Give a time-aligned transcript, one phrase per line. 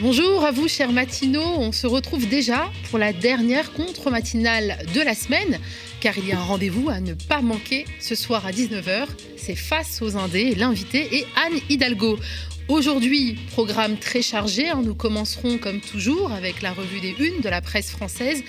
[0.00, 1.56] Bonjour à vous, chers matinaux.
[1.58, 5.58] On se retrouve déjà pour la dernière contre-matinale de la semaine,
[5.98, 9.08] car il y a un rendez-vous à ne pas manquer ce soir à 19h.
[9.36, 12.16] C'est Face aux Indés, l'invité est Anne Hidalgo.
[12.68, 14.68] Aujourd'hui, programme très chargé.
[14.68, 14.82] Hein.
[14.84, 18.44] Nous commencerons comme toujours avec la revue des Unes de la presse française,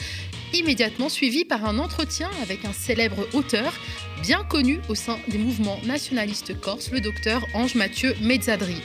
[0.54, 3.74] immédiatement suivi par un entretien avec un célèbre auteur
[4.22, 8.76] bien connu au sein des mouvements nationalistes corses, le docteur Ange Mathieu Mezzadri.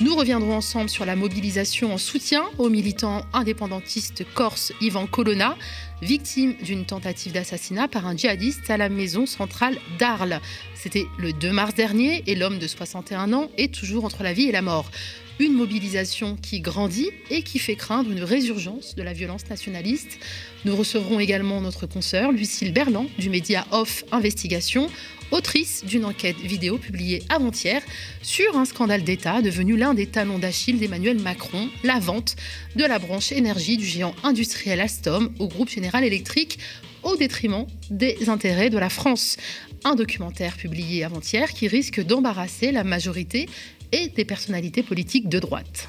[0.00, 5.56] Nous reviendrons ensemble sur la mobilisation en soutien au militant indépendantiste corse Ivan Colonna,
[6.00, 10.40] victime d'une tentative d'assassinat par un djihadiste à la maison centrale d'Arles.
[10.74, 14.48] C'était le 2 mars dernier et l'homme de 61 ans est toujours entre la vie
[14.48, 14.90] et la mort.
[15.40, 20.18] Une mobilisation qui grandit et qui fait craindre une résurgence de la violence nationaliste.
[20.64, 24.90] Nous recevrons également notre consoeur Lucille Berland du média Off Investigation,
[25.30, 27.82] autrice d'une enquête vidéo publiée avant-hier
[28.20, 32.34] sur un scandale d'État devenu l'un des talons d'Achille d'Emmanuel Macron, la vente
[32.74, 36.58] de la branche énergie du géant industriel Alstom au groupe Général Électrique
[37.04, 39.36] au détriment des intérêts de la France.
[39.84, 43.48] Un documentaire publié avant-hier qui risque d'embarrasser la majorité
[43.92, 45.88] et des personnalités politiques de droite.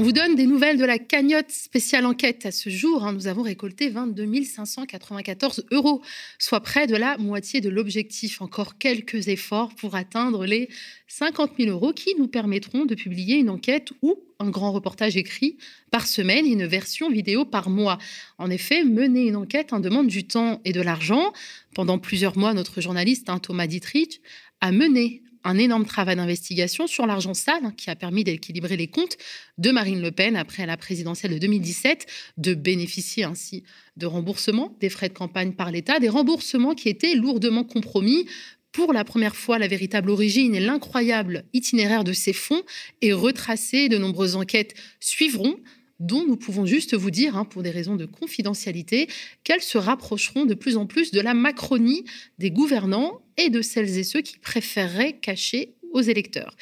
[0.00, 2.46] On vous donne des nouvelles de la cagnotte spéciale enquête.
[2.46, 6.00] À ce jour, hein, nous avons récolté 22 594 euros,
[6.38, 8.40] soit près de la moitié de l'objectif.
[8.40, 10.70] Encore quelques efforts pour atteindre les
[11.08, 15.58] 50 000 euros qui nous permettront de publier une enquête ou un grand reportage écrit
[15.90, 17.98] par semaine et une version vidéo par mois.
[18.38, 21.34] En effet, mener une enquête en demande du temps et de l'argent.
[21.74, 24.22] Pendant plusieurs mois, notre journaliste hein, Thomas Dietrich
[24.62, 28.88] a mené un énorme travail d'investigation sur l'argent sale hein, qui a permis d'équilibrer les
[28.88, 29.16] comptes
[29.58, 33.64] de Marine Le Pen après la présidentielle de 2017, de bénéficier ainsi
[33.96, 38.26] de remboursements des frais de campagne par l'État, des remboursements qui étaient lourdement compromis.
[38.72, 42.62] Pour la première fois, la véritable origine et l'incroyable itinéraire de ces fonds
[43.02, 43.88] est retracé.
[43.88, 45.56] De nombreuses enquêtes suivront
[46.00, 49.08] dont nous pouvons juste vous dire, hein, pour des raisons de confidentialité,
[49.44, 52.04] qu'elles se rapprocheront de plus en plus de la Macronie
[52.38, 56.56] des gouvernants et de celles et ceux qui préféreraient cacher aux électeurs.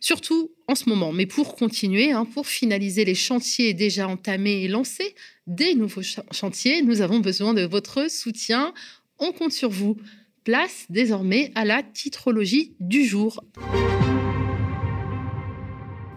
[0.00, 4.68] Surtout en ce moment, mais pour continuer, hein, pour finaliser les chantiers déjà entamés et
[4.68, 5.14] lancés,
[5.46, 6.02] des nouveaux
[6.32, 8.72] chantiers, nous avons besoin de votre soutien.
[9.18, 9.96] On compte sur vous.
[10.44, 13.42] Place désormais à la titrologie du jour.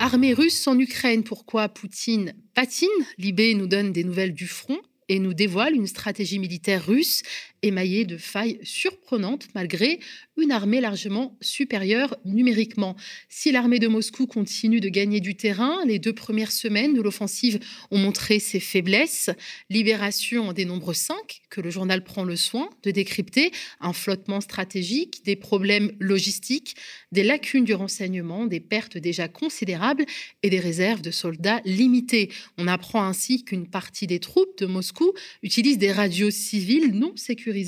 [0.02, 2.88] Armée russe en Ukraine, pourquoi Poutine patine?
[3.18, 4.80] Libé nous donne des nouvelles du front
[5.10, 7.22] et nous dévoile une stratégie militaire russe
[7.62, 10.00] émaillée de failles surprenantes malgré
[10.38, 12.96] une armée largement supérieure numériquement.
[13.28, 17.60] Si l'armée de Moscou continue de gagner du terrain, les deux premières semaines de l'offensive
[17.92, 19.30] ont montré ses faiblesses.
[19.70, 21.16] Libération des nombres 5,
[21.50, 26.76] que le journal prend le soin de décrypter, un flottement stratégique, des problèmes logistiques,
[27.12, 30.06] des lacunes du renseignement, des pertes déjà considérables
[30.44, 32.30] et des réserves de soldats limitées.
[32.58, 37.14] On apprend ainsi qu'une partie des troupes de Moscou utilisent des radios civiles non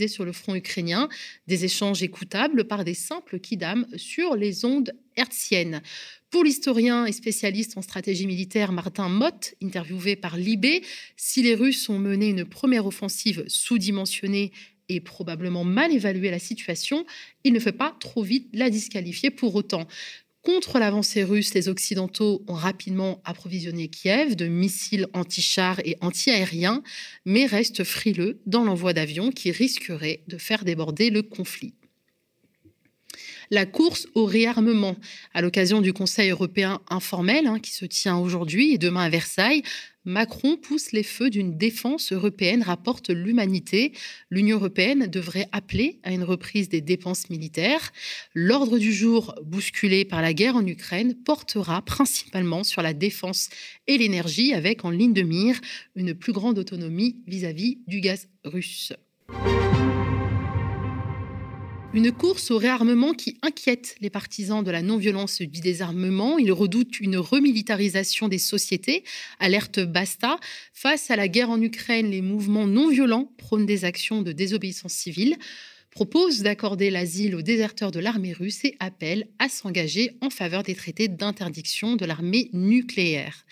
[0.07, 1.09] sur le front ukrainien,
[1.47, 5.81] des échanges écoutables par des simples kidam sur les ondes hertziennes.
[6.29, 10.83] Pour l'historien et spécialiste en stratégie militaire Martin Mott, interviewé par Libé,
[11.17, 14.51] si les Russes ont mené une première offensive sous-dimensionnée
[14.87, 17.05] et probablement mal évalué la situation,
[17.43, 19.87] il ne fait pas trop vite la disqualifier pour autant.
[20.43, 26.81] Contre l'avancée russe, les Occidentaux ont rapidement approvisionné Kiev de missiles anti-chars et anti-aériens,
[27.25, 31.75] mais restent frileux dans l'envoi d'avions qui risqueraient de faire déborder le conflit
[33.51, 34.95] la course au réarmement.
[35.33, 39.61] À l'occasion du Conseil européen informel hein, qui se tient aujourd'hui et demain à Versailles,
[40.03, 43.93] Macron pousse les feux d'une défense européenne, rapporte l'humanité.
[44.31, 47.91] L'Union européenne devrait appeler à une reprise des dépenses militaires.
[48.33, 53.49] L'ordre du jour, bousculé par la guerre en Ukraine, portera principalement sur la défense
[53.85, 55.59] et l'énergie, avec en ligne de mire
[55.95, 58.93] une plus grande autonomie vis à -vis du gaz russe.
[61.93, 66.37] Une course au réarmement qui inquiète les partisans de la non-violence du désarmement.
[66.37, 69.03] Ils redoutent une remilitarisation des sociétés.
[69.39, 70.39] Alerte Basta.
[70.73, 74.93] Face à la guerre en Ukraine, les mouvements non violents prônent des actions de désobéissance
[74.93, 75.35] civile.
[75.91, 80.73] Propose d'accorder l'asile aux déserteurs de l'armée russe et appelle à s'engager en faveur des
[80.73, 83.45] traités d'interdiction de l'armée nucléaire.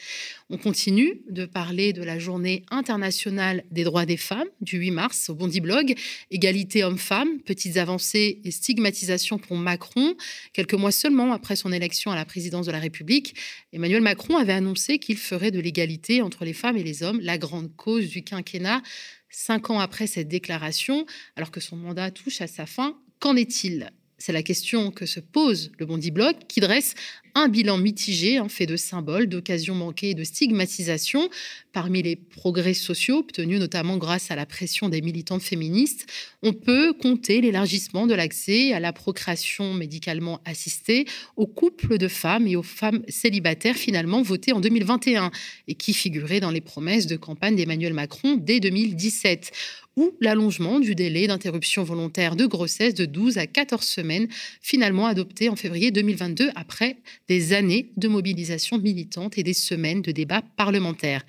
[0.50, 5.30] On continue de parler de la journée internationale des droits des femmes du 8 mars
[5.30, 5.94] au Bondi Blog.
[6.32, 10.16] Égalité hommes-femmes, petites avancées et stigmatisation pour Macron.
[10.54, 13.36] Quelques mois seulement après son élection à la présidence de la République,
[13.74, 17.38] Emmanuel Macron avait annoncé qu'il ferait de l'égalité entre les femmes et les hommes la
[17.38, 18.82] grande cause du quinquennat.
[19.30, 21.06] Cinq ans après cette déclaration,
[21.36, 23.92] alors que son mandat touche à sa fin, qu'en est-il?
[24.18, 26.94] C'est la question que se pose le Bondi Blog, qui dresse
[27.36, 31.30] un bilan mitigé, fait de symboles, d'occasions manquées et de stigmatisation.
[31.72, 36.08] Parmi les progrès sociaux obtenus notamment grâce à la pression des militantes féministes,
[36.42, 41.06] on peut compter l'élargissement de l'accès à la procréation médicalement assistée
[41.36, 45.32] aux couples de femmes et aux femmes célibataires finalement votés en 2021
[45.68, 49.52] et qui figuraient dans les promesses de campagne d'Emmanuel Macron dès 2017
[50.00, 54.28] ou l'allongement du délai d'interruption volontaire de grossesse de 12 à 14 semaines,
[54.62, 56.98] finalement adopté en février 2022 après
[57.30, 61.26] des années de mobilisation militante et des semaines de débats parlementaires.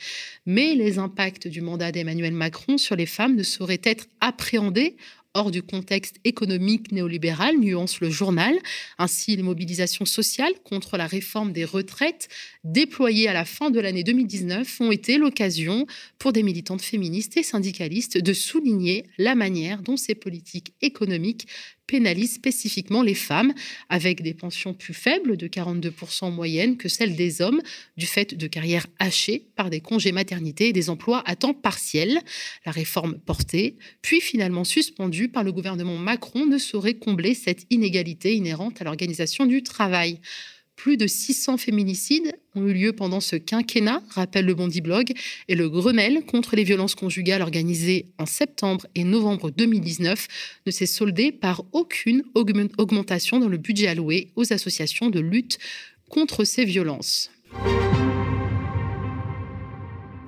[0.47, 4.97] Mais les impacts du mandat d'Emmanuel Macron sur les femmes ne sauraient être appréhendés
[5.35, 8.55] hors du contexte économique néolibéral, nuance le journal.
[8.99, 12.29] Ainsi, les mobilisations sociales contre la réforme des retraites
[12.65, 15.87] déployées à la fin de l'année 2019 ont été l'occasion
[16.19, 21.47] pour des militantes féministes et syndicalistes de souligner la manière dont ces politiques économiques
[21.91, 23.53] pénalise spécifiquement les femmes,
[23.89, 27.61] avec des pensions plus faibles de 42% en moyenne que celles des hommes,
[27.97, 32.21] du fait de carrières hachées par des congés maternité et des emplois à temps partiel.
[32.65, 38.37] La réforme portée, puis finalement suspendue par le gouvernement Macron, ne saurait combler cette inégalité
[38.37, 40.21] inhérente à l'organisation du travail.
[40.83, 45.13] Plus de 600 féminicides ont eu lieu pendant ce quinquennat, rappelle le Bondi Blog,
[45.47, 50.27] et le Grenelle contre les violences conjugales organisé en septembre et novembre 2019
[50.65, 55.59] ne s'est soldé par aucune augmentation dans le budget alloué aux associations de lutte
[56.09, 57.31] contre ces violences.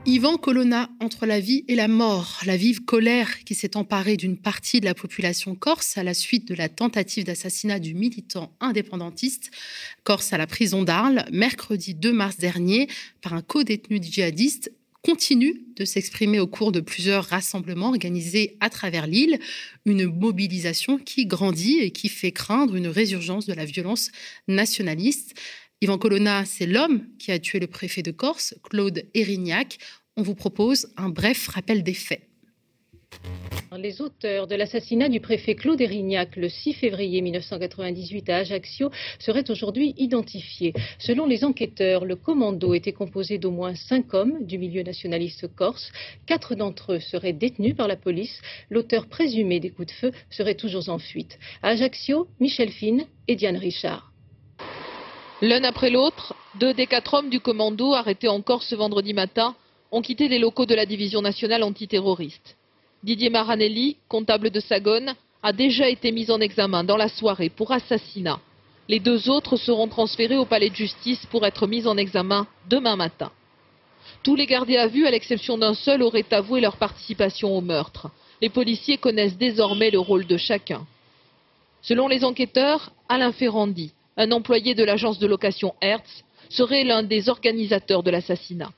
[0.05, 4.37] Yvan Colonna, entre la vie et la mort, la vive colère qui s'est emparée d'une
[4.37, 9.53] partie de la population corse à la suite de la tentative d'assassinat du militant indépendantiste
[10.03, 12.89] corse à la prison d'Arles, mercredi 2 mars dernier,
[13.21, 14.73] par un co-détenu djihadiste,
[15.03, 19.39] continue de s'exprimer au cours de plusieurs rassemblements organisés à travers l'île,
[19.85, 24.11] une mobilisation qui grandit et qui fait craindre une résurgence de la violence
[24.47, 25.35] nationaliste.
[25.83, 29.79] Yvan Colonna, c'est l'homme qui a tué le préfet de Corse, Claude Erignac.
[30.17, 32.23] On vous propose un bref rappel des faits.
[33.77, 39.51] Les auteurs de l'assassinat du préfet Claude Erignac le 6 février 1998 à Ajaccio seraient
[39.51, 40.73] aujourd'hui identifiés.
[41.01, 45.91] Selon les enquêteurs, le commando était composé d'au moins cinq hommes du milieu nationaliste corse.
[46.27, 48.41] Quatre d'entre eux seraient détenus par la police.
[48.71, 51.41] L'auteur présumé des coups de feu serait toujours en fuite.
[51.61, 54.12] Ajaccio, Michel Fine et Diane Richard.
[55.43, 59.57] L'un après l'autre, deux des quatre hommes du commando arrêtés encore ce vendredi matin
[59.91, 62.57] ont quitté les locaux de la division nationale antiterroriste.
[63.03, 67.73] Didier Maranelli, comptable de Sagone, a déjà été mis en examen dans la soirée pour
[67.73, 68.39] assassinat.
[68.89, 72.95] Les deux autres seront transférés au palais de justice pour être mis en examen demain
[72.95, 73.33] matin.
[74.23, 78.13] Tous les gardés à vue, à l'exception d'un seul, auraient avoué leur participation au meurtre.
[78.41, 80.87] Les policiers connaissent désormais le rôle de chacun.
[81.81, 87.29] Selon les enquêteurs, Alain Ferrandi, un employé de l'agence de location Hertz, serait l'un des
[87.29, 88.71] organisateurs de l'assassinat.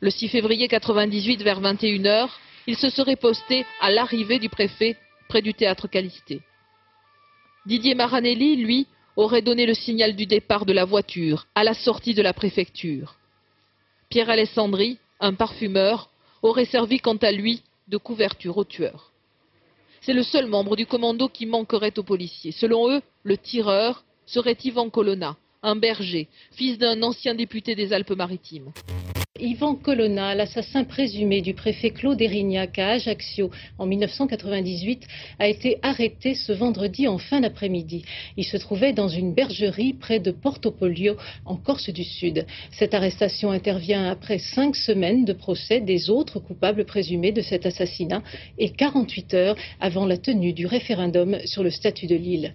[0.00, 2.30] Le 6 février 1998, vers 21h,
[2.66, 4.96] il se serait posté à l'arrivée du préfet
[5.28, 6.40] près du théâtre Calisté.
[7.66, 8.86] Didier Maranelli, lui,
[9.16, 13.16] aurait donné le signal du départ de la voiture à la sortie de la préfecture.
[14.08, 16.08] Pierre Alessandri, un parfumeur,
[16.42, 19.12] aurait servi quant à lui de couverture au tueur.
[20.00, 22.52] C'est le seul membre du commando qui manquerait aux policiers.
[22.52, 28.70] Selon eux, le tireur serait Yvan Colonna, un berger, fils d'un ancien député des Alpes-Maritimes.
[29.40, 35.06] Yvan Colonna, l'assassin présumé du préfet Claude Erignac à Ajaccio en 1998,
[35.38, 38.04] a été arrêté ce vendredi en fin d'après-midi.
[38.36, 42.46] Il se trouvait dans une bergerie près de Portopolio, en Corse du Sud.
[42.70, 48.22] Cette arrestation intervient après cinq semaines de procès des autres coupables présumés de cet assassinat
[48.58, 52.54] et 48 heures avant la tenue du référendum sur le statut de l'île.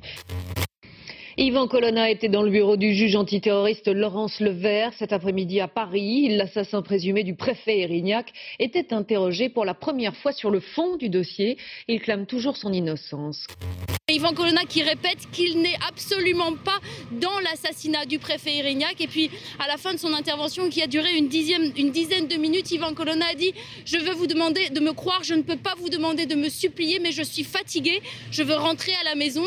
[1.37, 6.29] Yvan Colonna était dans le bureau du juge antiterroriste Laurence Levert cet après-midi à Paris.
[6.29, 11.09] L'assassin présumé du préfet Erignac était interrogé pour la première fois sur le fond du
[11.09, 11.57] dossier.
[11.89, 13.47] Il clame toujours son innocence.
[14.09, 16.79] Yvan Colonna qui répète qu'il n'est absolument pas
[17.11, 19.01] dans l'assassinat du préfet Erignac.
[19.01, 22.37] Et puis, à la fin de son intervention, qui a duré une une dizaine de
[22.37, 25.57] minutes, Yvan Colonna a dit Je veux vous demander de me croire, je ne peux
[25.57, 28.01] pas vous demander de me supplier, mais je suis fatigué,
[28.31, 29.43] je veux rentrer à la maison.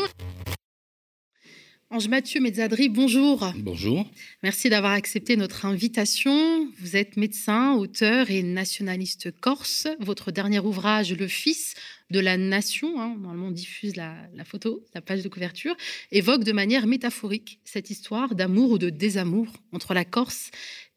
[1.91, 3.51] Ange Mathieu Mezzadri, bonjour.
[3.57, 4.05] Bonjour.
[4.43, 6.69] Merci d'avoir accepté notre invitation.
[6.77, 9.87] Vous êtes médecin, auteur et nationaliste corse.
[9.99, 11.73] Votre dernier ouvrage, Le Fils
[12.11, 15.75] de la Nation, hein, normalement on diffuse la, la, photo, la page de couverture,
[16.11, 20.51] évoque de manière métaphorique cette histoire d'amour ou de désamour entre la Corse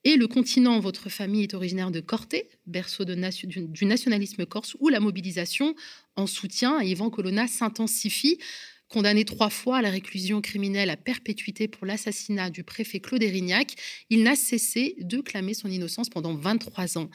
[0.05, 0.79] et le continent.
[0.79, 3.15] Votre famille est originaire de Corté, berceau de
[3.47, 5.75] du, du nationalisme corse, où la mobilisation
[6.17, 8.39] en soutien à Yvan Colonna s'intensifie.
[8.93, 13.75] Condamné trois fois à la réclusion criminelle à perpétuité pour l'assassinat du préfet Claude Erignac,
[14.11, 17.09] il n'a cessé de clamer son innocence pendant 23 ans.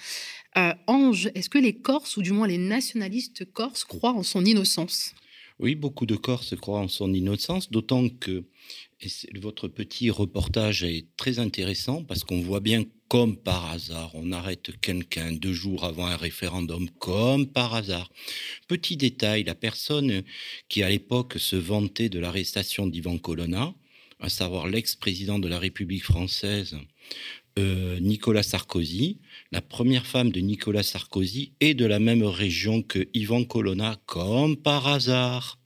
[0.57, 4.43] Euh, Ange, est-ce que les Corses, ou du moins les nationalistes corses, croient en son
[4.43, 5.13] innocence?
[5.60, 8.46] Oui, beaucoup de Corses croient en son innocence, d'autant que
[9.36, 14.72] votre petit reportage est très intéressant parce qu'on voit bien comme par hasard, on arrête
[14.82, 18.12] quelqu'un deux jours avant un référendum, comme par hasard.
[18.68, 20.24] Petit détail, la personne
[20.70, 23.74] qui à l'époque se vantait de l'arrestation d'Ivan Colonna,
[24.20, 26.78] à savoir l'ex-président de la République française,
[27.58, 29.20] euh, Nicolas Sarkozy,
[29.52, 34.58] la première femme de Nicolas Sarkozy est de la même région que Ivan Colonna, comme
[34.58, 35.60] par hasard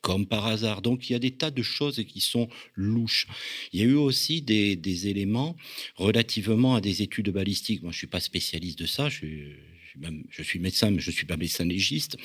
[0.00, 0.82] comme par hasard.
[0.82, 3.26] Donc il y a des tas de choses qui sont louches.
[3.72, 5.56] Il y a eu aussi des, éléments
[5.96, 7.82] relativement à des études balistiques.
[7.82, 9.08] Moi, je suis pas spécialiste de ça.
[9.08, 12.16] Je, suis médecin, mais je suis pas médecin légiste.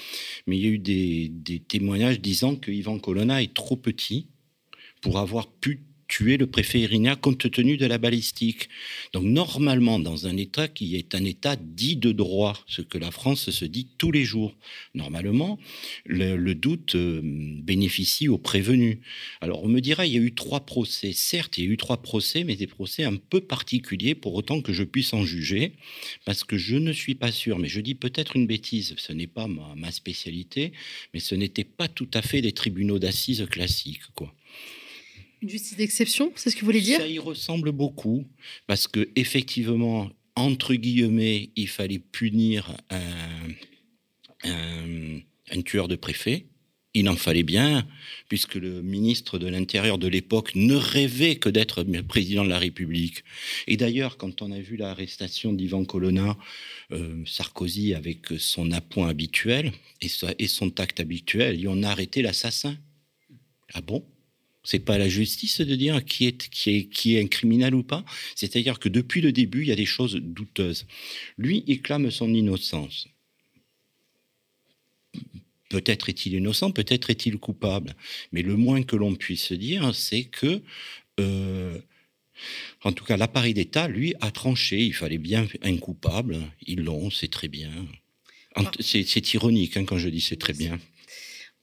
[0.48, 4.27] Mais il y a eu des, des témoignages disant que Ivan Colonna est trop petit
[5.01, 8.70] pour avoir pu tuer le préfet Irina compte tenu de la balistique.
[9.13, 13.10] Donc normalement, dans un État qui est un État dit de droit, ce que la
[13.10, 14.55] France se dit tous les jours,
[14.93, 15.58] normalement,
[16.05, 19.00] le, doute euh, bénéficie aux prévenus.
[19.41, 21.13] Alors on me dira, il y a eu trois procès.
[21.13, 24.62] Certes, il y a eu trois procès, mais des procès un peu particuliers pour autant
[24.62, 25.74] que je puisse en juger,
[26.25, 29.25] parce que je ne suis pas sûr, mais je dis peut-être une bêtise, ce n'est
[29.25, 30.74] pas ma, ma spécialité,
[31.12, 34.32] mais ce n'était pas tout à fait des tribunaux d'assises classiques, quoi.
[35.43, 38.25] Une justice d'exception, c'est ce que vous voulez dire Ça y ressemble beaucoup,
[38.65, 43.50] parce que effectivement, entre guillemets, il fallait punir un,
[45.51, 46.45] un, tueur de préfet.
[46.93, 47.85] Il en fallait bien,
[48.29, 53.25] puisque le ministre de l'Intérieur de l'époque ne rêvait que d'être président de la République.
[53.67, 56.38] Et d'ailleurs, quand on a vu l'arrestation d'Ivan Colonna,
[56.93, 60.07] euh, Sarkozy, avec son appoint habituel et,
[60.39, 62.77] et son tact habituel, ils ont arrêté l'assassin.
[63.73, 64.05] Ah bon?
[64.63, 67.84] C'est pas la justice de dire qui est, qui est, qui est un criminel ou
[67.84, 68.05] pas.
[68.36, 70.86] C'est-à-dire que depuis le début, il y a des choses douteuses.
[71.38, 73.08] Lui, il clame son innocence.
[75.70, 77.96] Peut-être est-il innocent, peut-être est-il coupable.
[78.32, 80.62] Mais le moins que l'on puisse dire, c'est que,
[81.20, 81.77] euh,
[82.84, 84.79] en tout cas, l'appareil d'État, lui, a tranché.
[84.82, 86.38] Il fallait bien un coupable.
[86.67, 87.72] Ils l'ont, c'est très bien.
[88.79, 90.79] C'est ironique hein, quand je dis c'est très bien.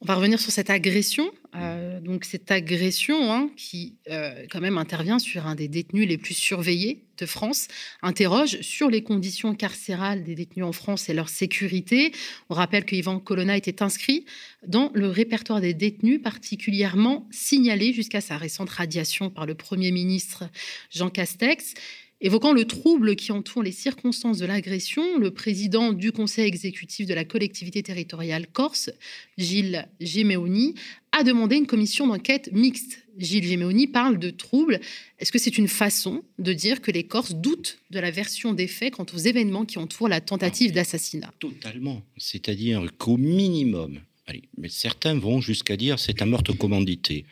[0.02, 1.30] On va revenir sur cette agression.
[1.56, 6.16] Euh, donc cette agression hein, qui euh, quand même intervient sur un des détenus les
[6.16, 7.68] plus surveillés de France,
[8.00, 12.12] interroge sur les conditions carcérales des détenus en France et leur sécurité.
[12.48, 14.24] On rappelle que Yvan Colonna était inscrit
[14.66, 20.44] dans le répertoire des détenus particulièrement signalé jusqu'à sa récente radiation par le Premier ministre
[20.90, 21.74] Jean Castex.
[22.22, 27.14] Évoquant le trouble qui entoure les circonstances de l'agression, le président du conseil exécutif de
[27.14, 28.90] la collectivité territoriale corse,
[29.38, 30.74] Gilles Gemeoni,
[31.12, 33.06] a demandé une commission d'enquête mixte.
[33.16, 34.80] Gilles Gemeoni parle de trouble.
[35.18, 38.66] Est-ce que c'est une façon de dire que les Corses doutent de la version des
[38.66, 41.32] faits quant aux événements qui entourent la tentative d'assassinat?
[41.38, 42.02] Totalement.
[42.18, 47.24] C'est-à-dire qu'au minimum, allez, mais certains vont jusqu'à dire c'est un meurtre commandité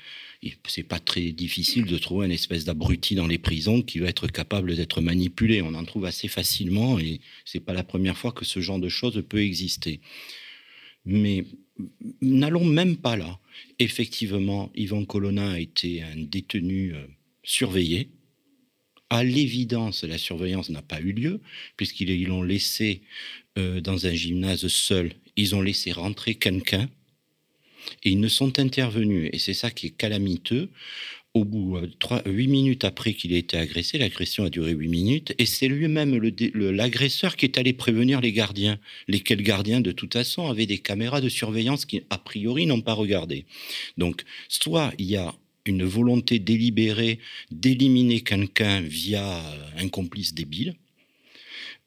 [0.66, 4.28] c'est pas très difficile de trouver une espèce d'abruti dans les prisons qui va être
[4.28, 5.62] capable d'être manipulé.
[5.62, 8.88] On en trouve assez facilement et c'est pas la première fois que ce genre de
[8.88, 10.00] choses peut exister.
[11.04, 11.44] Mais
[12.20, 13.38] n'allons même pas là.
[13.78, 17.06] Effectivement, Yvan Colonna a été un détenu euh,
[17.42, 18.10] surveillé.
[19.10, 21.40] À l'évidence, la surveillance n'a pas eu lieu,
[21.76, 23.00] puisqu'ils l'ont laissé
[23.56, 25.14] euh, dans un gymnase seul.
[25.36, 26.88] Ils ont laissé rentrer quelqu'un
[28.04, 29.30] et ils ne sont intervenus.
[29.32, 30.68] Et c'est ça qui est calamiteux.
[31.34, 34.88] Au bout, euh, trois, huit minutes après qu'il ait été agressé, l'agression a duré huit
[34.88, 36.18] minutes, et c'est lui-même
[36.54, 38.78] l'agresseur qui est allé prévenir les gardiens,
[39.08, 42.94] lesquels gardiens, de toute façon, avaient des caméras de surveillance qui, a priori, n'ont pas
[42.94, 43.44] regardé.
[43.98, 45.34] Donc, soit il y a
[45.66, 47.18] une volonté délibérée
[47.50, 49.42] d'éliminer quelqu'un via
[49.76, 50.74] un complice débile,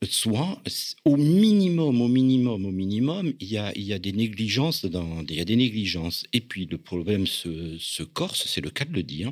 [0.09, 0.61] soit
[1.05, 5.35] au minimum, au minimum, au minimum, il y a, il y a des négligences il
[5.35, 6.25] y a des négligences.
[6.33, 9.31] Et puis le problème se, corse, c'est le cas de le dire,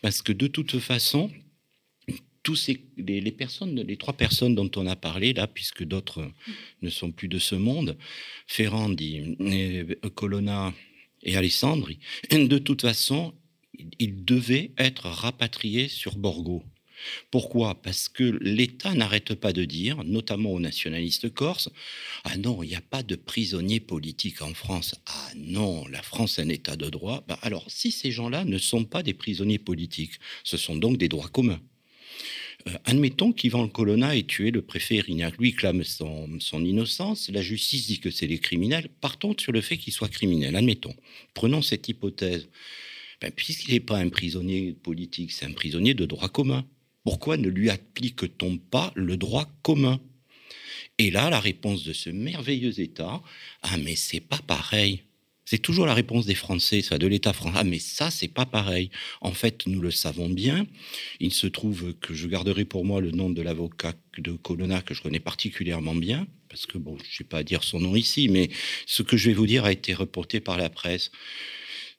[0.00, 1.30] parce que de toute façon,
[2.42, 6.30] tous ces, les, personnes, les trois personnes dont on a parlé là, puisque d'autres
[6.82, 7.96] ne sont plus de ce monde,
[8.46, 9.36] Ferrandi,
[10.14, 10.74] Colonna
[11.22, 11.98] et Alessandri,
[12.30, 13.32] de toute façon,
[13.98, 16.64] ils devaient être rapatriés sur Borgo.
[17.30, 17.80] Pourquoi?
[17.82, 21.68] Parce que l'État n'arrête pas de dire, notamment aux nationalistes corses,
[22.24, 24.94] ah non, il n'y a pas de prisonniers politiques en France.
[25.06, 27.24] Ah non, la France est un État de droit.
[27.28, 31.08] Bah alors, si ces gens-là ne sont pas des prisonniers politiques, ce sont donc des
[31.08, 31.60] droits communs.
[32.68, 35.36] Euh, admettons qu'Ivan Colonna ait tué le préfet Erignac.
[35.38, 37.28] Lui clame son, innocence.
[37.30, 38.88] La justice dit que c'est les criminels.
[39.00, 40.54] Partons sur le fait qu'il soit criminel.
[40.56, 40.94] Admettons.
[41.34, 42.48] Prenons cette hypothèse.
[43.20, 46.64] Ben, puisqu'il n'est pas un prisonnier politique, c'est un prisonnier de droit commun.
[47.04, 50.00] Pourquoi ne lui applique-t-on pas le droit commun?
[50.98, 53.22] Et là, la réponse de ce merveilleux État,
[53.62, 55.02] ah mais c'est pas pareil.
[55.44, 57.58] C'est toujours la réponse des Français, ça, de l'État français.
[57.60, 58.90] Ah, mais ça, c'est pas pareil.
[59.20, 60.66] En fait, nous le savons bien.
[61.20, 64.94] Il se trouve que je garderai pour moi le nom de l'avocat de Colonna que
[64.94, 68.28] je connais particulièrement bien, parce que bon, je sais pas à dire son nom ici,
[68.28, 68.50] mais
[68.86, 71.10] ce que je vais vous dire a été reporté par la presse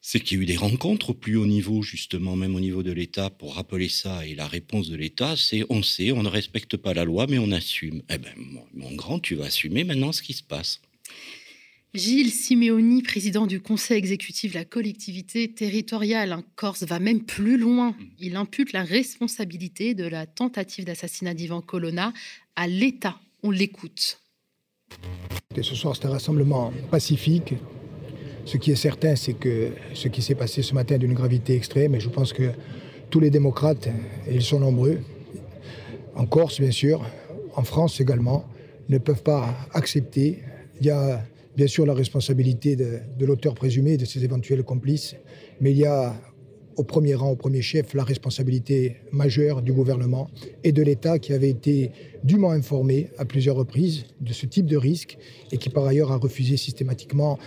[0.05, 2.83] c'est qu'il y a eu des rencontres au plus haut niveau, justement, même au niveau
[2.83, 4.27] de l'État, pour rappeler ça.
[4.27, 7.39] Et la réponse de l'État, c'est on sait, on ne respecte pas la loi, mais
[7.39, 8.03] on assume.
[8.09, 8.33] Eh bien,
[8.73, 10.81] mon grand, tu vas assumer maintenant ce qui se passe.
[11.93, 17.57] Gilles Simeoni, président du conseil exécutif de la collectivité territoriale en Corse, va même plus
[17.57, 17.91] loin.
[17.91, 18.05] Mm.
[18.19, 22.11] Il impute la responsabilité de la tentative d'assassinat d'Ivan Colonna
[22.57, 23.21] à l'État.
[23.41, 24.19] On l'écoute.
[25.55, 27.53] Ce soir, c'est un rassemblement pacifique
[28.45, 31.55] ce qui est certain, c'est que ce qui s'est passé ce matin est d'une gravité
[31.55, 32.51] extrême et je pense que
[33.09, 33.87] tous les démocrates,
[34.27, 34.97] et ils sont nombreux,
[36.15, 37.05] en Corse bien sûr,
[37.55, 38.45] en France également,
[38.89, 40.39] ne peuvent pas accepter.
[40.81, 41.23] Il y a
[41.55, 45.15] bien sûr la responsabilité de, l'auteur présumé, de ses éventuels complices,
[45.61, 46.13] mais il y a
[46.75, 50.27] au premier rang, au premier chef, la responsabilité majeure du gouvernement
[50.63, 51.91] et de l'État qui avait été
[52.23, 55.19] dûment informé à plusieurs reprises de ce type de risque
[55.51, 57.37] et qui par ailleurs a refusé systématiquement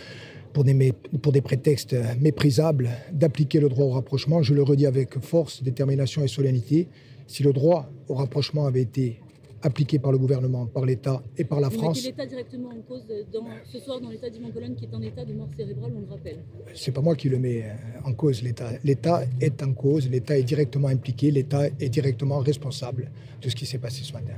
[0.57, 4.43] pour des, pour des prétextes méprisables d'appliquer le droit au rapprochement.
[4.43, 6.89] Je le redis avec force, détermination et solennité.
[7.27, 9.21] Si le droit au rapprochement avait été
[9.63, 12.03] appliqué par le gouvernement, par l'État et par la France.
[12.03, 15.27] l'État directement en cause dans, ce soir dans l'État d'Ivan Colonne, qui est en état
[15.27, 16.39] de mort cérébrale, on le rappelle.
[16.75, 17.67] C'est pas moi qui le mets
[18.07, 18.71] en cause, l'État.
[18.83, 23.11] L'État est en cause, l'État est directement impliqué, l'État est directement responsable
[23.43, 24.33] de ce qui s'est passé ce matin.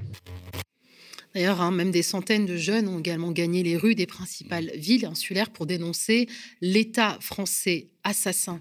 [1.39, 5.05] D'ailleurs, hein, même des centaines de jeunes ont également gagné les rues des principales villes
[5.05, 6.27] insulaires pour dénoncer
[6.61, 8.61] l'État français assassin.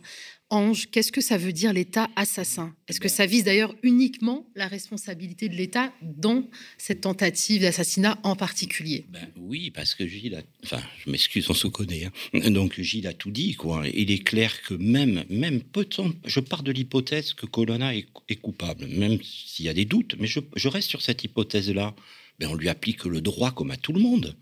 [0.51, 2.75] Ange, qu'est-ce que ça veut dire l'État assassin?
[2.87, 6.47] Est-ce que ça vise d'ailleurs uniquement la responsabilité de l'État dans
[6.77, 9.07] cette tentative d'assassinat en particulier?
[9.09, 10.43] Ben Oui, parce que Gilles a...
[10.63, 12.05] Enfin, je m'excuse, on se connaît.
[12.05, 12.51] Hein.
[12.51, 13.55] Donc Gilles a tout dit.
[13.55, 13.87] Quoi.
[13.91, 16.13] Il est clair que même, même peut-on...
[16.25, 18.05] Je pars de l'hypothèse que Colonna est,
[18.39, 21.95] coupable, même s'il y a des doutes, mais je, je reste sur cette hypothèse-là.
[22.39, 24.35] Ben, on lui applique le droit comme à tout le monde.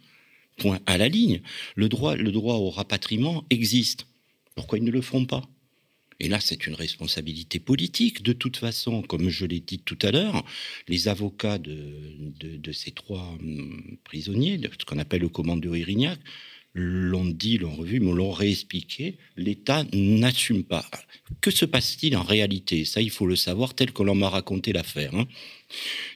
[0.58, 1.42] Point à la ligne.
[1.76, 4.08] Le droit, le droit au rapatriement existe.
[4.56, 5.44] Pourquoi ils ne le font pas?
[6.20, 8.24] Et là, c'est une responsabilité politique.
[8.24, 10.46] De toute façon, comme je l'ai dit tout à l'heure,
[10.88, 16.20] les avocats de, ces trois hum, prisonniers, de ce qu'on appelle le commandeur Irignac,
[16.76, 20.86] l'ont dit, l'ont revu, mais l'ont réexpliqué, l'État n'assume pas.
[21.40, 22.84] Que se passe-t-il en réalité?
[22.84, 25.16] Ça, il faut le savoir tel que l'on m'a raconté l'affaire.
[25.16, 25.26] Hein.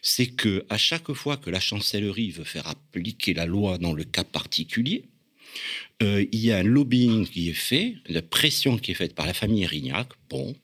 [0.02, 4.04] C'est que à chaque fois que la chancellerie veut faire appliquer la loi dans le
[4.04, 5.06] cas particulier,
[6.04, 9.26] euh, il y a un lobbying qui est fait, la pression qui est faite par
[9.26, 10.56] la famille Erignac, bon,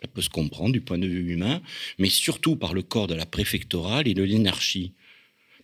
[0.00, 1.60] ça peut se comprendre du point de vue humain,
[1.98, 4.92] mais surtout par le corps de la préfectorale et de l'énarchie.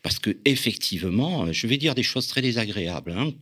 [0.06, 3.10] Parce que effectivement, je vais dire des choses très désagréables.
[3.10, 3.32] Hein.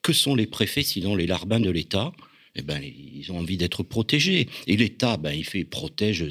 [0.00, 2.10] Que sont les préfets sinon les larbins de l'État?
[2.54, 4.48] Eh ben, ils ont envie d'être protégés.
[4.66, 6.30] Et l'État, ben, il fait protège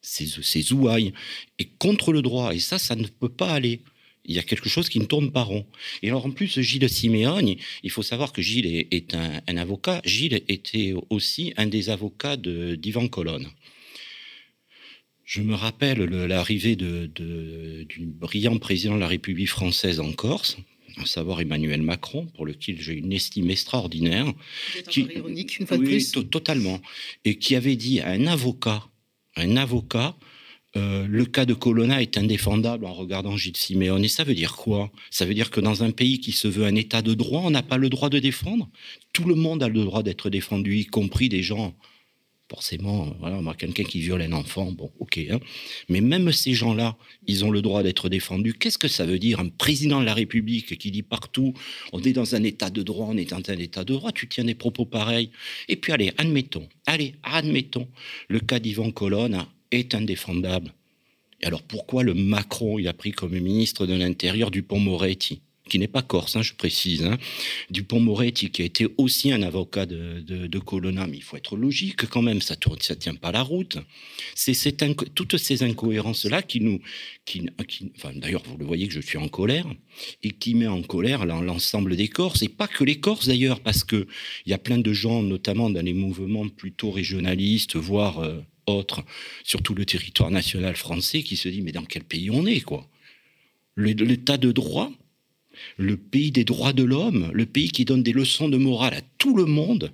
[0.00, 1.12] ses, ouailles
[1.58, 2.54] et contre le droit.
[2.54, 3.80] Et ça, ça ne peut pas aller.
[4.26, 5.66] Il y a quelque chose qui ne tourne pas rond.
[6.04, 10.00] Et alors en plus, Gilles Siméone, il faut savoir que Gilles est, un, avocat.
[10.04, 13.48] Gilles était aussi un des avocats d'Ivan Colonne.
[15.24, 20.56] Je me rappelle l'arrivée de, du brillant président de la République française en Corse,
[20.98, 24.26] à savoir Emmanuel Macron, pour lequel j'ai une estime extraordinaire.
[24.88, 26.12] Qui, ironique, une fois de plus.
[26.30, 26.80] Totalement.
[27.24, 28.84] Et qui avait dit à un avocat,
[29.36, 30.16] un avocat,
[30.76, 33.98] euh, le cas de Colonna est indéfendable en regardant Gilles Siméon.
[33.98, 34.90] Et ça veut dire quoi?
[35.10, 37.50] Ça veut dire que dans un pays qui se veut un état de droit, on
[37.50, 38.70] n'a pas le droit de défendre?
[39.12, 41.74] Tout le monde a le droit d'être défendu, y compris des gens
[42.52, 43.16] forcément,
[43.56, 45.18] quelqu'un qui viole un enfant, bon, ok.
[45.30, 45.40] Hein.
[45.88, 48.52] Mais même ces gens-là, ils ont le droit d'être défendus.
[48.52, 51.54] Qu'est-ce que ça veut dire un président de la République qui dit partout,
[51.94, 54.28] on est dans un état de droit, on est dans un état de droit, tu
[54.28, 55.30] tiens des propos pareils.
[55.68, 57.88] Et puis allez, admettons, allez, admettons,
[58.28, 60.74] le cas d'Yvan Colonne est indéfendable.
[61.40, 65.40] Et alors pourquoi le Macron, il a pris comme ministre de l'Intérieur Dupont-Moretti?
[65.68, 67.18] Qui n'est pas corse, hein, je précise, hein,
[67.70, 72.22] Dupont-Moretti, qui a été aussi un avocat de, Colonna, mais il faut être logique quand
[72.22, 73.78] même, ça ne ça tient pas la route.
[74.34, 74.54] C'est
[75.14, 76.80] toutes ces incohérences-là qui nous...
[78.16, 79.66] D'ailleurs, vous le voyez que je suis en colère,
[80.22, 83.84] et qui met en colère l'ensemble des Corses, et pas que les Corses d'ailleurs, parce
[83.84, 84.06] qu'il
[84.46, 89.04] y a plein de gens, notamment dans les mouvements plutôt régionalistes, voire euh, autres,
[89.44, 92.60] sur tout le territoire national français, qui se disent, mais dans quel pays on est,
[92.60, 92.88] quoi?
[93.76, 94.92] L'état de droit,
[95.76, 99.00] le pays des droits de l'homme, le pays qui donne des leçons de morale à
[99.18, 99.92] tout le monde,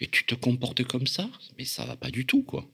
[0.00, 2.68] et tu te comportes comme ça, mais ça va pas du tout, quoi.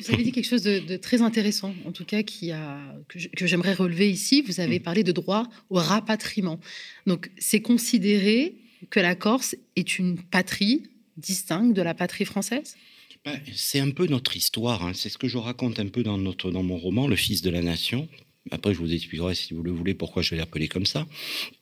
[0.00, 3.74] Vous avez dit quelque chose de, très intéressant, en tout cas, qui a, que j'aimerais
[3.74, 4.40] relever ici.
[4.40, 4.82] Vous avez mm.
[4.82, 6.60] parlé de droit au rapatriement.
[7.06, 8.54] Donc, c'est considérer
[8.90, 10.84] que la Corse est une patrie
[11.16, 12.76] distincte de la patrie française?
[13.24, 14.84] Ben, C'est un peu notre histoire.
[14.84, 14.92] Hein.
[14.94, 17.50] C'est ce que je raconte un peu dans, notre, dans mon roman, Le Fils de
[17.50, 18.08] la Nation,
[18.50, 21.06] après je vous expliquerai si vous le voulez pourquoi je vais l'appeler comme ça,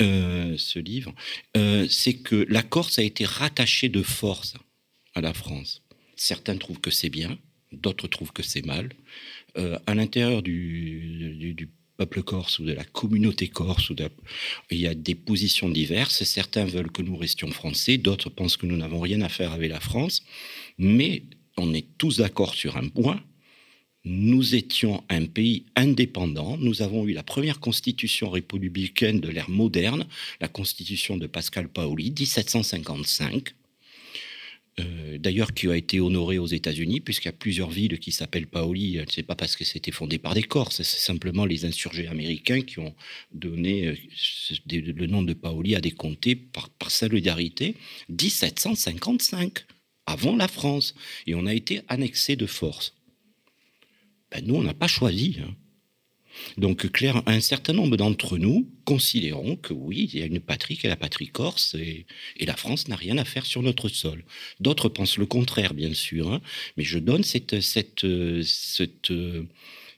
[0.00, 1.14] euh, ce livre,
[1.56, 4.54] euh, c'est que la Corse a été rattachée de force
[5.14, 5.82] à la France.
[6.16, 7.38] Certains trouvent que c'est bien,
[7.72, 8.90] d'autres trouvent que c'est mal.
[9.56, 13.92] Euh, à l'intérieur du, peuple corse ou de la communauté corse,
[14.70, 16.24] il y a des positions diverses.
[16.24, 19.70] Certains veulent que nous restions français, d'autres pensent que nous n'avons rien à faire avec
[19.70, 20.22] la France,
[20.78, 21.24] mais
[21.58, 23.22] on est tous d'accord sur un point,
[24.04, 26.56] nous étions un pays indépendant.
[26.56, 30.06] Nous avons eu la première constitution républicaine de l'ère moderne,
[30.40, 33.54] la constitution de Pascal Paoli, 1755.
[34.78, 38.46] Euh, d'ailleurs, qui a été honorée aux États-Unis, puisqu'il y a plusieurs villes qui s'appellent
[38.46, 39.00] Paoli.
[39.10, 42.62] Ce n'est pas parce que c'était fondé par des Corses, c'est simplement les insurgés américains
[42.62, 42.94] qui ont
[43.32, 43.96] donné euh,
[44.70, 47.74] le nom de Paoli à des comtés par, par solidarité.
[48.08, 49.64] 1755,
[50.06, 50.94] avant la France.
[51.26, 52.94] Et on a été annexé de force.
[54.30, 55.38] Ben, nous, on n'a pas choisi.
[55.42, 55.54] Hein.
[56.56, 60.76] Donc, clair, un certain nombre d'entre nous considérons que oui, il y a une patrie
[60.76, 62.06] qui est la patrie corse et,
[62.40, 64.24] la France n'a rien à faire sur notre sol.
[64.60, 66.40] D'autres pensent le contraire, bien sûr, hein.
[66.76, 67.60] mais je donne cette,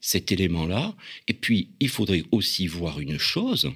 [0.01, 0.95] cet élément-là.
[1.29, 3.71] Et puis, il faudrait aussi voir une chose,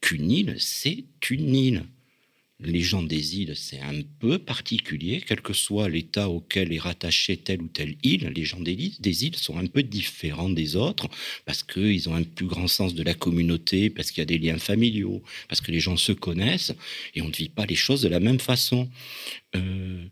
[0.00, 1.84] qu'une île, c'est une île
[2.60, 7.36] les gens des îles, c'est un peu particulier, quel que soit l'état auquel est rattachée
[7.36, 8.32] telle ou telle île.
[8.34, 8.74] Les gens des
[9.24, 11.08] îles, sont un peu différents des autres
[11.44, 14.38] parce qu'ils ont un plus grand sens de la communauté, parce qu'il y a des
[14.38, 16.72] liens familiaux, parce que les gens se connaissent
[17.14, 18.88] et on ne vit pas les choses de la même façon.
[19.54, 20.06] Euh,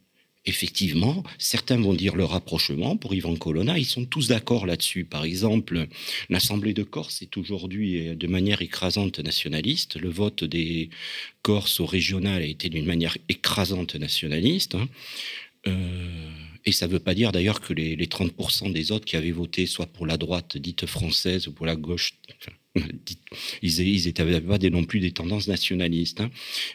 [0.46, 2.96] effectivement, certains vont dire le rapprochement.
[2.96, 5.04] Pour Yvan Colonna, ils sont tous d'accord là-dessus.
[5.04, 5.86] Par exemple,
[6.28, 9.96] l'Assemblée de Corse est aujourd'hui de manière écrasante nationaliste.
[9.96, 10.90] Le vote des
[11.42, 14.74] Corses au régional a été d'une manière écrasante nationaliste.
[14.74, 14.88] Hein.
[15.66, 16.30] Euh,
[16.66, 19.66] et ça ne veut pas dire d'ailleurs que les, 30% des autres qui avaient voté
[19.66, 22.14] soit pour la droite dite française ou pour la gauche,
[23.64, 26.20] ils n'étaient pas des, non plus des tendances nationalistes.
[26.20, 26.30] Hein.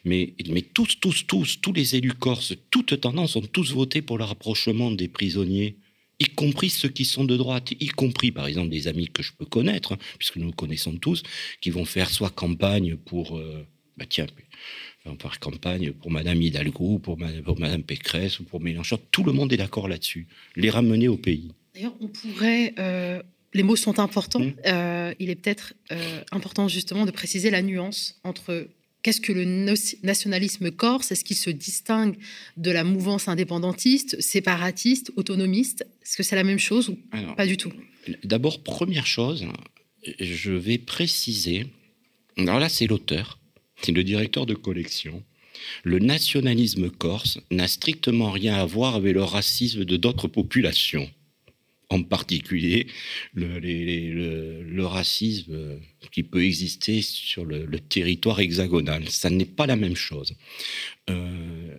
[0.05, 4.17] Mais, mais tous, tous, tous, tous les élus corses, toutes tendances ont tous voté pour
[4.17, 5.77] le rapprochement des prisonniers
[6.19, 9.31] y compris ceux qui sont de droite, y compris par exemple des amis que je
[9.31, 11.23] peux connaître, hein, puisque nous connaissons tous,
[11.61, 13.65] qui vont faire soit campagne pour, euh,
[13.97, 14.27] bah tiens,
[15.19, 18.99] faire campagne pour Madame Hidalgo, pour, pour Madame Pécresse ou pour Mélenchon.
[19.11, 20.27] Tout le monde est d'accord là-dessus.
[20.55, 21.51] Les ramener au pays.
[21.73, 24.39] D'ailleurs, on pourrait euh, les mots sont importants.
[24.39, 24.53] Mmh.
[24.67, 28.67] Euh, il est peut-être euh, important justement de préciser la nuance entre
[29.01, 29.45] qu'est-ce que le
[30.03, 32.15] nationalisme corse, est-ce qu'il se distingue
[32.57, 35.85] de la mouvance indépendantiste, séparatiste, autonomiste?
[36.03, 36.97] Est-ce que c'est la même chose ou
[37.35, 37.71] pas du tout?
[38.23, 39.45] D'abord, première chose,
[40.19, 41.67] je vais préciser,
[42.37, 43.39] alors là c'est l'auteur,
[43.81, 45.23] c'est le directeur de collection,
[45.83, 51.09] le nationalisme corse n'a strictement rien à voir avec le racisme de d'autres populations
[51.89, 52.87] en particulier
[53.33, 55.79] le, racisme
[56.11, 59.09] qui peut exister sur le, territoire hexagonal.
[59.09, 60.33] Ça n'est pas la même chose.
[61.09, 61.77] Euh,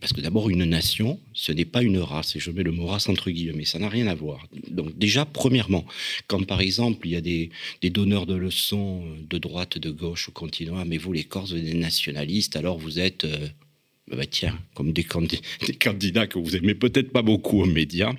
[0.00, 2.86] parce que d'abord, une nation, ce n'est pas une race, et je mets le mot
[2.86, 4.46] race entre guillemets, ça n'a rien à voir.
[4.70, 5.84] Donc déjà, premièrement,
[6.26, 7.50] quand par exemple, il y a des,
[7.90, 11.58] donneurs de leçons de droite, de gauche au continent, ah, mais vous les Corses, vous
[11.58, 13.24] êtes nationalistes, alors vous êtes...
[13.24, 13.48] Euh,
[14.08, 18.12] bah, bah tiens, comme des, candidats, que vous aimez peut-être pas beaucoup aux médias,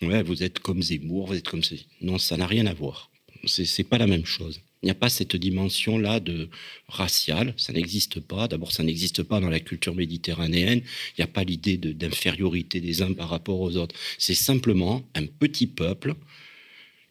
[0.00, 1.62] vous êtes comme Zemmour, vous êtes comme
[2.00, 3.10] Non, ça n'a rien à voir.
[3.46, 4.60] C'est pas la même chose.
[4.82, 6.50] Il n'y a pas cette dimension-là de
[6.88, 8.48] raciale, ça n'existe pas.
[8.48, 10.80] D'abord, ça n'existe pas dans la culture méditerranéenne.
[10.80, 13.94] Il n'y a pas l'idée d'infériorité des uns par rapport aux autres.
[14.18, 16.14] C'est simplement un petit peuple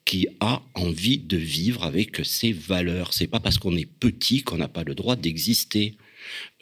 [0.06, 3.14] qui a envie de vivre avec ses valeurs.
[3.14, 5.98] C'est pas parce qu'on est petit qu'on n'a pas le droit d'exister.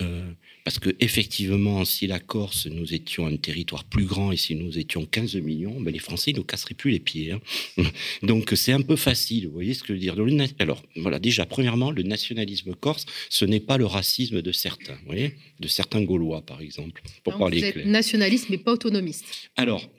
[0.02, 0.32] Euh,
[0.64, 4.78] parce que effectivement, si la Corse, nous étions un territoire plus grand et si nous
[4.78, 7.32] étions 15 millions, ben les Français ne nous casseraient plus les pieds.
[7.32, 7.42] Hein.
[8.24, 10.16] Donc c'est un peu facile, vous voyez ce que je veux dire.
[10.60, 15.08] Alors voilà, déjà, premièrement, le nationalisme corse, ce n'est pas le racisme de certains, vous
[15.08, 17.88] voyez, de certains Gaulois, par exemple, pour parler vous êtes clair.
[17.88, 19.26] nationaliste, mais pas autonomiste.
[19.56, 19.90] Alors,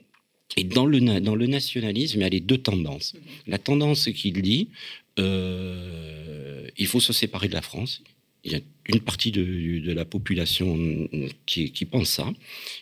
[0.55, 3.15] et dans le, dans le nationalisme, il y a les deux tendances.
[3.47, 4.69] La tendance qui dit,
[5.19, 8.01] euh, il faut se séparer de la France,
[8.43, 10.77] il y a une partie de, la population
[11.45, 12.33] qui, pense ça,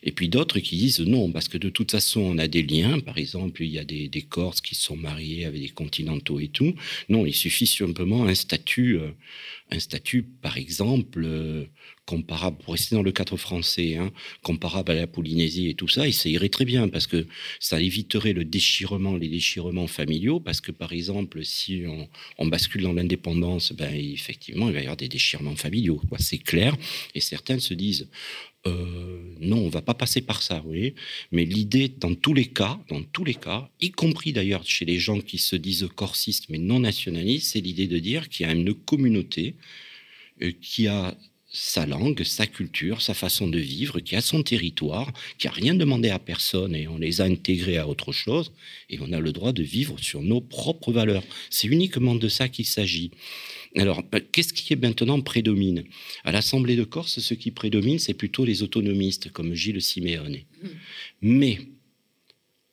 [0.01, 2.99] et puis d'autres qui disent non, parce que de toute façon, on a des liens.
[2.99, 6.47] Par exemple, il y a des, des Corses qui sont mariés avec des continentaux et
[6.47, 6.73] tout.
[7.09, 9.11] Non, il suffit simplement un statut, euh,
[9.69, 11.65] un statut, par exemple, euh,
[12.11, 14.11] comparable, pour rester dans le cadre français, hein,
[14.43, 17.25] comparable à la Polynésie et tout ça, et ça irait très bien parce que
[17.61, 21.83] ça éviterait le déchirement, les déchirements familiaux, parce que par exemple, si
[22.37, 26.75] on, bascule dans l'indépendance, ben, effectivement, il va y avoir des déchirements familiaux, c'est clair,
[27.15, 28.09] et certains se disent,
[28.67, 30.73] euh, non, on va pas passer par ça, vous.
[31.31, 34.99] Mais l'idée, dans tous les cas, dans tous les cas, y compris d'ailleurs chez les
[34.99, 38.51] gens qui se disent corsistes mais non nationalistes, c'est l'idée de dire qu'il y a
[38.51, 39.55] une communauté
[40.41, 41.17] euh, qui a
[41.53, 45.75] sa langue, sa culture, sa façon de vivre, qui a son territoire, qui a rien
[45.75, 48.53] demandé à personne et on les a intégrés à autre chose
[48.89, 51.23] et on a le droit de vivre sur nos propres valeurs.
[51.49, 53.11] C'est uniquement de ça qu'il s'agit.
[53.75, 55.83] Alors, ben, qu'est-ce qui est maintenant prédomine?
[56.23, 60.39] À l'Assemblée de Corse, ce qui prédomine, c'est plutôt les autonomistes, comme Gilles Simeone.
[61.21, 61.59] Mais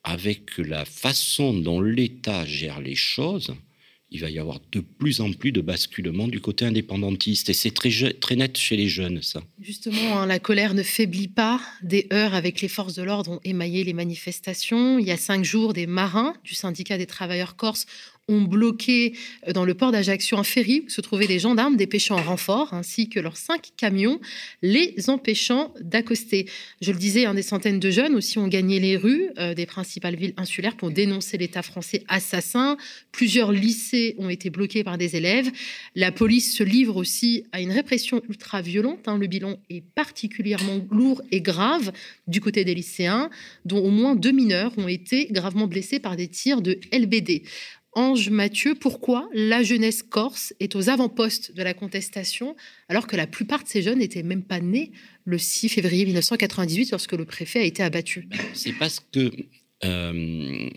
[0.04, 3.54] avec la façon dont l'État gère les choses,
[4.10, 7.50] il va y avoir de plus en plus de basculement du côté indépendantiste.
[7.50, 9.42] Et c'est très, très net chez les jeunes, ça.
[9.60, 11.60] Justement, hein, la colère ne faiblit pas.
[11.82, 14.98] Des heurts avec les forces de l'ordre ont émaillé les manifestations.
[14.98, 17.86] Il y a cinq jours, des marins du syndicat des travailleurs corses
[18.28, 19.14] ont bloqué
[19.46, 22.74] euh, dans le port d'Ajaccio un ferry où se trouvaient des gendarmes dépêchant en renfort,
[22.74, 24.20] ainsi que leurs cinq camions,
[24.62, 26.46] les empêchant d'accoster.
[26.80, 29.66] Je le disais, hein, des centaines de jeunes aussi ont gagné les rues euh, des
[29.66, 32.76] principales villes insulaires pour dénoncer l'État français assassin.
[33.12, 35.50] Plusieurs lycées ont été bloqués par des élèves.
[35.94, 39.06] La police se livre aussi à une répression ultra violente.
[39.06, 39.18] Hein.
[39.18, 41.92] Le bilan est particulièrement lourd et grave
[42.26, 43.30] du côté des lycéens,
[43.64, 47.42] dont au moins deux mineurs ont été gravement blessés par des tirs de LBD.
[47.98, 52.54] Ange Mathieu, pourquoi la jeunesse corse est aux avant-postes de la contestation
[52.88, 54.92] alors que la plupart de ces jeunes n'étaient même pas nés
[55.24, 58.28] le 6 février 1998 lorsque le préfet a été abattu?
[58.54, 59.32] C'est parce que,
[59.82, 60.68] euh,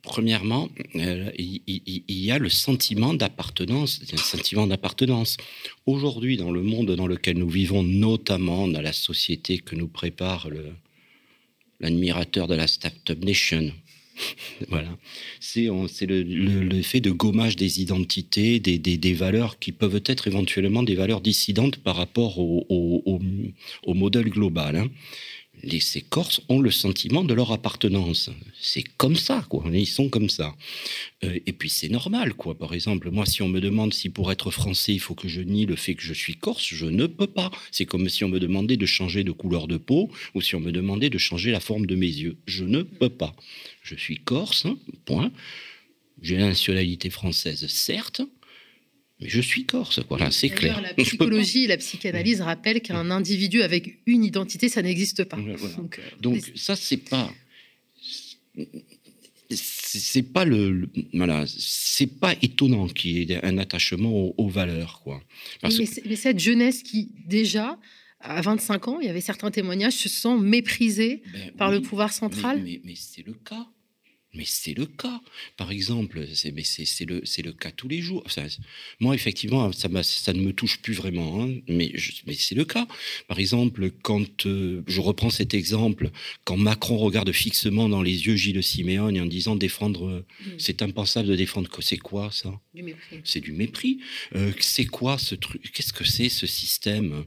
[0.00, 5.36] premièrement, euh, il, il, y a le sentiment d'appartenance, un sentiment d'appartenance.
[5.84, 10.48] Aujourd'hui, dans le monde dans lequel nous vivons, notamment dans la société que nous prépare
[11.78, 13.70] l'admirateur de la Startup Nation,
[14.68, 14.96] voilà.
[15.40, 21.20] C'est le, fait de gommage des identités, des, valeurs qui peuvent être éventuellement des valeurs
[21.20, 23.18] dissidentes par rapport au
[23.86, 24.76] modèle global.
[24.76, 24.88] Hein.
[25.62, 28.30] Les, ces Corses ont le sentiment de leur appartenance.
[28.60, 29.46] C'est comme ça.
[29.72, 30.54] Ils sont comme ça.
[31.24, 32.56] Euh, et puis c'est normal, quoi.
[32.56, 35.40] Par exemple, moi, si on me demande si pour être français, il faut que je
[35.40, 37.50] nie le fait que je suis corse, je ne peux pas.
[37.70, 40.60] C'est comme si on me demandait de changer de couleur de peau ou si on
[40.60, 42.36] me demandait de changer la forme de mes yeux.
[42.46, 43.34] Je ne peux pas.
[43.82, 45.32] Je suis corse, hein, point.
[46.22, 48.22] J'ai la nationalité française, certes,
[49.20, 50.80] mais je suis corse, voilà, c'est clair.
[50.80, 55.36] La psychologie et la psychanalyse rappellent qu'un individu avec une identité, ça n'existe pas.
[55.36, 55.76] Voilà.
[55.76, 57.32] Donc, euh, ça, c'est pas.
[59.50, 65.00] C'est pas le, voilà, c'est pas étonnant qu'il y ait un attachement aux, aux valeurs,
[65.04, 65.22] quoi.
[65.60, 67.78] Parce mais, cette jeunesse qui déjà
[68.20, 71.82] à 25 ans, il y avait certains témoignages se sent méprisés ben, par oui, le
[71.82, 72.62] pouvoir central.
[72.62, 73.68] Mais c'est le cas.
[74.34, 75.20] Mais c'est le cas.
[75.56, 76.50] Par exemple, c'est
[77.06, 78.24] le, le cas tous les jours.
[79.00, 81.92] Moi, effectivement, ça, ça ne me touche plus vraiment, hein, mais,
[82.26, 82.86] mais c'est le cas.
[83.28, 86.10] Par exemple, quand euh, je reprends cet exemple,
[86.44, 90.50] quand Macron regarde fixement dans les yeux Gilles Siméon en disant défendre, mmh.
[90.58, 92.60] c'est impensable de défendre, c'est quoi ça?
[93.24, 94.00] C'est du mépris.
[94.34, 95.70] Euh, c'est quoi ce truc?
[95.72, 97.24] Qu'est-ce que c'est ce système?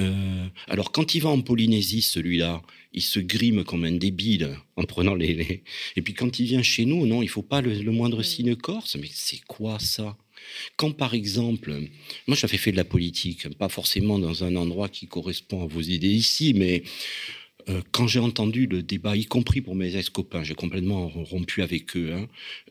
[0.00, 4.84] Euh, alors, quand il va en Polynésie, celui-là, il se grime comme un débile en
[4.84, 5.62] prenant les, les...
[5.96, 8.56] Et puis quand il vient chez nous, non, il faut pas le, le moindre signe
[8.56, 8.96] corse.
[8.96, 10.16] Mais c'est quoi ça?
[10.76, 11.74] Quand par exemple,
[12.26, 15.80] moi j'avais fait de la politique, pas forcément dans un endroit qui correspond à vos
[15.80, 16.82] idées ici, mais
[17.68, 21.96] euh, quand j'ai entendu le débat, y compris pour mes ex-copains, j'ai complètement rompu avec
[21.96, 22.28] eux, hein,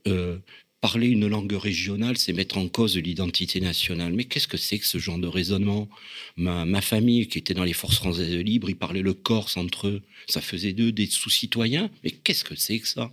[0.08, 0.38] euh,
[0.86, 4.14] parler une langue régionale, c'est mettre en cause l'identité nationale.
[4.14, 5.90] Mais qu'est-ce que c'est que ce genre de raisonnement?
[6.38, 10.04] Ma, famille, qui était dans les forces françaises libres, ils parlaient le corse entre eux.
[10.28, 11.90] Ça faisait d'eux des sous-citoyens.
[12.04, 13.12] Mais qu'est-ce que c'est que ça?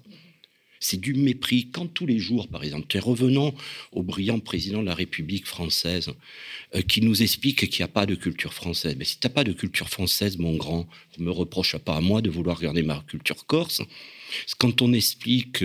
[0.81, 1.69] C'est du mépris.
[1.73, 3.55] Quand tous les jours, par exemple, revenons
[3.93, 6.11] au brillant président de la République française,
[6.75, 8.97] euh, qui nous explique qu'il n'y a pas de culture française.
[8.99, 12.03] Mais si tu n'as pas de culture française, mon grand, ne me reproche pas à
[12.03, 13.81] moi de vouloir regarder ma culture corse.
[14.59, 15.65] Quand on explique...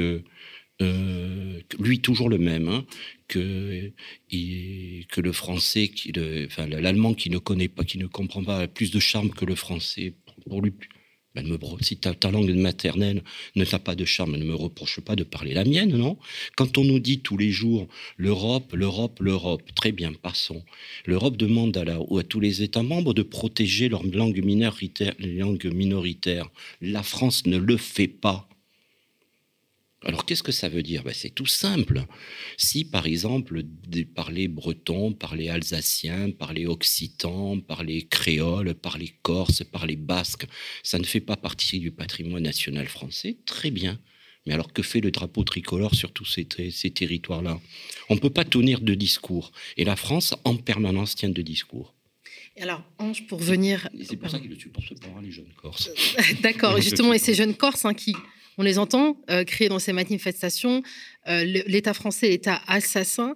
[0.80, 2.86] lui toujours le même, hein,
[3.28, 3.92] que,
[5.18, 6.12] le français, qui,
[6.46, 9.46] enfin, l'allemand qui ne connaît pas, qui ne comprend pas, a plus de charme que
[9.46, 10.14] le français.
[10.48, 10.72] Pour lui,
[11.38, 11.46] ben,
[11.82, 13.22] si ta, langue maternelle
[13.56, 16.18] ne t'a pas de charme, ne me reproche pas de parler la mienne, non?
[16.56, 17.88] Quand on nous dit tous les jours
[18.18, 20.64] l'Europe, l'Europe, l'Europe, très bien, passons.
[21.06, 26.50] L'Europe demande à, tous les États membres de protéger leurs langues minoritaires, les langues minoritaires.
[26.82, 28.47] La France ne le fait pas.
[30.08, 31.04] Alors qu'est-ce que ça veut dire?
[31.04, 32.06] Ben, C'est tout simple.
[32.56, 33.62] Si par exemple
[34.16, 40.46] parler breton, parler alsacien, parler occitan, parler créole, parler corse, parler basque,
[40.82, 44.00] ça ne fait pas partie du patrimoine national français, très bien.
[44.46, 47.60] Mais alors que fait le drapeau tricolore sur tous ces, ces territoires-là?
[48.08, 49.52] On ne peut pas tenir de discours.
[49.76, 51.94] Et la France, en permanence, tient de discours.
[52.60, 53.90] Alors, Ange, pour venir.
[54.04, 55.90] C'est pour ça qu'il le supporte pas, les jeunes Corses.
[56.42, 58.16] D'accord, justement, et ces jeunes Corses hein, qui
[58.58, 60.84] on les entend euh, crier dans ces manifestations
[61.28, 63.36] euh, l'État français, l'État assassin,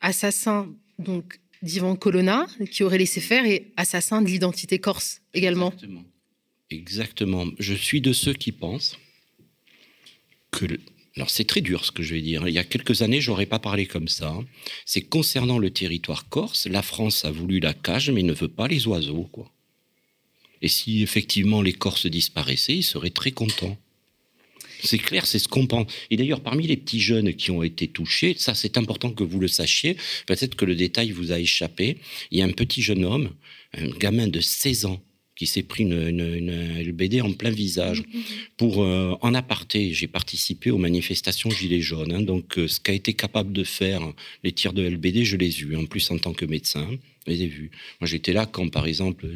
[0.00, 0.68] assassin
[0.98, 5.72] donc d'Ivan Colonna qui aurait laissé faire et assassin de l'identité corse également.
[5.72, 6.04] Exactement.
[6.70, 7.46] Exactement.
[7.58, 8.98] Je suis de ceux qui pensent
[10.50, 10.66] que
[11.16, 12.46] alors c'est très dur ce que je vais dire.
[12.46, 14.38] Il y a quelques années, j'aurais pas parlé comme ça.
[14.86, 18.68] C'est concernant le territoire corse, la France a voulu la cage, mais ne veut pas
[18.68, 19.50] les oiseaux, quoi.
[20.62, 23.78] Et si effectivement les Corses disparaissaient, ils seraient très contents.
[24.82, 25.86] C'est clair, c'est ce qu'on pense.
[26.10, 29.40] Et d'ailleurs, parmi les petits jeunes qui ont été touchés, ça c'est important que vous
[29.40, 31.98] le sachiez, peut-être que le détail vous a échappé,
[32.30, 33.30] il y a un petit jeune homme,
[33.76, 35.00] un gamin de 16 ans,
[35.40, 38.02] qui s'est pris une, LBD en plein visage.
[38.02, 38.22] Mm-hmm.
[38.58, 42.12] Pour euh, en aparté, j'ai participé aux manifestations Gilets jaunes.
[42.12, 42.20] Hein.
[42.20, 44.02] donc, euh, ce qu'a été capable de faire
[44.44, 45.76] les tirs de LBD, je les ai eus.
[45.76, 46.86] En plus, en tant que médecin,
[47.26, 47.70] je les ai vus.
[48.02, 49.28] Moi, j'étais là quand, par exemple,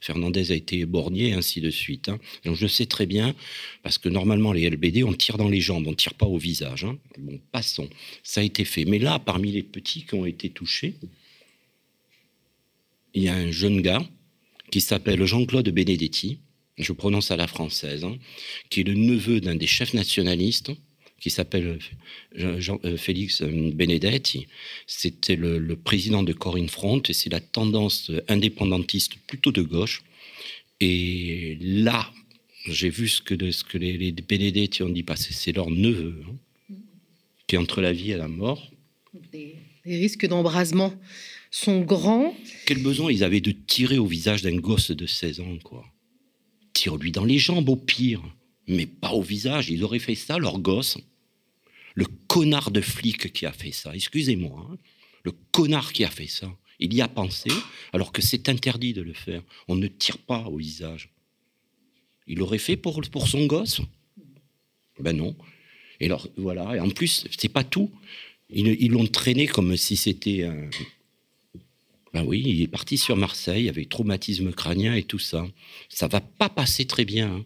[0.00, 2.10] Fernandez a été borgné, ainsi de suite.
[2.10, 2.20] Hein.
[2.44, 3.34] Donc, je sais très bien,
[3.82, 6.84] parce que normalement, les LBD, on tire dans les jambes, on tire pas au visage.
[6.84, 6.96] Hein.
[7.18, 7.88] Bon, passons.
[8.22, 8.84] Ça a été fait.
[8.84, 10.94] Mais là, parmi les petits qui ont été touchés,
[13.14, 14.06] il y a un jeune gars
[14.70, 16.38] qui s'appelle Jean-Claude Benedetti,
[16.78, 18.16] je prononce à la française, hein,
[18.70, 20.72] qui est le neveu d'un des chefs nationalistes,
[21.20, 21.78] qui s'appelle
[22.38, 24.46] euh, euh, Félix euh, Benedetti.
[24.86, 30.02] C'était le, président de Corinne Front et c'est la tendance indépendantiste plutôt de gauche.
[30.80, 32.10] Et là,
[32.66, 35.34] j'ai vu ce que, ce que les, Benedetti ont dit passer.
[35.34, 36.74] C'est leur neveu, hein,
[37.46, 38.70] qui est entre la vie et la mort.
[39.30, 40.94] Des, des risques d'embrasement
[41.50, 42.34] sont grands.
[42.66, 45.84] Quel besoin ils avaient de tirer au visage d'un gosse de 16 ans, quoi.
[46.72, 48.22] Tire-lui dans les jambes au pire,
[48.68, 49.70] mais pas au visage.
[49.70, 50.98] Ils auraient fait ça, leur gosse.
[51.94, 54.78] Le connard de flic qui a fait ça, excusez-moi, hein.
[55.24, 57.50] le connard qui a fait ça, il y a pensé,
[57.92, 59.42] alors que c'est interdit de le faire.
[59.66, 61.10] On ne tire pas au visage.
[62.28, 63.80] Il l'aurait fait pour, pour son gosse?
[65.00, 65.36] Ben non.
[65.98, 66.76] Et alors, voilà.
[66.76, 67.90] Et en plus, c'est pas tout.
[68.48, 70.70] Ils l'ont traîné comme si c'était un,
[72.12, 75.46] ben oui, il est parti sur Marseille avec traumatisme crânien et tout ça.
[75.88, 77.44] Ça va pas passer très bien.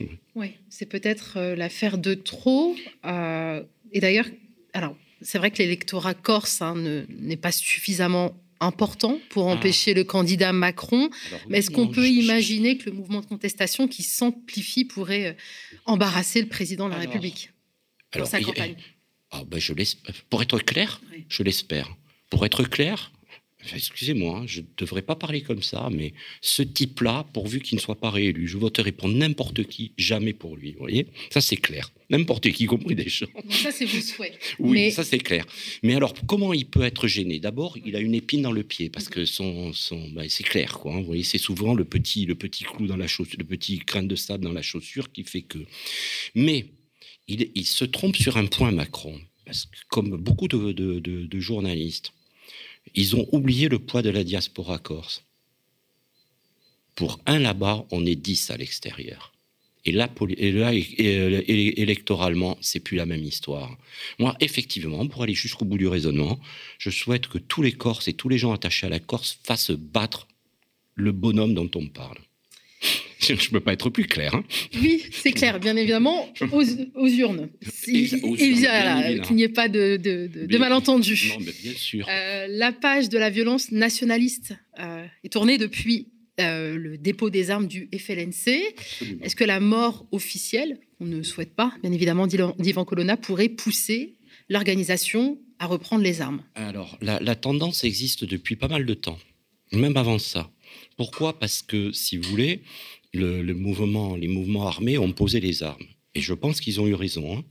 [0.00, 0.06] Hein.
[0.34, 2.74] Oui, c'est peut-être euh, l'affaire de trop.
[3.04, 4.26] Euh, et d'ailleurs,
[4.72, 6.74] alors c'est vrai que l'électorat corse hein,
[7.08, 9.52] n'est pas suffisamment important pour ah.
[9.52, 11.10] empêcher le candidat Macron.
[11.48, 15.32] mais est-ce qu'on peut imaginer que le mouvement de contestation qui s'amplifie pourrait euh,
[15.86, 17.50] embarrasser le président de la République
[18.12, 18.76] alors, sa campagne?
[19.30, 19.72] Ah, ben je
[20.30, 21.96] Pour être clair, je l'espère.
[22.30, 23.12] Pour être clair,
[23.72, 27.80] Excusez-moi, hein, je ne devrais pas parler comme ça, mais ce type-là, pourvu qu'il ne
[27.80, 30.72] soit pas réélu, je voterai pour n'importe qui, jamais pour lui.
[30.72, 31.06] Vous voyez?
[31.30, 31.90] Ça, c'est clair.
[32.10, 33.26] N'importe qui, y compris des gens.
[33.48, 34.38] ça, c'est vos souhaits.
[34.58, 35.46] Oui, ça, c'est clair.
[35.82, 37.40] Mais alors, comment il peut être gêné?
[37.40, 40.78] D'abord, il a une épine dans le pied, parce que son, son ben, c'est clair.
[40.78, 41.00] Quoi, hein.
[41.00, 44.02] Vous voyez, c'est souvent le petit, le petit clou dans la chaussure, le petit grain
[44.02, 45.58] de sable dans la chaussure qui fait que.
[46.34, 46.66] Mais
[47.26, 49.18] il, il se trompe sur un point, Macron.
[49.46, 52.12] Parce que, comme beaucoup de, de, de journalistes,
[52.94, 55.24] ils ont oublié le poids de la diaspora corse.
[56.94, 59.32] Pour un là-bas, on est dix à l'extérieur.
[59.86, 60.08] Et là,
[60.72, 63.76] électoralement, c'est plus la même histoire.
[64.18, 66.40] Moi, effectivement, pour aller jusqu'au bout du raisonnement,
[66.78, 69.72] je souhaite que tous les Corses et tous les gens attachés à la Corse fassent
[69.72, 70.26] battre
[70.94, 72.18] le bonhomme dont on parle.
[73.28, 74.34] Je ne peux pas être plus clair.
[74.34, 74.44] Hein.
[74.80, 77.48] Oui, c'est clair, bien évidemment, aux, urnes.
[77.72, 81.30] Si, qu'il n'y ait pas de, de, malentendu.
[81.30, 82.06] Non, mais bien sûr.
[82.08, 86.08] Euh, la page de la violence nationaliste euh, est tournée depuis
[86.40, 88.74] euh, le dépôt des armes du FLNC.
[89.22, 94.14] Est-ce que la mort officielle, on ne souhaite pas, bien évidemment, d'Ivan Colonna, pourrait pousser
[94.48, 96.42] l'organisation à reprendre les armes?
[96.54, 99.18] Alors, la tendance existe depuis pas mal de temps,
[99.72, 100.50] même avant ça.
[100.96, 101.38] Pourquoi?
[101.38, 102.62] Parce que, si vous voulez,
[103.14, 105.86] le, mouvement, les mouvements armés ont posé les armes.
[106.16, 107.38] Et je pense qu'ils ont eu raison.
[107.38, 107.44] Hein.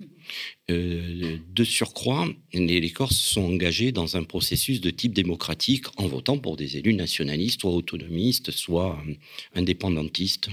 [0.72, 6.38] Euh, de surcroît, les, Corses sont engagés dans un processus de type démocratique en votant
[6.38, 9.14] pour des élus nationalistes, soit autonomistes, soit euh,
[9.56, 10.50] indépendantistes.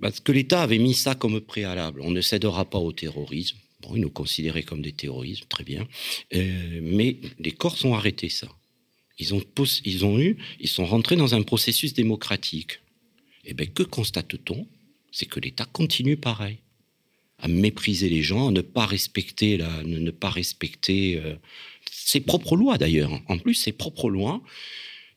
[0.00, 2.02] Parce que l'État avait mis ça comme préalable.
[2.02, 3.56] On ne cédera pas au terrorisme.
[3.80, 5.88] Bon, ils nous considéraient comme des terroristes, très bien.
[6.34, 8.48] Euh, mais les Corses ont arrêté ça.
[9.18, 9.42] Ils ont,
[9.84, 12.80] ils ont eu, ils sont rentrés dans un processus démocratique.
[13.48, 14.66] Eh bien, que constate-t-on?
[15.10, 16.58] C'est que l'État continue pareil,
[17.38, 21.34] à mépriser les gens, à ne pas respecter, la, ne, pas respecter euh,
[21.90, 23.10] ses propres lois d'ailleurs.
[23.26, 24.42] En plus, ses propres lois.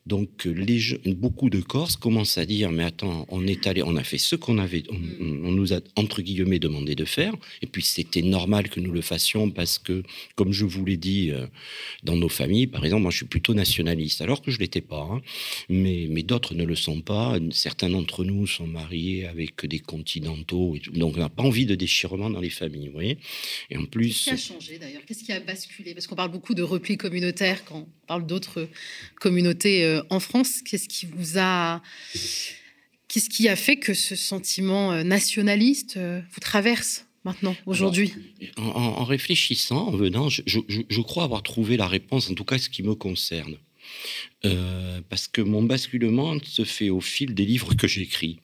[0.04, 4.02] Donc, les, beaucoup de Corses commencent à dire Mais attends, on est allé, on a
[4.02, 5.54] fait ce qu'on avait, on, mm.
[5.54, 9.50] nous a entre guillemets demandé de faire, et puis c'était normal que nous le fassions
[9.50, 10.02] parce que,
[10.34, 11.46] comme je vous l'ai dit, euh,
[12.02, 15.08] dans nos familles, par exemple, moi je suis plutôt nationaliste, alors que je l'étais pas,
[15.08, 15.22] hein.
[15.68, 17.38] mais, mais d'autres ne le sont pas.
[17.52, 21.76] Certains d'entre nous sont mariés avec des continentaux, et donc on n'a pas envie de
[21.76, 23.18] déchirement dans les familles, vous voyez.
[23.70, 24.24] Et en plus.
[24.24, 25.02] Qu'est-ce qui a changé d'ailleurs?
[25.06, 25.94] Qu'est-ce qui a basculé?
[25.94, 28.68] Parce qu'on parle beaucoup de repli communautaire quand on parle d'autres
[29.20, 29.91] communautés.
[29.92, 30.62] Euh, euh, en France.
[30.62, 31.82] Qu'est-ce qui vous a
[33.08, 38.14] Qu'est-ce qui a fait que ce sentiment euh, nationaliste euh, vous traverse maintenant, aujourd'hui?
[38.56, 42.82] en, réfléchissant, en venant, je, crois avoir trouvé la réponse, en tout cas ce qui
[42.82, 43.58] me concerne.
[45.08, 48.40] parce que mon basculement se fait au fil des livres que j'écris.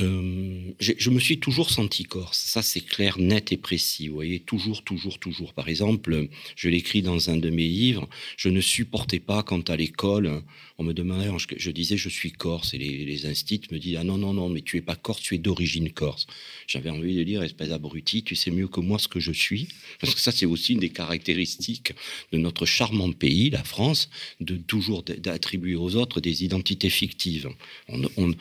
[0.00, 2.38] Euh, je me suis toujours senti corse.
[2.38, 4.08] Ça, c'est clair, net et précis.
[4.08, 5.52] Vous voyez, toujours, toujours, toujours.
[5.52, 8.08] Par exemple, je l'écris dans un de mes livres.
[8.36, 10.42] Je ne supportais pas quand à l'école,
[10.78, 12.74] on me demandait, je, disais, je suis corse.
[12.74, 15.20] Et les, les instits me disaient, ah non, non, non, mais tu es pas corse,
[15.20, 16.26] tu es d'origine corse.
[16.66, 19.68] J'avais envie de dire, espèce abruti, tu sais mieux que moi ce que je suis.
[20.00, 21.92] Parce que ça, c'est aussi une des caractéristiques
[22.32, 24.08] de notre charmant pays, la France,
[24.40, 27.48] de toujours d'attribuer aux autres des identités fictives.
[27.88, 28.34] On, on,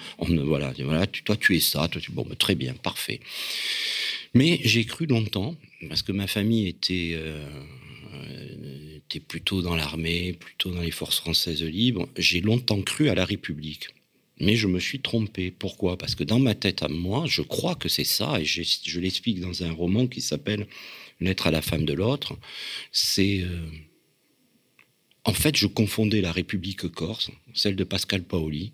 [0.46, 0.74] voilà,
[1.26, 1.88] toi, tu es ça.
[1.88, 2.12] Toi, tu...
[2.12, 3.20] Bon, bah, très bien, parfait.
[4.34, 5.56] Mais j'ai cru longtemps,
[5.90, 7.46] parce que ma famille était, euh,
[9.20, 13.90] plutôt dans l'armée, plutôt dans les forces françaises libres, j'ai longtemps cru à la République.
[14.40, 15.52] Mais je me suis trompé.
[15.52, 15.98] Pourquoi?
[15.98, 19.40] Parce que dans ma tête à moi, je crois que c'est ça, et je, l'explique
[19.40, 20.68] dans un roman qui s'appelle
[21.20, 22.38] Lettre à la femme de l'autre.
[22.92, 23.42] C'est.
[23.42, 23.68] Euh,
[25.24, 28.74] en fait, je confondais la République corse, celle de Pascal Paoli,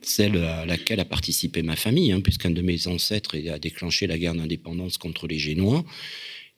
[0.00, 4.18] celle à laquelle a participé ma famille, hein, puisqu'un de mes ancêtres a déclenché la
[4.18, 5.84] guerre d'indépendance contre les Génois,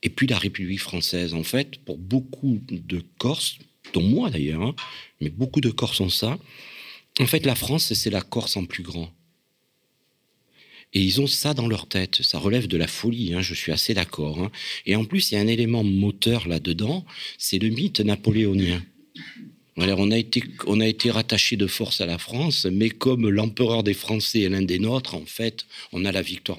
[0.04, 1.34] et puis la République française.
[1.34, 3.58] En fait, pour beaucoup de Corses,
[3.92, 4.76] dont moi d'ailleurs, hein,
[5.20, 6.38] mais beaucoup de Corses ont ça,
[7.20, 9.10] en fait, la France, c'est la Corse en plus grand.
[10.92, 12.22] Et ils ont ça dans leur tête.
[12.22, 14.50] Ça relève de la folie, hein, je suis assez d'accord.
[14.86, 17.04] Et en plus, il y a un élément moteur là-dedans,
[17.38, 18.82] c'est le mythe napoléonien.
[19.76, 23.28] Alors on a été on a été rattaché de force à la France, mais comme
[23.28, 26.58] l'empereur des Français est l'un des nôtres, en fait, on a la victoire.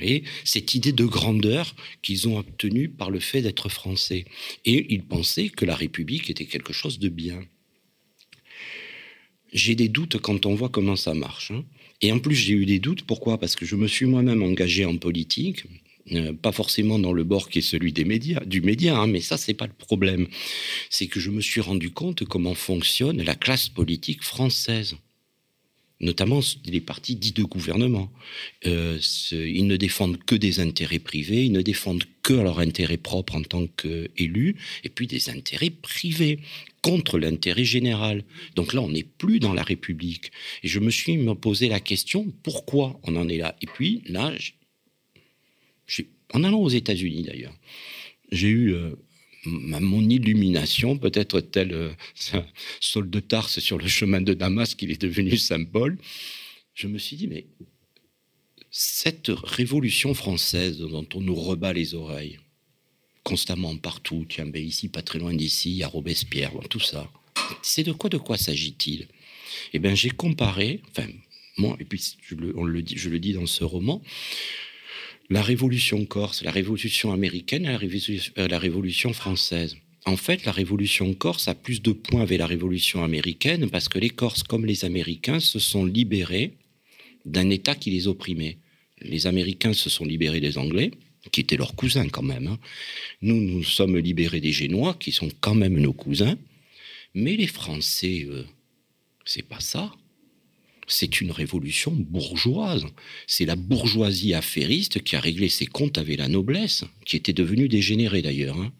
[0.00, 4.24] Et cette idée de grandeur qu'ils ont obtenue par le fait d'être français.
[4.64, 7.40] Et ils pensaient que la République était quelque chose de bien.
[9.52, 11.50] J'ai des doutes quand on voit comment ça marche.
[11.50, 11.64] Hein.
[12.02, 13.02] Et en plus, j'ai eu des doutes.
[13.02, 13.38] Pourquoi?
[13.38, 15.64] Parce que je me suis moi-même engagé en politique.
[16.12, 19.20] Euh, pas forcément dans le bord qui est celui des médias, du média, hein, mais
[19.20, 20.26] ça, c'est pas le problème.
[20.90, 24.96] C'est que je me suis rendu compte comment fonctionne la classe politique française
[26.00, 28.10] notamment les partis dits de gouvernement.
[28.66, 28.98] Euh,
[29.32, 33.42] ils ne défendent que des intérêts privés, ils ne défendent que leur intérêt propre en
[33.42, 36.40] tant qu'élus, et puis des intérêts privés
[36.82, 38.24] contre l'intérêt général.
[38.54, 40.30] Donc là, on n'est plus dans la République.
[40.62, 43.56] Et je me suis posé la question, pourquoi on en est là?
[43.62, 44.32] Et puis là,
[46.32, 47.54] en allant aux États-Unis d'ailleurs,
[48.30, 48.94] j'ai eu euh,
[49.48, 51.90] mon illumination, peut-être tel euh,
[52.80, 55.98] Saul de Tarse sur le chemin de Damas qu'il est devenu Saint Paul.
[56.74, 57.46] Je me suis dit, mais
[58.70, 62.38] cette révolution française dont on nous rebat les oreilles,
[63.24, 67.10] constamment partout, tiens, ben ici, pas très loin d'ici, il y a Robespierre, tout ça.
[67.62, 69.08] C'est de quoi, de quoi s'agit-il?
[69.72, 71.08] Eh bien, j'ai comparé, enfin,
[71.56, 72.16] moi, et puis
[72.54, 74.02] on le dit, je le dis dans ce roman,
[75.30, 79.76] la révolution corse, la révolution américaine et euh, la révolution, française.
[80.06, 83.98] En fait, la révolution corse a plus de points avec la révolution américaine parce que
[83.98, 86.52] les Corses, comme les Américains, se sont libérés
[87.26, 88.56] d'un État qui les opprimait.
[89.02, 90.92] Les Américains se sont libérés des Anglais,
[91.30, 92.46] qui étaient leurs cousins quand même.
[92.46, 92.58] Hein.
[93.20, 96.38] Nous, nous sommes libérés des Génois, qui sont quand même nos cousins.
[97.14, 98.44] Mais les Français, euh,
[99.26, 99.92] c'est pas ça.
[100.88, 102.86] C'est une révolution bourgeoise.
[103.26, 107.68] C'est la bourgeoisie affairiste qui a réglé ses comptes avec la noblesse, qui était devenue
[107.68, 108.58] dégénérée d'ailleurs.
[108.58, 108.72] Hein.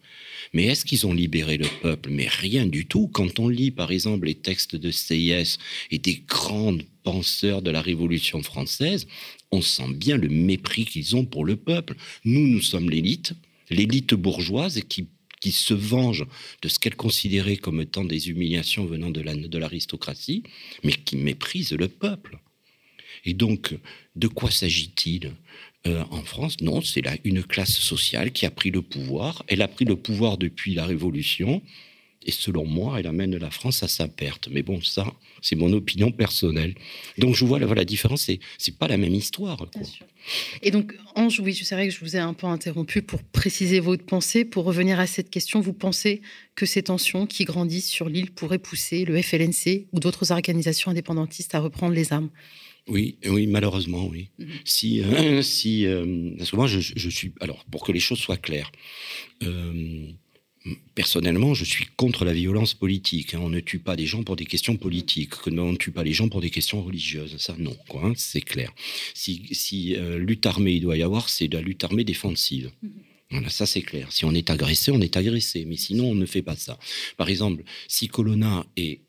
[0.53, 2.09] Mais est-ce qu'ils ont libéré le peuple?
[2.09, 3.07] Mais rien du tout.
[3.07, 5.57] Quand on lit par exemple les textes de CIS
[5.91, 9.07] et des grands penseurs de la Révolution française,
[9.51, 11.95] on sent bien le mépris qu'ils ont pour le peuple.
[12.25, 13.33] Nous, nous sommes l'élite,
[13.69, 15.07] l'élite bourgeoise qui
[15.39, 16.25] qui se venge
[16.61, 20.43] de ce qu'elle considérait comme étant des humiliations venant de l'aristocratie,
[20.83, 22.39] mais qui méprise le peuple.
[23.25, 23.75] Et donc,
[24.15, 25.33] de quoi s'agit-il
[25.87, 26.61] euh, en France?
[26.61, 29.43] Non, c'est là une classe sociale qui a pris le pouvoir.
[29.47, 31.61] Elle a pris le pouvoir depuis la Révolution.
[32.29, 34.49] Et selon moi, elle amène la France à sa perte.
[34.51, 36.75] Mais bon, ça, c'est mon opinion personnelle.
[37.17, 39.65] Donc je vois la, la différence, c'est, c'est pas la même histoire.
[40.61, 43.79] Et donc, Ange, oui, c'est vrai que je vous ai un peu interrompu pour préciser
[43.79, 44.45] votre pensée.
[44.45, 46.21] Pour revenir à cette question, vous pensez
[46.53, 51.55] que ces tensions qui grandissent sur l'île pourraient pousser le FLNC ou d'autres organisations indépendantistes
[51.55, 52.29] à reprendre les armes?
[52.87, 54.29] Oui, oui, malheureusement, oui.
[54.37, 54.47] Mhm.
[54.65, 58.19] Si, euh, si, euh, parce que moi, je, je, suis, alors, pour que les choses
[58.19, 58.71] soient claires,
[59.41, 60.11] euh,
[60.95, 63.33] personnellement, je suis contre la violence politique.
[63.33, 63.39] Hein.
[63.41, 65.33] On ne tue pas des gens pour des questions politiques.
[65.47, 67.37] On ne tue pas les gens pour des questions religieuses.
[67.37, 68.05] Ça, non, quoi.
[68.05, 68.73] Hein, c'est clair.
[69.13, 72.71] Si, si lutte armée il doit y avoir, c'est la lutte armée défensive.
[73.31, 74.11] Voilà, ça c'est clair.
[74.11, 75.65] Si on est agressé, on est agressé.
[75.65, 76.79] Mais sinon, on ne fait pas ça.
[77.15, 79.01] Par exemple, si Colonna est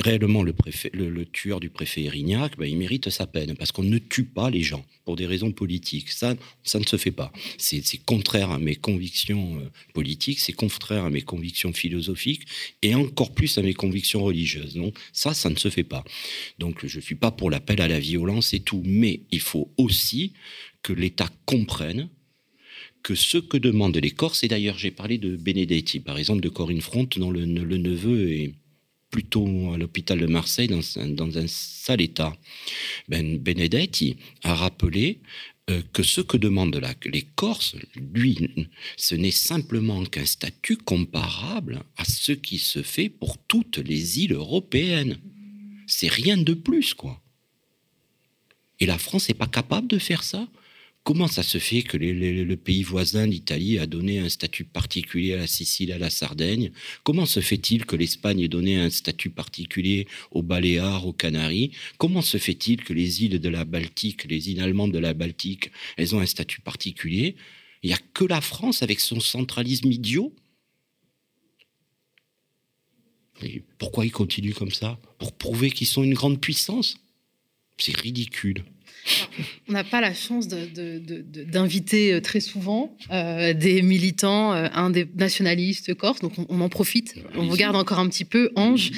[0.00, 4.24] réellement le, tueur du préfet Erignac, ben, il mérite sa peine parce qu'on ne tue
[4.24, 6.10] pas les gens pour des raisons politiques.
[6.10, 7.32] Ça, ça ne se fait pas.
[7.56, 12.42] C'est contraire à mes convictions euh, politiques, c'est contraire à mes convictions philosophiques
[12.82, 14.74] et encore plus à mes convictions religieuses.
[14.74, 16.04] Donc ça, ça ne se fait pas.
[16.58, 19.72] Donc je ne suis pas pour l'appel à la violence et tout, mais il faut
[19.76, 20.32] aussi
[20.82, 22.08] que l'État comprenne
[23.02, 26.48] que ce que demandent les Corses, et d'ailleurs j'ai parlé de Benedetti, par exemple de
[26.48, 28.54] Corinne Front, dont le, le neveu est
[29.10, 32.36] plutôt à l'hôpital de Marseille dans un, sale état.
[33.08, 35.20] Ben Benedetti a rappelé
[35.70, 41.82] euh, que ce que demandent la, les Corses, lui, ce n'est simplement qu'un statut comparable
[41.96, 45.18] à ce qui se fait pour toutes les îles européennes.
[45.86, 47.20] C'est rien de plus, quoi.
[48.80, 50.48] Et la France n'est pas capable de faire ça?
[51.08, 55.38] Comment ça se fait que le pays voisin, l'Italie, a donné un statut particulier à
[55.38, 56.70] la Sicile, à la Sardaigne?
[57.02, 61.70] Comment se fait-il que l'Espagne ait donné un statut particulier aux Baléares, aux Canaries?
[61.96, 65.70] Comment se fait-il que les îles de la Baltique, les îles allemandes de la Baltique,
[65.96, 67.36] elles ont un statut particulier?
[67.82, 70.34] Il n'y a que la France avec son centralisme idiot?
[73.78, 75.00] Pourquoi ils continuent comme ça?
[75.16, 76.98] Pour prouver qu'ils sont une grande puissance?
[77.78, 78.62] C'est ridicule.
[79.68, 85.06] On n'a pas la chance d'inviter euh, très souvent euh, des militants, euh, un des
[85.16, 88.90] nationalistes corse, donc on, en profite, on vous garde encore un petit peu, Ange,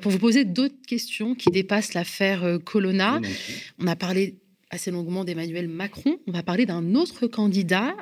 [0.00, 3.20] pour vous poser d'autres questions qui dépassent l'affaire Colonna.
[3.78, 4.38] On a parlé
[4.70, 6.18] assez longuement d'Emmanuel Macron.
[6.26, 7.94] On va parler d'un autre candidat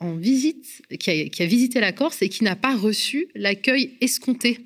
[0.00, 4.60] en visite, qui a visité la Corse et qui n'a pas reçu l'accueil escompté.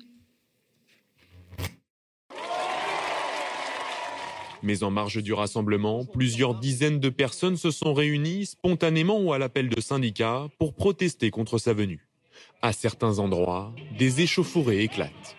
[4.65, 9.37] Mais en marge du rassemblement, plusieurs dizaines de personnes se sont réunies spontanément ou à
[9.37, 12.07] l'appel de syndicats pour protester contre sa venue.
[12.63, 15.37] À certains endroits, des échauffourées éclatent.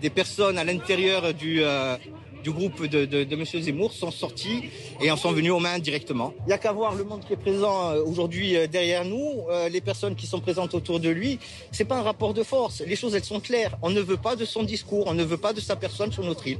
[0.00, 1.96] Des personnes à l'intérieur du, euh,
[2.42, 3.44] du groupe de, de, de M.
[3.44, 4.64] Zemmour sont sortis
[5.00, 6.34] et en sont venus aux mains directement.
[6.40, 9.44] Il n'y a qu'à voir le monde qui est présent euh, aujourd'hui euh, derrière nous,
[9.50, 11.38] euh, les personnes qui sont présentes autour de lui.
[11.72, 12.82] C'est pas un rapport de force.
[12.86, 13.78] Les choses, elles sont claires.
[13.82, 16.24] On ne veut pas de son discours, on ne veut pas de sa personne sur
[16.24, 16.58] notre île.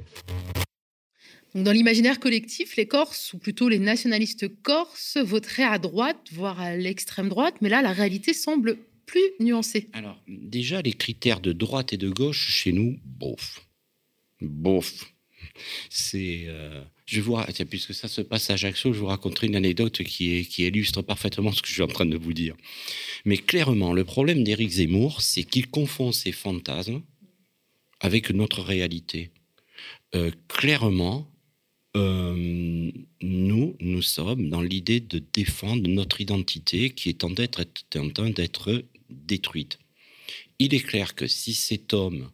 [1.54, 6.76] dans l'imaginaire collectif, les Corses, ou plutôt les nationalistes corses, voteraient à droite, voire à
[6.76, 8.76] l'extrême droite, mais là, la réalité semble
[9.06, 9.88] plus nuancée.
[9.92, 13.66] Alors, déjà, les critères de droite et de gauche, chez nous, bof.
[14.40, 15.12] Bof.
[15.88, 20.02] C'est, euh, je vois, puisque ça se passe à Ajaccio, je vous raconterai une anecdote
[20.02, 22.56] qui, illustre parfaitement ce que je suis en train de vous dire.
[23.24, 27.02] Mais clairement, le problème d'Éric Zemmour, c'est qu'il confond ses fantasmes
[28.00, 29.30] avec notre réalité.
[30.14, 31.30] Euh, clairement,
[31.96, 32.90] euh,
[33.20, 39.78] nous, nous sommes dans l'idée de défendre notre identité qui est en train d'être détruite.
[40.58, 42.30] Il est clair que si cet homme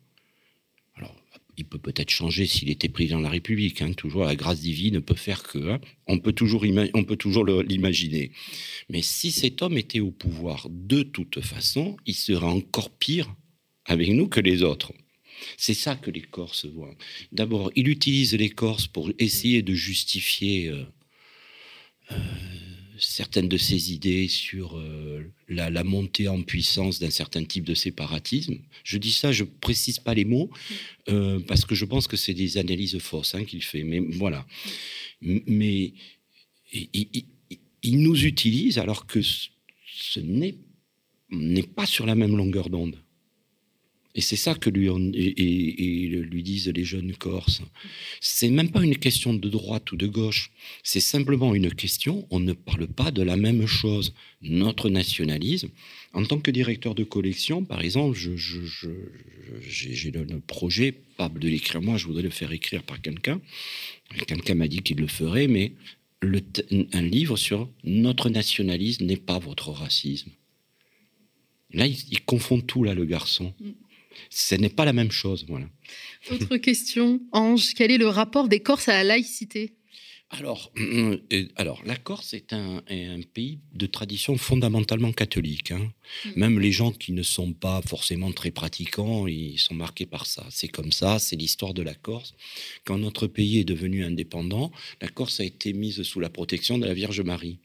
[1.57, 3.83] il peut peut-être changer s'il était président de la République.
[3.83, 3.93] Hein.
[3.93, 5.71] toujours la grâce divine peut faire que.
[5.71, 5.81] Hein.
[6.07, 8.33] on peut toujours, on peut toujours l'imaginer.
[8.89, 13.35] Mais si cet homme était au pouvoir, de toute façon, il serait encore pire
[13.85, 14.93] avec nous que les autres.
[15.57, 16.95] C'est ça que les Corses voient.
[17.33, 20.85] D'abord, il utilise les Corses pour essayer de justifier euh,
[22.13, 22.17] euh,
[22.99, 28.59] certaines de ses idées sur euh, la, montée en puissance d'un certain type de séparatisme.
[28.85, 30.51] Je dis ça, je précise pas les mots,
[31.47, 33.85] parce que je pense que c'est des analyses fausses hein, qu'il fait.
[33.85, 34.47] Mais voilà.
[35.21, 35.93] Mais
[36.73, 37.25] il,
[37.83, 42.97] il, nous utilise alors que ce n'est pas sur la même longueur d'onde.
[44.17, 47.61] Et c'est ça que lui, et, lui disent les jeunes Corses.
[48.23, 50.51] C'est même pas une question de droite ou de gauche.
[50.83, 54.15] C'est simplement une question, on ne parle pas de la même chose.
[54.41, 55.69] Notre nationalisme,
[56.15, 61.99] en tant que directeur de collection, par exemple, j'ai le, projet, pas de l'écrire moi,
[61.99, 63.39] je voudrais le faire écrire par quelqu'un.
[64.27, 65.73] Quelqu'un m'a dit qu'il le ferait, mais
[66.23, 66.41] le,
[66.95, 70.31] un livre sur notre nationalisme n'est pas votre racisme.
[71.75, 73.53] Là, il, il confond tout, là, le garçon.
[74.31, 75.45] Ce n'est pas la même chose.
[75.49, 75.67] Voilà.
[76.31, 79.77] Autre question, Ange, quel est le rapport des Corses à la laïcité?
[80.31, 81.19] Alors, euh,
[81.55, 82.83] alors, la Corse est un,
[83.33, 85.71] pays de tradition fondamentalement catholique.
[85.71, 85.93] Hein.
[86.25, 86.31] Mm.
[86.35, 90.45] Même les gens qui ne sont pas forcément très pratiquants, ils sont marqués par ça.
[90.51, 92.35] C'est comme ça, c'est l'histoire de la Corse.
[92.85, 96.87] Quand notre pays est devenu indépendant, la Corse a été mise sous la protection de
[96.87, 97.61] la Vierge Marie.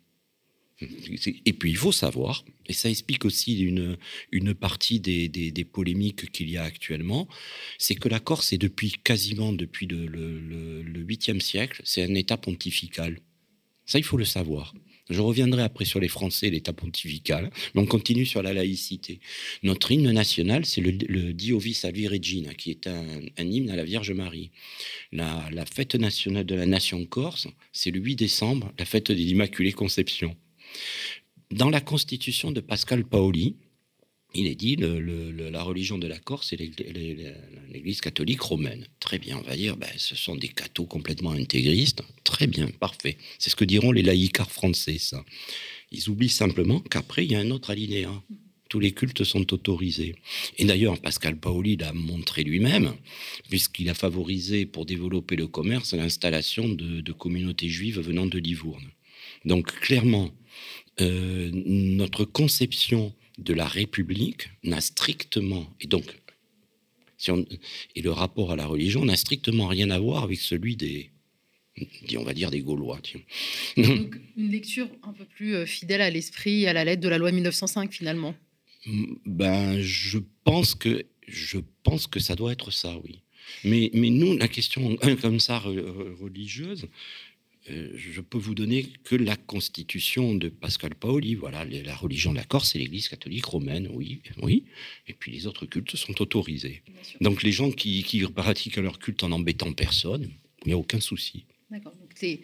[1.45, 3.97] Et puis il faut savoir, et ça explique aussi une,
[4.32, 7.27] une partie des, des, polémiques qu'il y a actuellement,
[7.77, 12.15] c'est que la Corse est depuis quasiment depuis le, le, le 8e siècle, c'est un
[12.15, 13.19] État pontifical.
[13.86, 14.73] Ça, il faut le savoir.
[15.11, 19.19] Je reviendrai après sur les Français, l'État pontifical, mais on continue sur la laïcité.
[19.61, 23.84] Notre hymne national, c'est le, Diovis Salvi Regina, qui est un, un, hymne à la
[23.84, 24.51] Vierge Marie.
[25.11, 29.15] La, la fête nationale de la nation corse, c'est le 8 décembre, la fête de
[29.15, 30.38] l'Immaculée Conception.
[31.51, 33.57] Dans la constitution de Pascal Paoli,
[34.34, 38.88] il est dit le, la religion de la Corse, c'est l'Église catholique romaine.
[38.99, 42.01] Très bien, on va dire, ben, ce sont des cathos complètement intégristes.
[42.24, 43.17] Très bien, parfait.
[43.39, 45.26] C'est ce que diront les laïcars français, ça.
[45.91, 48.24] Ils oublient simplement qu'après, il y a un autre alinéa.
[48.69, 50.15] Tous les cultes sont autorisés.
[50.57, 52.93] Et d'ailleurs, Pascal Paoli l'a montré lui-même,
[53.49, 58.89] puisqu'il a favorisé pour développer le commerce l'installation de communautés juives venant de Livourne.
[59.43, 60.32] Donc clairement,
[61.01, 66.05] euh, notre conception de la République n'a strictement, et donc,
[67.17, 67.45] si on,
[67.95, 71.11] et le rapport à la religion n'a strictement rien à voir avec celui des,
[72.17, 72.99] on va dire des Gaulois.
[73.77, 77.17] Donc, une lecture un peu plus euh, fidèle à l'esprit, à la lettre de la
[77.17, 78.35] loi 1905 finalement.
[79.25, 83.21] Ben, je pense que je pense que ça doit être ça, oui.
[83.63, 86.87] Mais, mais nous, la question comme ça religieuse,
[87.68, 91.36] je peux vous donner que la constitution de Pascal Paoli.
[91.36, 94.66] Voilà, la religion de la Corse, c'est l'Église catholique romaine, oui, oui.
[95.07, 96.84] Et puis les autres cultes sont autorisés.
[97.22, 98.03] Donc les gens qui,
[98.34, 100.30] pratiquent leur culte en embêtant personne,
[100.66, 101.45] il n'y a aucun souci.
[101.70, 101.93] D'accord.
[102.22, 102.39] il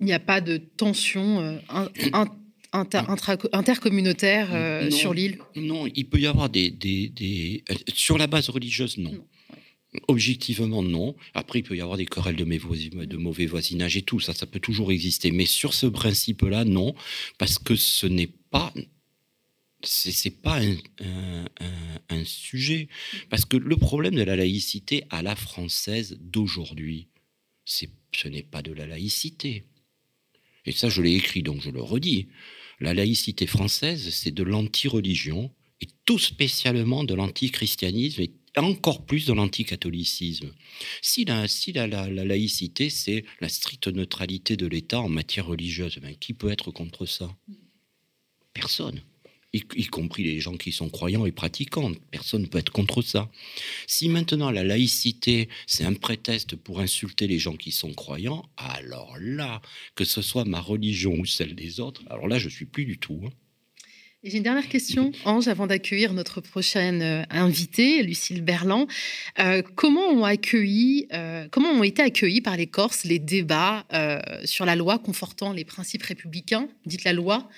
[0.00, 1.58] n'y a pas de tension euh,
[2.72, 5.38] intercommunautaire euh, sur l'île?
[5.56, 9.24] Non, il peut y avoir des, des, Sur la base religieuse, non.
[10.06, 11.16] Objectivement, non.
[11.34, 14.60] Après, il peut y avoir des querelles de, mauvais voisinage et tout, ça, ça peut
[14.60, 15.32] toujours exister.
[15.32, 16.94] Mais sur ce principe-là, non,
[17.38, 18.72] parce que ce n'est pas
[20.42, 20.60] pas
[22.10, 22.88] un, sujet.
[23.30, 27.08] Parce que le problème de la laïcité à la française d'aujourd'hui,
[27.64, 29.64] ce n'est pas de la laïcité.
[30.66, 32.28] Et ça, je l'ai écrit, donc je le redis.
[32.78, 39.34] La laïcité française, c'est de l'anti-religion, et tout spécialement de l'antichristianisme et encore plus dans
[39.34, 40.52] l'anticatholicisme.
[41.02, 46.16] Si, la, si la, laïcité, c'est la stricte neutralité de l'État en matière religieuse, ben,
[46.16, 47.34] qui peut être contre ça?
[48.52, 49.00] Personne.
[49.52, 51.92] Y, compris les gens qui sont croyants et pratiquants.
[52.12, 53.28] Personne ne peut être contre ça.
[53.88, 59.16] Si maintenant la laïcité, c'est un prétexte pour insulter les gens qui sont croyants, alors
[59.18, 59.60] là,
[59.96, 62.98] que ce soit ma religion ou celle des autres, alors là, je suis plus du
[62.98, 63.22] tout.
[63.26, 63.30] Hein.
[64.22, 68.86] J'ai une dernière question, Ange, avant d'accueillir notre prochaine euh, invitée, Lucille Berland.
[69.38, 73.86] Euh, comment, ont accueilli, euh, comment ont été accueillis par les Corses les débats
[74.44, 77.48] sur la loi confortant les principes républicains, dites la loi,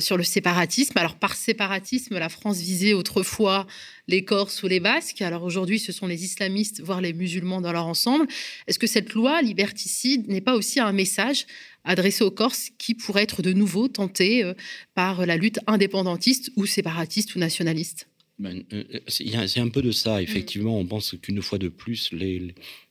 [0.00, 0.96] sur le séparatisme?
[0.96, 3.66] Alors, par séparatisme, la France visait autrefois
[4.08, 5.22] les Corses ou les Basques.
[5.22, 8.26] Alors aujourd'hui, ce sont les islamistes, voire les musulmans dans leur ensemble.
[8.66, 11.46] Est-ce que cette loi liberticide n'est pas aussi un message
[11.84, 14.54] adressé aux Corses qui pourrait être de nouveau tenté euh,
[14.94, 18.08] par la lutte indépendantiste ou séparatiste ou nationaliste?
[18.38, 20.22] Ben, euh, c'est un peu de ça.
[20.22, 22.12] Effectivement, on pense qu'une fois de plus,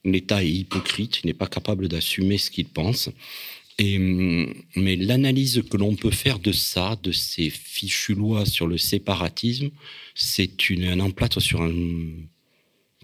[0.04, 3.10] l'État est hypocrite, il n'est pas capable d'assumer ce qu'il pense.
[3.80, 4.00] Et,
[4.76, 9.70] mais l'analyse que l'on peut faire de ça, de ces fichues lois sur le séparatisme,
[10.16, 11.74] c'est un emplâtre sur un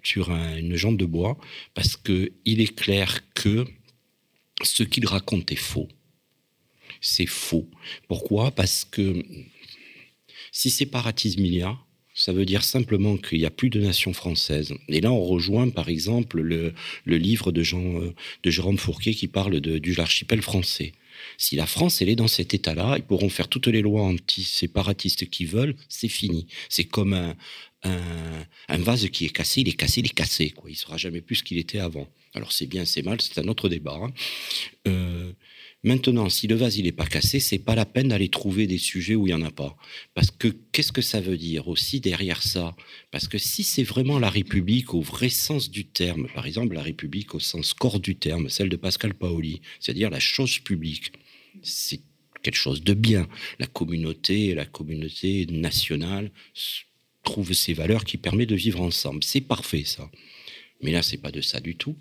[0.04, 1.38] sur une jambe de bois
[1.74, 3.66] parce qu'il est clair que
[4.62, 5.88] ce qu'il raconte est faux.
[7.00, 7.70] C'est faux.
[8.08, 8.52] Pourquoi?
[8.52, 9.24] Parce que
[10.52, 11.78] si séparatisme il y a,
[12.14, 14.74] ça veut dire simplement qu'il n'y a plus de nation française.
[14.88, 16.74] Et là, on rejoint par exemple le,
[17.06, 20.94] livre de, Jean, euh, de Jérôme Fourquet qui parle de, de l'archipel français.
[21.38, 25.30] Si la France, elle est dans cet état-là, ils pourront faire toutes les lois anti-séparatistes
[25.30, 26.48] qu'ils veulent, c'est fini.
[26.70, 27.36] C'est comme un,
[27.84, 30.54] un, vase qui est cassé, il est cassé, il est cassé.
[30.66, 32.08] Il ne sera jamais plus ce qu'il était avant.
[32.34, 34.00] Alors c'est bien, c'est mal, c'est un autre débat.
[34.02, 34.12] Hein.
[34.88, 35.32] Euh,
[35.84, 38.78] maintenant, si le vase il n'est pas cassé, c'est pas la peine d'aller trouver des
[38.78, 39.76] sujets où il y en a pas.
[40.14, 42.76] Parce que qu'est-ce que ça veut dire aussi derrière ça?
[43.12, 46.82] Parce que si c'est vraiment la République au vrai sens du terme, par exemple la
[46.82, 51.12] République au sens corps du terme, celle de Pascal Paoli, c'est-à-dire la chose publique,
[51.62, 52.02] c'est
[52.42, 53.28] quelque chose de bien.
[53.60, 56.32] La communauté, la communauté nationale
[57.24, 59.24] trouve ces valeurs qui permettent de vivre ensemble.
[59.24, 60.10] C'est parfait ça.
[60.82, 61.96] Mais là, c'est pas de ça du tout.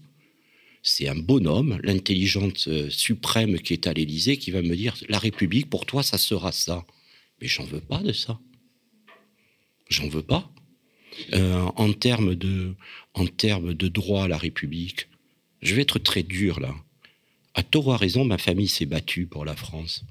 [0.83, 5.18] C'est un bonhomme, l'intelligente euh, suprême qui est à l'Élysée, qui va me dire la
[5.18, 6.85] République, pour toi, ça sera ça.
[7.41, 8.41] Mais j'en veux pas de ça.
[9.89, 10.51] J'en veux pas.
[11.35, 12.74] Euh, en termes de,
[13.14, 15.09] en de droit à la République,
[15.61, 16.74] je vais être très dur là.
[17.55, 20.05] À tort raison, ma famille s'est battue pour la France.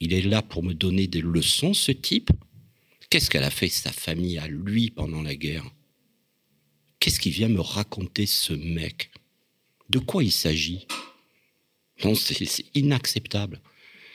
[0.00, 2.30] Il est là pour me donner des leçons, ce type.
[3.08, 5.64] Qu'est-ce qu'elle a fait sa famille à lui pendant la guerre?
[6.98, 9.10] Qu'est-ce qu'il vient me raconter ce mec?
[9.90, 10.86] De quoi il s'agit?
[12.04, 13.60] Non, c'est inacceptable.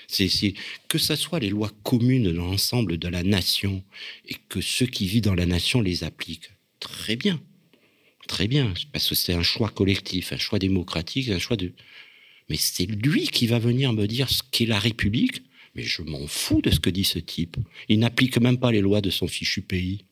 [0.07, 0.29] C'est
[0.87, 3.83] que ce soit les lois communes dans l'ensemble de la nation
[4.25, 6.51] et que ceux qui vivent dans la nation les appliquent.
[6.79, 7.41] Très bien,
[8.27, 11.73] très bien, parce que c'est un choix collectif, un choix démocratique, un choix de.
[12.49, 15.41] Mais c'est lui qui va venir me dire ce qu'est la République,
[15.73, 17.57] mais je m'en fous de ce que dit ce type.
[17.89, 20.05] Il n'applique même pas les lois de son fichu pays.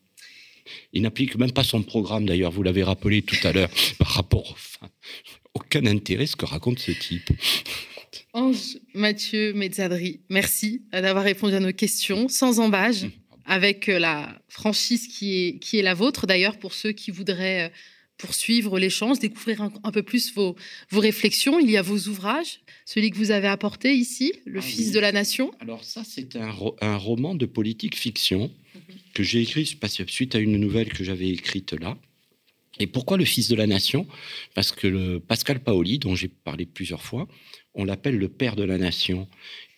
[0.92, 4.50] Il n'applique même pas son programme, d'ailleurs, vous l'avez rappelé tout à l'heure, par rapport
[4.50, 4.90] enfin,
[5.54, 7.30] aucun intérêt ce que raconte ce type.
[8.32, 13.06] Ange Mathieu Mezzadri, merci d'avoir répondu à nos questions sans embâge,
[13.44, 17.66] avec euh, la franchise qui est, qui est la vôtre, d'ailleurs, pour ceux qui voudraient
[17.66, 17.74] euh,
[18.18, 20.56] poursuivre l'échange, découvrir un, peu plus vos,
[20.90, 21.58] vos réflexions.
[21.58, 25.00] Il y a vos ouvrages, celui que vous avez apporté ici, Le ah Fils de
[25.00, 25.52] la Nation.
[25.60, 28.50] Alors ça, c'est un, un, roman de politique fiction
[29.14, 29.66] que j'ai écrit
[30.06, 31.96] suite à une nouvelle que j'avais écrite là.
[32.80, 34.06] Et pourquoi Le Fils de la Nation?
[34.54, 37.28] Parce que le Pascal Paoli, dont j'ai parlé plusieurs fois,
[37.74, 39.28] on l'appelle le père de la nation.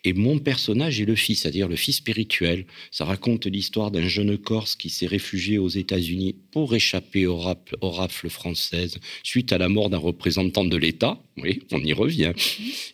[0.04, 2.66] Et mon personnage est le fils, c'est-à-dire le fils spirituel.
[2.92, 8.28] Ça raconte l'histoire d'un jeune Corse qui s'est réfugié aux États-Unis pour échapper aux, rafles
[8.28, 11.18] françaises suite à la mort d'un représentant de l'État.
[11.38, 12.32] Oui, on y revient.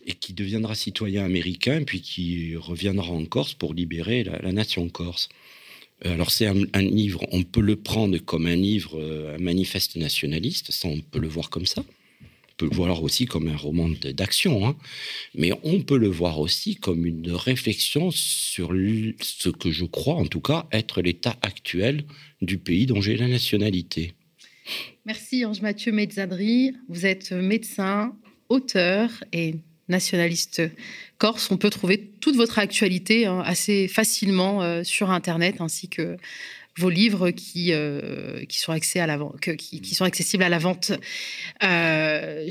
[0.06, 5.28] Et qui deviendra citoyen américain, puis qui reviendra en Corse pour libérer la, nation corse.
[6.04, 9.96] Euh, alors c'est un, livre, on peut le prendre comme un livre, euh, un manifeste
[9.96, 11.84] nationaliste, ça on peut le voir comme ça
[12.62, 14.76] peut le voir aussi comme un roman d'action, hein.
[15.34, 18.72] mais on peut le voir aussi comme une réflexion sur
[19.20, 22.04] ce que je crois, en tout cas, être l'état actuel
[22.40, 24.14] du pays dont j'ai la nationalité.
[25.06, 26.72] Merci Ange Mathieu Mezzadri.
[26.88, 28.14] Vous êtes médecin,
[28.48, 29.56] auteur et
[29.88, 30.62] nationaliste
[31.50, 36.16] On peut trouver toute votre actualité hein, assez facilement euh, sur Internet ainsi que
[36.78, 37.72] vos livres qui,
[38.48, 40.92] sont, accessibles à la vente.
[41.62, 42.48] Euh,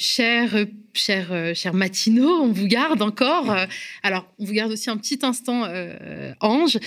[0.94, 3.56] cher, euh, Matino, on vous garde encore.
[4.04, 5.68] Alors, on vous garde aussi un petit instant,
[6.40, 6.78] Ange,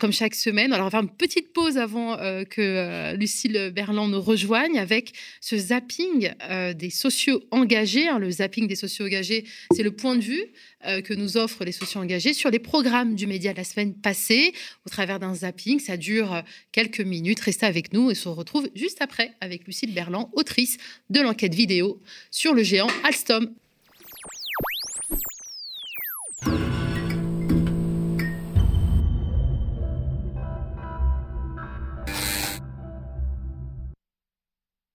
[0.00, 0.72] comme chaque semaine.
[0.72, 5.56] Alors, on va faire une petite pause avant que Lucille Berland nous rejoigne avec ce
[5.56, 6.30] zapping
[6.74, 8.08] des sociaux engagés.
[8.08, 8.18] Hein.
[8.18, 10.44] le zapping des sociaux engagés, c'est le point de vue
[10.84, 14.52] que nous offrent les sociaux engagés sur les programmes du média de la semaine passée
[14.86, 15.80] au travers d'un zapping.
[15.80, 17.40] Ça dure quelques minutes.
[17.40, 20.78] Restez avec nous et se retrouve juste après avec Lucille Berland, autrice
[21.10, 23.27] de l'enquête vidéo sur le géant Alstom.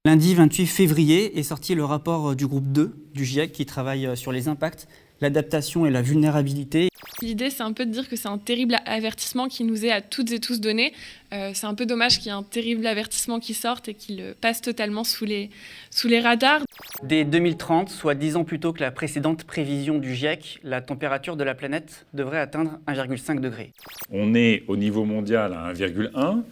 [0.05, 4.31] Lundi 28 février est sorti le rapport du groupe 2 du GIEC qui travaille sur
[4.31, 4.87] les impacts
[5.21, 6.89] l'adaptation et la vulnérabilité.
[7.21, 10.01] L'idée, c'est un peu de dire que c'est un terrible avertissement qui nous est à
[10.01, 10.93] toutes et tous donné.
[11.31, 14.35] Euh, c'est un peu dommage qu'il y ait un terrible avertissement qui sorte et qu'il
[14.41, 15.49] passe totalement sous les,
[15.89, 16.61] sous les radars.
[17.03, 21.37] Dès 2030, soit dix ans plus tôt que la précédente prévision du GIEC, la température
[21.37, 23.71] de la planète devrait atteindre 1,5 degré.
[24.11, 26.43] On est au niveau mondial à 1,1.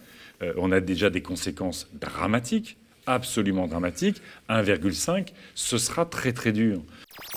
[0.42, 4.22] Euh, on a déjà des conséquences dramatiques, absolument dramatiques.
[4.48, 6.82] 1,5, ce sera très très dur.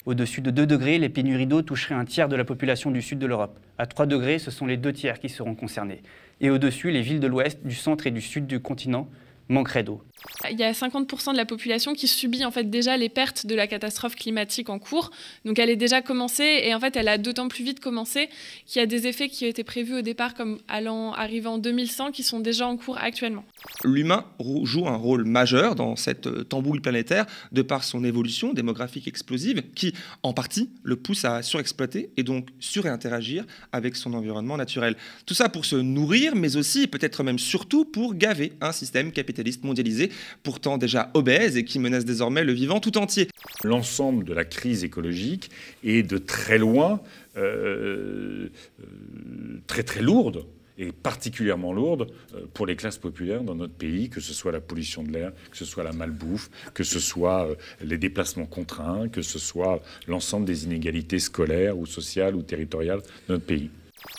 [0.05, 3.17] Au-dessus de 2 degrés, les pénuries d'eau toucheraient un tiers de la population du sud
[3.17, 3.57] de l'Europe.
[3.79, 6.03] À 3 degrés, ce sont les deux tiers qui seront concernés.
[6.41, 9.09] Et au-dessus, les villes de l'ouest, du centre et du sud du continent
[9.49, 10.01] manquerait d'eau.
[10.49, 13.55] Il y a 50% de la population qui subit en fait déjà les pertes de
[13.55, 15.11] la catastrophe climatique en cours.
[15.43, 18.29] Donc elle est déjà commencée et en fait elle a d'autant plus vite commencé
[18.65, 22.11] qu'il y a des effets qui étaient prévus au départ comme allant arriver en 2100
[22.11, 23.45] qui sont déjà en cours actuellement.
[23.83, 24.25] L'humain
[24.63, 29.63] joue un rôle majeur dans cette euh, tambouille planétaire de par son évolution démographique explosive
[29.75, 29.93] qui
[30.23, 34.95] en partie le pousse à surexploiter et donc surinteragir avec son environnement naturel.
[35.25, 39.34] Tout ça pour se nourrir mais aussi peut-être même surtout pour gaver un système capitaliste
[39.63, 40.11] mondialisé
[40.43, 43.27] pourtant déjà obèse et qui menace désormais le vivant tout entier.
[43.63, 45.49] L'ensemble de la crise écologique
[45.83, 47.01] est de très loin
[47.37, 50.45] euh, euh, très très lourde
[50.77, 54.61] et particulièrement lourde euh, pour les classes populaires dans notre pays, que ce soit la
[54.61, 57.49] pollution de l'air, que ce soit la malbouffe, que ce soit
[57.81, 63.33] les déplacements contraints, que ce soit l'ensemble des inégalités scolaires ou sociales ou territoriales de
[63.33, 63.69] notre pays.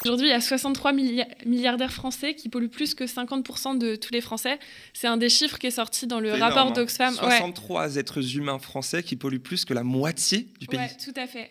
[0.04, 4.20] Aujourd'hui, il y a 63 milliardaires français qui polluent plus que 50% de tous les
[4.20, 4.58] Français.
[4.92, 6.72] C'est un des chiffres qui est sorti dans le rapport hein.
[6.72, 7.14] d'Oxfam.
[7.14, 10.78] 63 êtres humains français qui polluent plus que la moitié du pays.
[10.78, 11.50] Oui, tout à fait.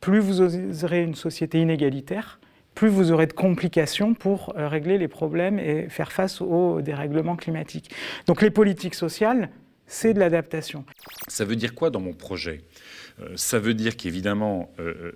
[0.00, 0.40] Plus vous
[0.84, 2.40] aurez une société inégalitaire,
[2.74, 7.36] plus vous aurez de complications pour euh, régler les problèmes et faire face aux dérèglements
[7.36, 7.90] climatiques.
[8.26, 9.50] Donc les politiques sociales,
[9.86, 10.84] c'est de l'adaptation.
[11.28, 12.58] Ça veut dire quoi dans mon projet?
[12.58, 12.89] euh,
[13.36, 15.12] ça veut dire qu'évidemment, euh,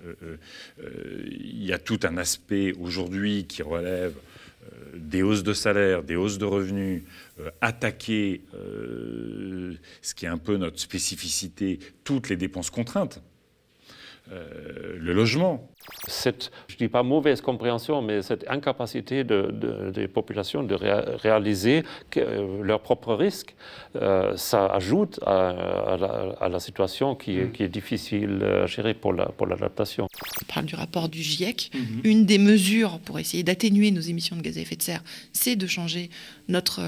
[0.81, 4.13] euh, il y a tout un aspect aujourd'hui qui relève
[4.95, 7.03] des hausses de salaire, des hausses de revenus,
[7.61, 8.41] attaquer
[10.01, 13.21] ce qui est un peu notre spécificité, toutes les dépenses contraintes.
[14.31, 15.69] Euh, le logement.
[16.07, 21.83] Cette, je ne dis pas mauvaise compréhension, mais cette incapacité de, des populations de réaliser
[22.09, 23.55] que, euh, leurs propres risques,
[23.95, 25.97] euh, ça ajoute à,
[26.49, 27.51] la, situation qui, mm.
[27.51, 30.07] qui, est difficile à gérer pour l'adaptation.
[30.11, 31.71] La, pour On parle du rapport du GIEC.
[31.73, 32.01] Mm-hmm.
[32.03, 35.55] Une des mesures pour essayer d'atténuer nos émissions de gaz à effet de serre, c'est
[35.55, 36.09] de changer
[36.47, 36.81] notre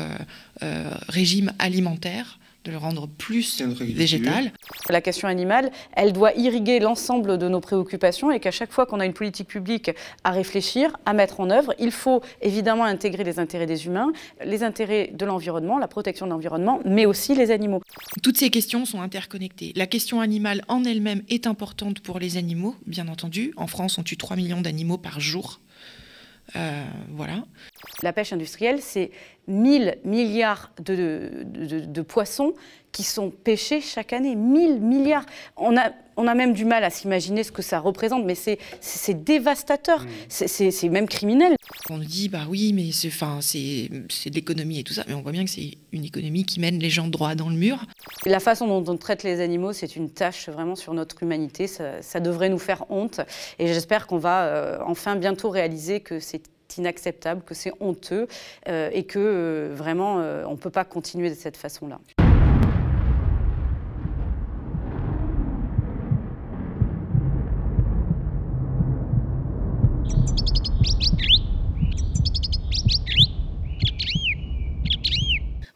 [1.10, 4.52] régime alimentaire de le rendre plus végétal.
[4.90, 9.00] La question animale, elle doit irriguer l'ensemble de nos préoccupations et qu'à chaque fois qu'on
[9.00, 9.92] a une politique publique
[10.24, 14.12] à réfléchir, à mettre en œuvre, il faut évidemment intégrer les intérêts des humains,
[14.44, 17.82] les intérêts de l'environnement, la protection de l'environnement, mais aussi les animaux.
[18.22, 19.72] Toutes ces questions sont interconnectées.
[19.76, 23.54] La question animale en elle-même est importante pour les animaux, bien entendu.
[23.56, 25.62] En France, on tue 3 millions d'animaux par jour.
[26.56, 26.86] Euh.
[28.04, 29.12] La pêche industrielle, c'est
[29.48, 32.54] 1000 milliards de, poissons
[32.98, 34.36] qui sont pêchés chaque année.
[34.36, 35.28] 1000 milliards.
[35.56, 39.24] On a, on a même du mal à s'imaginer ce que ça représente, mais c'est
[39.24, 40.02] dévastateur.
[40.02, 40.48] Mmh.
[40.48, 41.56] C'est même criminel.
[41.92, 45.32] On nous dit, bah oui, mais c'est de l'économie et tout ça, mais on voit
[45.32, 47.86] bien que c'est une économie qui mène les gens droit dans le mur.
[48.26, 51.68] La façon dont on traite les animaux, c'est une tâche vraiment sur notre humanité.
[51.68, 53.22] Ça, devrait nous faire honte.
[53.60, 56.42] Et j'espère qu'on va euh, enfin bientôt réaliser que c'est
[56.80, 58.28] inacceptable, que c'est honteux
[58.68, 62.00] euh, et que euh, vraiment on ne peut pas continuer de cette façon-là.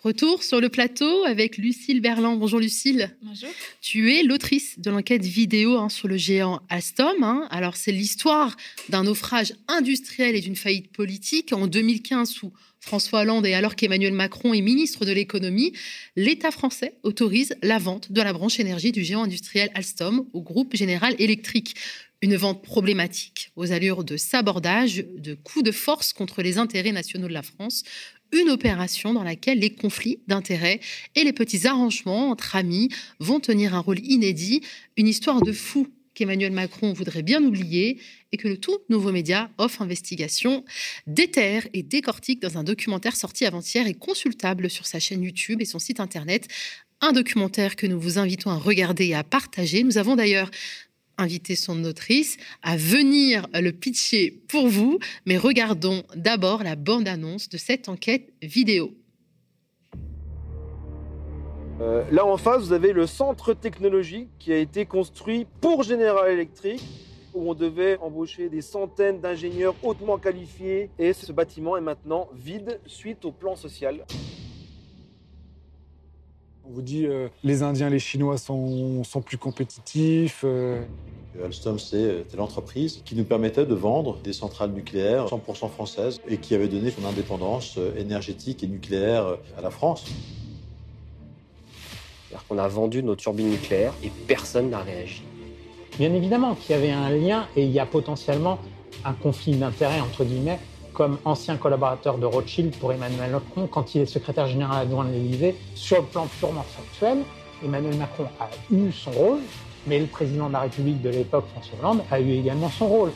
[0.04, 2.40] Retour sur le plateau avec Lucille Berland.
[2.40, 3.16] Bonjour Lucille.
[3.22, 3.50] Bonjour.
[3.82, 7.22] Tu es l'autrice de l'enquête vidéo hein, sur le géant Alstom.
[7.22, 7.48] Hein.
[7.52, 8.58] Alors c'est l'histoire
[8.90, 11.54] d'un naufrage industriel et d'une faillite politique.
[11.54, 15.74] En 2015, sous François Hollande et alors qu'Emmanuel Macron est ministre de l'économie,
[16.16, 20.76] l'État français autorise la vente de la branche énergie du géant industriel Alstom au groupe
[20.76, 21.76] Général Électrique.
[22.24, 27.28] Une vente problématique aux allures de sabordage, de coups de force contre les intérêts nationaux
[27.28, 27.84] de la France,
[28.32, 30.80] une opération dans laquelle les conflits d'intérêts
[31.16, 34.62] et les petits arrangements entre amis vont tenir un rôle inédit,
[34.98, 38.00] une histoire de fou qu'Emmanuel Macron voudrait bien oublier
[38.32, 40.66] et que le tout nouveau média offre investigation
[41.08, 45.66] déterre et décortique dans un documentaire sorti avant-hier et consultable sur sa chaîne YouTube et
[45.66, 46.48] son site internet.
[47.00, 49.84] Un documentaire que nous vous invitons à regarder et à partager.
[49.84, 50.52] Nous avons d'ailleurs
[51.18, 57.58] inviter son autrice à venir le pitcher pour vous, mais regardons d'abord la bande-annonce de
[57.58, 58.94] cette enquête vidéo.
[61.82, 66.30] Euh, là en face, vous avez le centre technologique qui a été construit pour General
[66.30, 66.80] Electric,
[67.34, 70.92] où on devait embaucher des centaines d'ingénieurs hautement qualifiés.
[71.00, 74.06] Et ce bâtiment est maintenant vide suite au plan social.
[76.72, 80.44] On vous dit euh, les Indiens, les Chinois sont, sont plus compétitifs.
[80.46, 80.82] Euh.
[81.44, 86.56] Alstom, c'est l'entreprise qui nous permettait de vendre des centrales nucléaires 100% françaises et qui
[86.56, 90.06] avait donné son indépendance euh, énergétique et nucléaire à la France.
[92.30, 95.24] C'est-à-dire qu'on a vendu nos turbines nucléaires et personne n'a réagi.
[95.98, 98.60] Bien évidemment qu'il y avait un lien et il y a potentiellement
[99.04, 100.60] un conflit d'intérêts, entre guillemets,
[100.94, 105.12] comme ancien collaborateur de Rothschild pour Emmanuel Macron quand il est secrétaire général adjoint de
[105.12, 105.56] l'Élysée.
[105.76, 107.20] Sur le plan purement factuel,
[107.64, 109.40] Emmanuel Macron a eu son rôle,
[109.88, 113.12] mais le président de la République de l'époque, François Hollande, a eu également son rôle.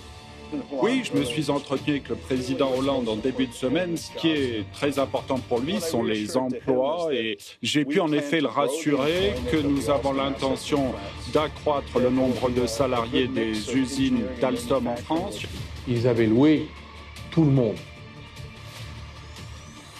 [0.72, 3.98] Oui, je me suis entretenu avec le président Hollande en début de semaine.
[3.98, 8.42] Ce qui est très important pour lui sont les emplois et j'ai pu en effet
[8.42, 10.94] le rassurer que nous avons l'intention
[11.34, 15.40] d'accroître le nombre de salariés des usines d'Alstom en France.
[15.88, 16.68] Ils avaient loué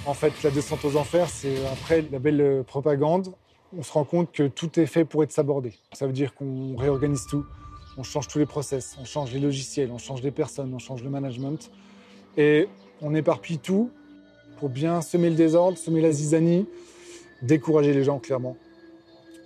[0.06, 3.34] En fait, la descente aux enfers, c'est après la belle propagande.
[3.78, 5.74] On se rend compte que tout est fait pour être sabordé.
[5.94, 7.46] Ça veut dire qu'on réorganise tout
[7.98, 11.04] on change tous les process, on change les logiciels, on change les personnes, on change
[11.04, 11.72] le management.
[12.38, 12.68] Et
[13.02, 13.90] on éparpille tout
[14.60, 16.66] pour bien semer le désordre, semer la zizanie,
[17.42, 18.58] décourager les gens clairement.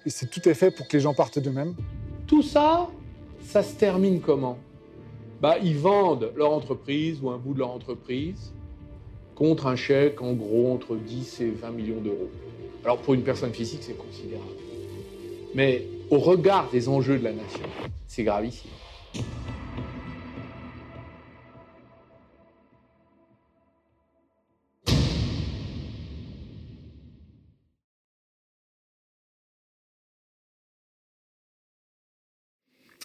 [0.05, 1.75] Et c'est tout est fait pour que les gens partent d'eux-mêmes.
[2.25, 2.89] Tout ça,
[3.43, 4.57] ça se termine comment?
[5.41, 8.51] Bah, Ils vendent leur entreprise ou un bout de leur entreprise
[9.35, 12.29] contre un chèque en gros entre 10 et 20 millions d'euros.
[12.83, 14.49] Alors pour une personne physique, c'est considérable.
[15.55, 17.65] Mais au regard des enjeux de la nation,
[18.07, 18.71] c'est gravissime.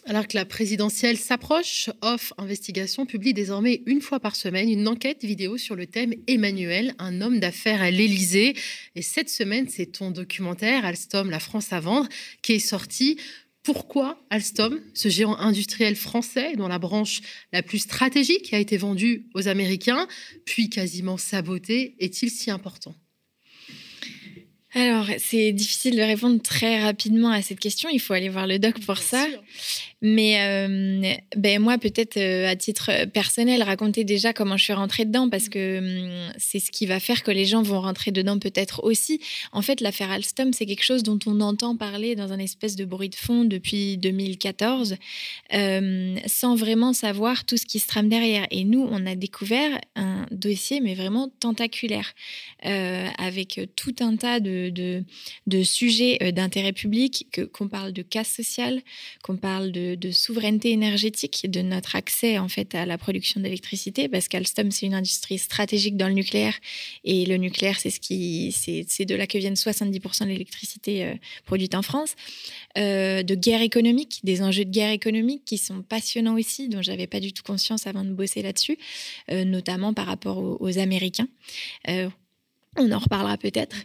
[0.07, 5.25] Alors que la présidentielle s'approche, Off Investigation publie désormais une fois par semaine une enquête
[5.25, 8.55] vidéo sur le thème Emmanuel, un homme d'affaires à l'Élysée.
[8.97, 12.07] Et cette semaine, c'est ton documentaire Alstom, la France à vendre,
[12.43, 13.19] qui est sorti.
[13.63, 19.31] Pourquoi Alstom, ce géant industriel français dont la branche la plus stratégique a été vendue
[19.33, 20.07] aux Américains,
[20.45, 22.95] puis quasiment sabotée, est-il si important?
[24.75, 27.89] Alors, c'est difficile de répondre très rapidement à cette question.
[27.89, 29.25] Il faut aller voir le doc pour ça.
[30.07, 35.07] Mais euh, ben moi, peut-être euh, à titre personnel, raconter déjà comment je suis rentrée
[35.07, 38.39] dedans, parce que hum, c'est ce qui va faire que les gens vont rentrer dedans
[38.39, 39.19] peut-être aussi.
[39.53, 42.85] En fait, l'affaire Alstom, c'est quelque chose dont on entend parler dans un espèce de
[42.85, 44.97] bruit de fond depuis 2014,
[45.55, 48.47] euh, sans vraiment savoir tout ce qui se trame derrière.
[48.51, 52.13] Et nous, on a découvert un dossier, mais vraiment tentaculaire,
[52.63, 58.83] avec tout un tas de, de, sujets d'intérêt public, qu'on parle de casse sociale,
[59.23, 64.29] qu'on parle de souveraineté énergétique, de notre accès en fait à la production d'électricité, parce
[64.29, 66.59] qu'Alstom c'est une industrie stratégique dans le nucléaire
[67.05, 71.83] et le nucléaire c'est ce de là que viennent 70% de l'électricité euh, produite en
[71.83, 72.15] France.
[72.79, 77.07] Euh, de guerre économique, des enjeux de guerre économique qui sont passionnants aussi, dont j'avais
[77.07, 78.79] pas du tout conscience avant de bosser là-dessus,
[79.31, 81.29] euh, notamment par rapport aux Américains
[82.77, 83.77] on en reparlera peut-être,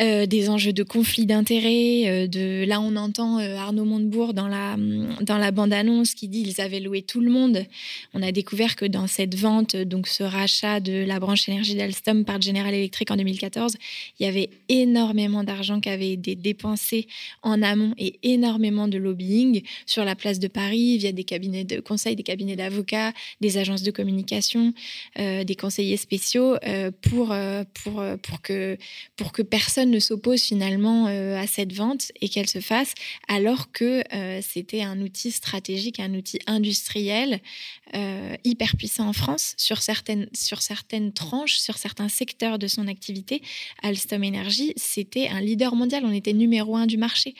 [0.00, 2.04] euh, des enjeux de conflit d'intérêts.
[2.06, 4.76] Euh, de là, on entend euh, Arnaud Montebourg dans la,
[5.20, 7.64] dans la bande-annonce qui dit ils avaient loué tout le monde.
[8.12, 12.24] On a découvert que dans cette vente, donc ce rachat de la branche énergie d'Alstom
[12.24, 13.76] par General Electric en 2014,
[14.18, 17.06] il y avait énormément d'argent qui avait été dépensé
[17.42, 21.80] en amont et énormément de lobbying sur la place de Paris via des cabinets de
[21.80, 24.74] conseil, des cabinets d'avocats, des agences de communication,
[25.16, 26.56] des conseillers spéciaux
[27.02, 27.34] pour
[27.82, 28.02] pour
[28.42, 28.76] que,
[29.16, 32.94] pour que personne ne s'oppose finalement euh, à cette vente et qu'elle se fasse,
[33.28, 37.40] alors que euh, c'était un outil stratégique, un outil industriel
[37.94, 42.88] euh, hyper puissant en France sur certaines, sur certaines tranches, sur certains secteurs de son
[42.88, 43.42] activité.
[43.82, 46.04] Alstom Energy, c'était un leader mondial.
[46.04, 47.34] On était numéro un du marché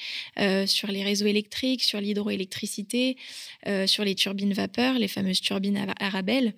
[0.66, 3.16] sur les réseaux électriques, sur l'hydroélectricité,
[3.86, 6.54] sur les turbines vapeur, les fameuses turbines Arabelle.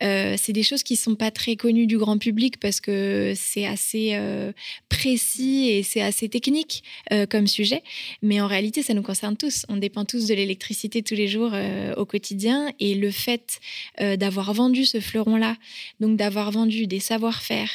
[0.00, 4.10] c'est des choses qui sont pas très connues du grand public parce que c'est assez
[4.14, 4.52] euh,
[4.88, 7.82] précis et c'est assez technique euh, comme sujet.
[8.22, 9.64] Mais en réalité, ça nous concerne tous.
[9.68, 12.72] On dépend tous de l'électricité tous les jours euh, au quotidien.
[12.80, 13.60] Et le fait
[13.98, 15.56] d'avoir vendu ce fleuron-là,
[16.00, 17.70] donc d'avoir vendu des savoir-faire,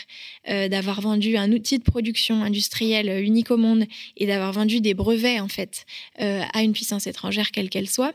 [0.47, 3.85] d'avoir vendu un outil de production industrielle unique au monde
[4.17, 5.85] et d'avoir vendu des brevets, en fait,
[6.17, 8.13] à une puissance étrangère, quelle qu'elle soit,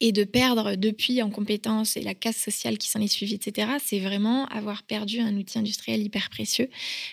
[0.00, 3.72] et de perdre depuis en compétences et la casse sociale qui s'en est suivie, etc.,
[3.82, 6.68] c'est vraiment avoir perdu un outil industriel hyper précieux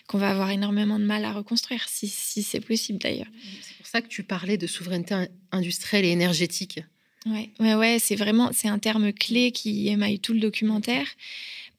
[0.08, 3.28] qu'on va avoir énormément de mal à reconstruire, si, si c'est possible d'ailleurs.
[3.62, 5.16] C'est pour ça que tu parlais de souveraineté
[5.52, 6.82] industrielle et énergétique.
[7.26, 11.08] Ouais, ouais, ouais c'est vraiment c'est un terme clé qui émaille tout le documentaire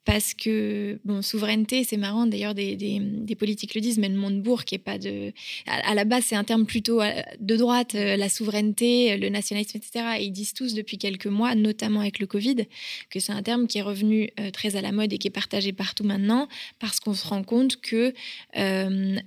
[0.04, 4.74] parce que, bon, souveraineté, c'est marrant, d'ailleurs, des, politiques le disent, mais le Montebourg, qui
[4.74, 5.32] est pas de.
[5.66, 9.78] À, la base, c'est un terme plutôt euh, de droite, euh, la souveraineté, le nationalisme,
[9.78, 10.16] etc.
[10.18, 12.66] Et ils disent tous depuis quelques mois, notamment avec le Covid,
[13.08, 15.30] que c'est un terme qui est revenu euh, très à la mode et qui est
[15.30, 16.48] partagé partout maintenant,
[16.78, 18.12] parce qu'on se rend compte que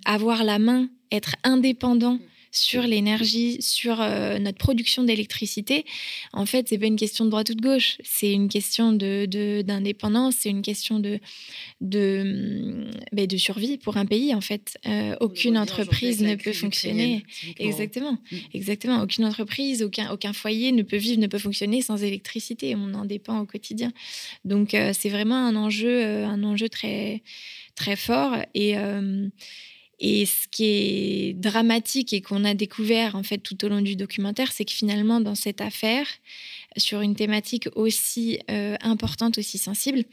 [0.05, 2.19] avoir la main, être indépendant,
[2.51, 5.85] sur l'énergie, sur euh, notre production d'électricité,
[6.33, 7.97] en fait, c'est pas une question de droite ou de gauche.
[8.03, 9.25] C'est une question de,
[9.61, 11.19] d'indépendance, c'est une question de,
[11.81, 14.77] de, ben, de survie pour un pays, en fait.
[14.87, 17.23] Euh, aucune entreprise ne peut fonctionner.
[17.57, 18.17] Exactement.
[18.31, 18.37] Mm.
[18.53, 19.01] Exactement.
[19.01, 22.75] Aucune entreprise, aucun, aucun foyer ne peut vivre, ne peut fonctionner sans électricité.
[22.75, 23.91] On en dépend au quotidien.
[24.45, 27.21] Donc, euh, c'est vraiment un enjeu, un enjeu très,
[27.75, 28.35] très fort.
[28.53, 28.75] Et.
[29.99, 33.95] Et ce qui est dramatique et qu'on a découvert en fait tout au long du
[33.95, 36.05] documentaire, c'est que finalement dans cette affaire,
[36.77, 40.03] sur une thématique aussi euh, importante, aussi sensible,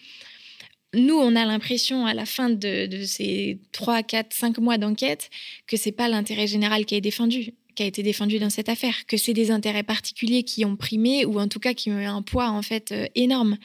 [0.95, 5.29] nous, on a l'impression à la fin de, ces 3, 4, 5 mois d'enquête
[5.67, 9.07] que c'est pas l'intérêt général qui est défendu qui a été défendu dans cette affaire,
[9.07, 12.05] que c'est des intérêts particuliers qui ont primé ou en tout cas qui ont eu
[12.05, 13.57] un poids en fait euh, énorme,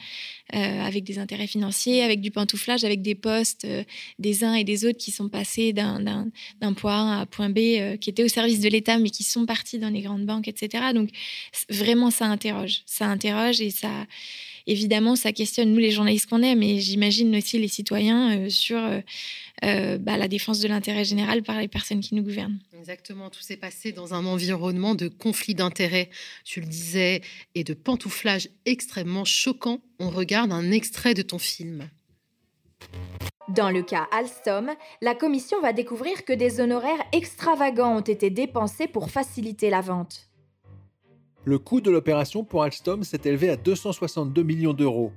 [0.54, 3.84] euh, avec des intérêts financiers, avec du pantouflage, avec des postes euh,
[4.18, 6.30] des uns et des autres qui sont passés d'un
[6.76, 9.78] point A à point B, qui étaient au service de l'État mais qui sont partis
[9.78, 10.92] dans les grandes banques, etc.
[10.94, 11.10] Donc
[11.68, 14.06] vraiment ça interroge, ça interroge et ça
[14.66, 18.78] évidemment, ça questionne nous les journalistes qu'on est, mais j'imagine aussi les citoyens sur
[19.64, 22.58] euh, bah, la défense de l'intérêt général par les personnes qui nous gouvernent.
[22.78, 26.10] Exactement, tout s'est passé dans un environnement de conflit d'intérêts,
[26.44, 27.22] tu le disais,
[27.54, 29.80] et de pantouflage extrêmement choquant.
[29.98, 31.88] On regarde un extrait de ton film.
[33.48, 34.70] Dans le cas Alstom,
[35.02, 40.28] la commission va découvrir que des honoraires extravagants ont été dépensés pour faciliter la vente.
[41.44, 45.12] Le coût de l'opération pour Alstom s'est élevé à 262 millions d'euros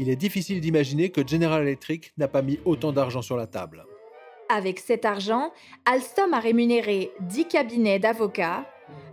[0.00, 3.84] il est difficile d'imaginer que General Electric n'a pas mis autant d'argent sur la table.
[4.48, 5.52] Avec cet argent,
[5.84, 8.64] Alstom a rémunéré 10 cabinets d'avocats,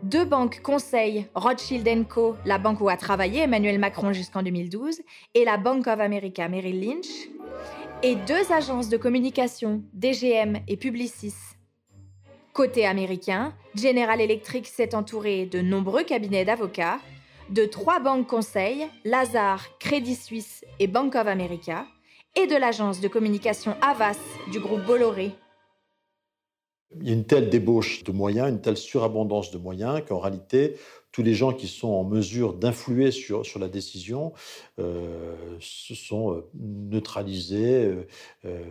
[0.04, 5.02] deux banques conseils, Rothschild Co., la banque où a travaillé Emmanuel Macron jusqu'en 2012,
[5.34, 7.28] et la Bank of America Merrill Lynch,
[8.02, 11.36] et deux agences de communication, DGM et Publicis.
[12.54, 17.00] Côté américain, General Electric s'est entouré de nombreux cabinets d'avocats,
[17.50, 21.86] de trois banques conseils, Lazare, Crédit Suisse et Bank of America,
[22.36, 24.20] et de l'agence de communication Avas
[24.52, 25.32] du groupe Bolloré.
[27.02, 30.76] Il y a une telle débauche de moyens, une telle surabondance de moyens qu'en réalité,
[31.12, 34.34] tous les gens qui sont en mesure d'influer sur, sur la décision
[34.80, 38.06] euh, se sont euh, neutralisés
[38.46, 38.64] euh,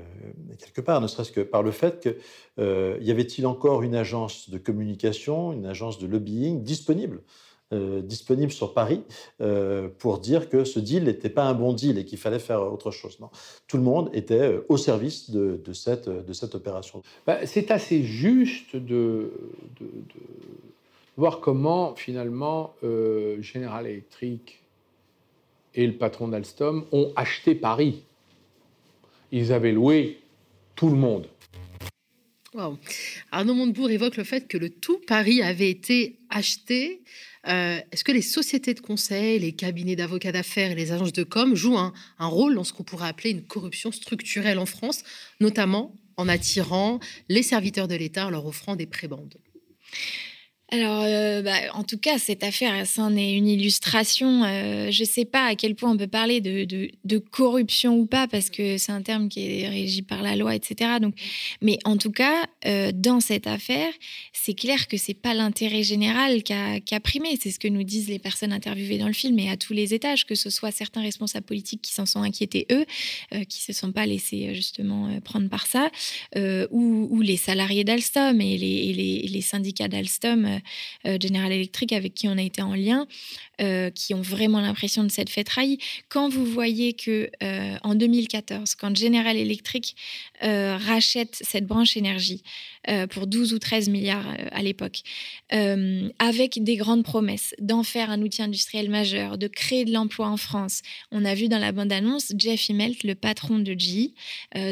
[0.58, 4.58] quelque part, ne serait-ce que par le fait que y avait-il encore une agence de
[4.58, 7.22] communication, une agence de lobbying disponible
[7.72, 9.02] euh, disponible sur Paris
[9.40, 12.62] euh, pour dire que ce deal n'était pas un bon deal et qu'il fallait faire
[12.62, 13.18] autre chose.
[13.18, 13.28] Non.
[13.66, 17.02] Tout le monde était euh, au service de, cette, de cette opération.
[17.26, 19.32] Bah, c'est assez juste de,
[19.80, 19.86] de,
[21.16, 22.74] voir comment finalement
[23.40, 24.62] General Electric
[25.74, 28.04] et le patron d'Alstom ont acheté Paris.
[29.32, 30.20] Ils avaient loué
[30.76, 31.26] tout le monde.
[33.32, 37.02] Arnaud Montebourg évoque le fait que le tout Paris avait été acheté
[37.48, 41.22] euh, est-ce que les sociétés de conseil, les cabinets d'avocats d'affaires et les agences de
[41.22, 45.04] com jouent un, rôle dans ce qu'on pourrait appeler une corruption structurelle en France,
[45.40, 49.36] notamment en attirant les serviteurs de l'État en leur offrant des prébandes
[50.72, 54.42] alors, euh, bah, en tout cas, cette affaire, ça en est une illustration.
[54.42, 58.26] Euh, je ne sais pas à quel point on peut parler de, corruption ou pas,
[58.26, 60.98] parce que c'est un terme qui est régi par la loi, etc.
[61.00, 61.14] Donc,
[61.62, 62.46] mais en tout cas,
[62.94, 63.92] dans cette affaire,
[64.46, 67.36] c'est clair que c'est pas l'intérêt général qui a, primé.
[67.40, 69.92] C'est ce que nous disent les personnes interviewées dans le film, et à tous les
[69.92, 72.86] étages, que ce soit certains responsables politiques qui s'en sont inquiétés eux,
[73.48, 75.90] qui se sont pas laissés justement prendre par ça,
[76.36, 80.60] ou, ou, les salariés d'Alstom et les, les, syndicats d'Alstom
[81.06, 83.06] euh, General Electric avec qui on a été en lien,
[83.60, 85.78] euh, qui ont vraiment l'impression de s'être fait trahir.
[86.08, 89.96] Quand vous voyez que euh, en 2014, quand General Electric
[90.40, 92.42] rachète cette branche énergie
[93.10, 95.00] pour 12 ou 13 milliards à l'époque,
[95.50, 100.36] avec des grandes promesses d'en faire un outil industriel majeur, de créer de l'emploi en
[100.36, 104.10] France, on a vu dans la bande-annonce Jeff Immelt, le patron de GE,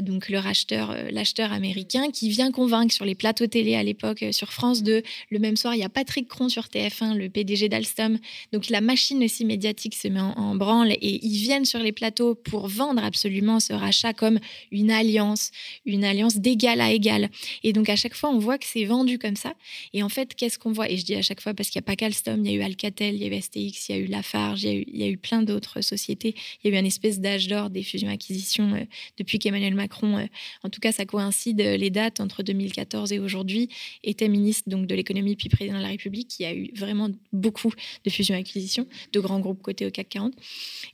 [0.02, 4.52] donc le racheteur, l'acheteur américain, qui vient convaincre sur les plateaux télé à l'époque sur
[4.52, 8.18] France 2, le même soir il y a Patrick Cron sur TF1, le PDG d'Alstom.
[8.52, 12.34] Donc la machine aussi médiatique se met en, branle et ils viennent sur les plateaux
[12.34, 14.40] pour vendre absolument ce rachat comme
[14.72, 15.52] une alliance,
[15.86, 17.30] une alliance d'égal à égal.
[17.62, 19.54] Et donc à chaque fois, on voit que c'est vendu comme ça.
[19.92, 20.90] Et en fait, qu'est-ce qu'on voit?
[20.90, 22.58] Et je dis à chaque fois parce qu'il n'y a pas qu'Alstom, il y a
[22.58, 24.74] eu Alcatel, il y a eu STX, il y a eu Lafarge, il y a
[24.74, 26.34] eu, il y plein d'autres sociétés.
[26.62, 28.84] Il y a eu un espèce d'âge d'or des fusions-acquisitions euh,
[29.18, 30.26] depuis qu'Emmanuel Macron, euh,
[30.64, 33.68] en tout cas ça coïncide euh, les dates entre 2014 et aujourd'hui,
[34.02, 37.72] était ministre donc de l'économie puis président de la République, qui a eu vraiment beaucoup
[38.04, 38.63] de fusions-acquisitions,
[39.12, 40.32] de grands groupes cotés au CAC 40.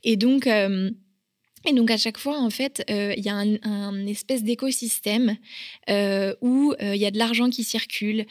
[0.04, 0.90] Et donc, euh,
[1.66, 5.36] Et donc à chaque fois, en fait, euh, il y a un, espèce d'écosystème
[5.90, 8.24] euh, où il y a de l'argent qui circule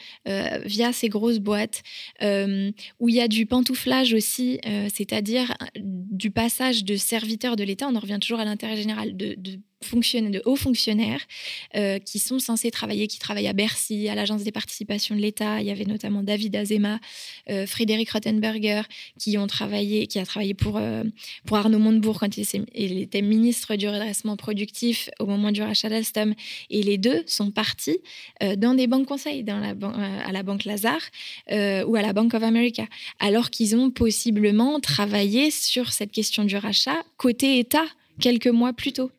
[0.64, 1.84] via ces grosses boîtes,
[2.20, 4.58] où il y a du pantouflage aussi,
[4.92, 9.60] c'est-à-dire du passage de serviteurs de l'État, on en revient toujours à l'intérêt général, de
[10.44, 11.20] hauts fonctionnaires
[11.74, 15.60] euh, qui sont censés travailler, qui travaillent à Bercy, à l'Agence des participations de l'État.
[15.60, 17.00] Il y avait notamment David Azema,
[17.48, 18.82] euh, Frédéric Rottenberger,
[19.18, 21.04] qui ont travaillé, qui a travaillé pour, euh,
[21.46, 26.34] pour Arnaud Montebourg quand il, était ministre du redressement productif au moment du rachat d'Alstom.
[26.68, 27.98] Et les deux sont partis
[28.56, 31.02] dans des banques conseils, à la Banque Lazare
[31.50, 32.86] ou à la Bank of America,
[33.18, 37.86] alors qu'ils ont possiblement travaillé sur cette question du rachat côté État
[38.20, 39.10] quelques mois plus tôt.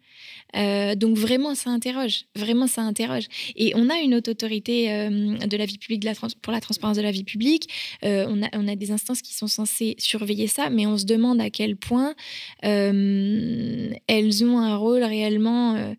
[0.56, 2.26] Euh, donc vraiment, ça interroge.
[2.36, 3.26] Vraiment, ça interroge.
[3.56, 6.06] Et on a une haute autorité euh, de la vie publique
[6.42, 7.70] pour la transparence de la vie publique.
[8.04, 11.06] Euh, on, a, on, a, des instances qui sont censées surveiller ça, mais on se
[11.06, 12.16] demande à quel point
[12.62, 15.96] elles ont un rôle réellement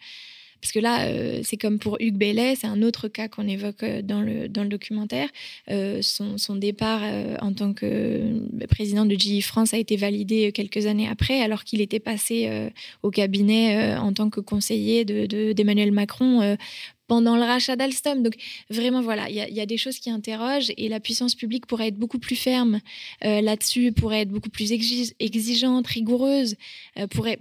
[0.62, 3.82] parce que là, euh, c'est comme pour Hugues Bellet, c'est un autre cas qu'on évoque
[3.82, 5.28] euh, dans le, dans le documentaire.
[5.68, 7.02] Euh, son, départ
[7.40, 11.80] en tant que président de GE France a été validé quelques années après, alors qu'il
[11.80, 12.70] était passé
[13.02, 16.56] au cabinet en tant que conseiller d'Emmanuel de, Macron
[17.09, 18.22] pendant le rachat d'Alstom.
[18.22, 18.34] Donc
[18.68, 21.98] vraiment, voilà, il y, a des choses qui interrogent et la puissance publique pourrait être
[21.98, 22.80] beaucoup plus ferme
[23.22, 26.56] là-dessus, pourrait être beaucoup plus exigeante, rigoureuse,
[27.10, 27.40] pourrait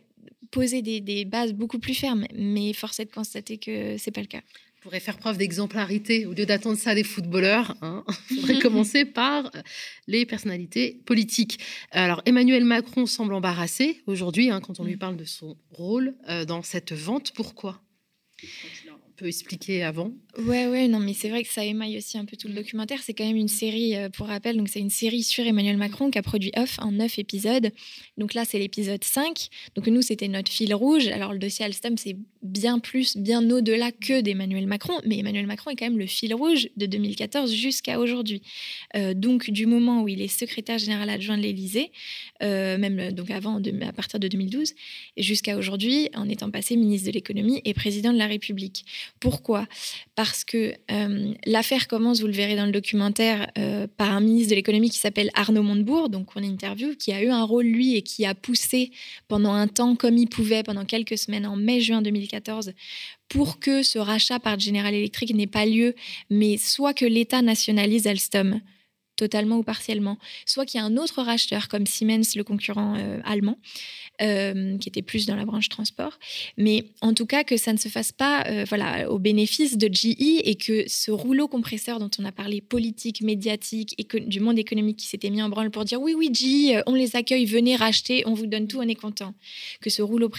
[0.52, 2.26] poser des, bases beaucoup plus fermes.
[2.36, 4.42] Mais force est de constater que c'est pas le cas.
[4.78, 7.76] On pourrait faire preuve d'exemplarité au lieu d'attendre ça des footballeurs.
[7.82, 8.04] Hein.
[8.32, 9.62] Il faudrait commencer par euh,
[10.08, 11.60] les personnalités politiques.
[11.92, 15.00] Alors Emmanuel Macron semble embarrassé aujourd'hui hein, quand on lui mm.
[15.00, 17.32] parle de son rôle euh, dans cette vente.
[17.36, 17.82] Pourquoi?
[19.28, 22.48] Expliquer avant Ouais, ouais, non, mais c'est vrai que ça émaille aussi un peu tout
[22.48, 23.00] le documentaire.
[23.04, 26.10] C'est quand même une série, euh, pour rappel, donc c'est une série sur Emmanuel Macron
[26.10, 27.72] qui a produit Off en neuf épisodes.
[28.18, 29.50] Donc là, c'est l'épisode 5.
[29.76, 31.08] Donc nous, c'était notre fil rouge.
[31.08, 35.72] Alors le dossier Alstom, c'est bien plus, bien au-delà que d'Emmanuel Macron, mais Emmanuel Macron
[35.72, 38.42] est quand même le fil rouge de 2014 jusqu'à aujourd'hui.
[38.96, 41.92] Euh, donc du moment où il est secrétaire général adjoint de l'Élysée,
[42.42, 44.74] euh, même donc avant, à partir de 2012,
[45.18, 48.86] jusqu'à aujourd'hui, en étant passé ministre de l'économie et président de la République.
[49.20, 49.68] Pourquoi?
[50.16, 54.52] Parce que euh, l'affaire commence, vous le verrez dans le documentaire, euh, par un ministre
[54.52, 57.96] de l'économie qui s'appelle Arnaud Montebourg, donc on interview, qui a eu un rôle, lui,
[57.96, 58.92] et qui a poussé
[59.28, 62.74] pendant un temps, comme il pouvait, pendant quelques semaines, en mai-juin 2014,
[63.30, 65.96] pour que ce rachat par General Electric n'ait pas lieu,
[66.30, 68.60] mais soit que l'État nationalise Alstom,
[69.22, 73.20] totalement ou partiellement, soit qu'il y a un autre racheteur comme Siemens, le concurrent euh,
[73.24, 73.58] allemand,
[74.22, 76.20] euh, qui était plus dans la branche transport.
[76.56, 79.88] Mais en tout cas, que ça ne se fasse pas euh, voilà, au bénéfice de
[79.92, 84.60] GE et que ce rouleau compresseur dont on a parlé, politique, médiatique, et du monde
[84.60, 87.46] économique qui s'était mis en branle pour dire oui, oui, GE, euh, on les accueille,
[87.46, 89.34] venez racheter, on vous donne tout, on est content.
[89.80, 90.30] Que ce rouleau,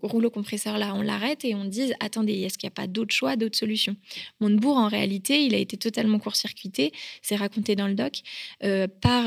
[0.00, 3.36] rouleau compresseur-là, on l'arrête et on dise attendez, est-ce qu'il n'y a pas d'autres choix,
[3.36, 3.96] d'autres solutions?
[4.40, 8.22] Montebourg, en réalité, il a été totalement court-circuité, c'est raconté dans le doc,
[9.00, 9.24] par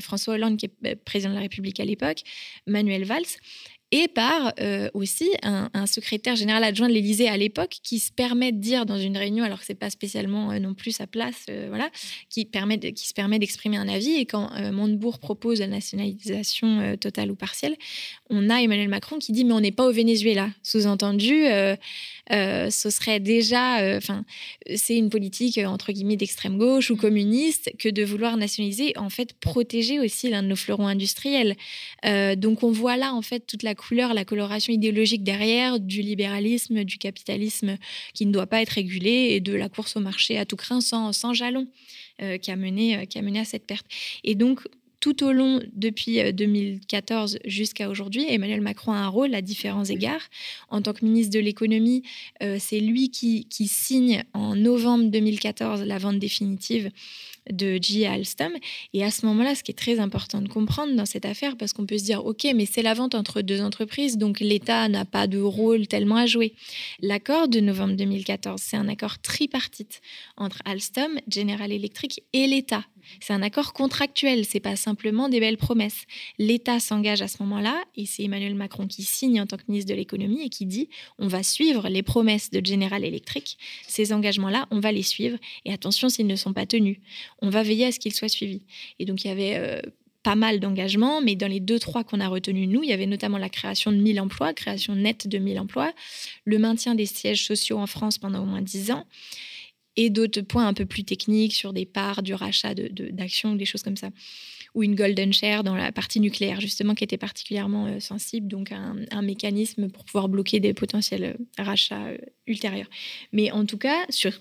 [0.00, 2.22] François Hollande, qui est président de la République à l'époque,
[2.66, 3.38] Manuel Manuel Valls
[3.92, 8.52] et par euh, aussi un, secrétaire général adjoint de l'Élysée à l'époque qui se permet
[8.52, 11.46] de dire dans une réunion, alors que c'est pas spécialement euh, non plus sa place,
[11.48, 11.90] euh, voilà,
[12.28, 14.12] qui, permet qui se permet d'exprimer un avis.
[14.12, 17.76] Et quand Montebourg propose la nationalisation totale ou partielle,
[18.28, 20.50] on a Emmanuel Macron qui dit mais on n'est pas au Venezuela.
[20.62, 21.44] Sous-entendu,
[22.30, 24.24] ce serait déjà, enfin,
[24.76, 29.32] c'est une politique entre guillemets d'extrême gauche ou communiste que de vouloir nationaliser, en fait,
[29.34, 31.56] protéger aussi l'un de nos fleurons industriels.
[32.36, 36.84] donc on voit là en fait toute la couleur, la coloration idéologique derrière du libéralisme,
[36.84, 37.78] du capitalisme
[38.12, 40.80] qui ne doit pas être régulé et de la course au marché à tout craint
[40.80, 41.66] sans, sans jalon
[42.20, 43.86] euh, qui, a mené, euh, qui a mené à cette perte.
[44.22, 44.68] Et donc,
[45.00, 49.84] tout au long, depuis 2014 euh, jusqu'à aujourd'hui, Emmanuel Macron a un rôle à différents
[49.84, 50.28] égards.
[50.68, 52.02] En tant que ministre de l'économie,
[52.58, 56.90] c'est lui qui, qui, signe en novembre 2014 la vente définitive
[57.50, 58.06] de G.
[58.06, 58.52] Alstom.
[58.92, 61.72] Et à ce moment-là, ce qui est très important de comprendre dans cette affaire, parce
[61.72, 65.04] qu'on peut se dire, OK, mais c'est la vente entre deux entreprises, donc l'État n'a
[65.04, 66.54] pas de rôle tellement à jouer.
[67.00, 70.00] L'accord de novembre 2014, c'est un accord tripartite
[70.36, 72.84] entre Alstom, General Electric et l'État.
[73.20, 76.04] C'est un accord contractuel, c'est pas simplement des belles promesses.
[76.38, 79.90] L'État s'engage à ce moment-là, et c'est Emmanuel Macron qui signe en tant que ministre
[79.90, 83.58] de l'économie et qui dit on va suivre les promesses de General Electric.
[83.86, 86.98] Ces engagements-là, on va les suivre, et attention s'ils ne sont pas tenus,
[87.42, 88.62] on va veiller à ce qu'ils soient suivis.
[88.98, 89.80] Et donc il y avait euh,
[90.22, 93.06] pas mal d'engagements, mais dans les deux, trois qu'on a retenus, nous, il y avait
[93.06, 95.92] notamment la création de 1000 emplois, création nette de 1000 emplois,
[96.44, 99.06] le maintien des sièges sociaux en France pendant au moins 10 ans,
[100.04, 103.54] et d'autres points un peu plus techniques sur des parts, du rachat d'actions, de, d'actions
[103.54, 104.10] des choses comme ça.
[104.74, 108.96] ou une golden share dans la partie nucléaire, justement, qui était particulièrement sensible, donc un,
[109.10, 112.12] un, mécanisme pour pouvoir bloquer des potentiels rachats
[112.46, 112.88] ultérieurs.
[113.32, 114.32] Mais en tout cas, sur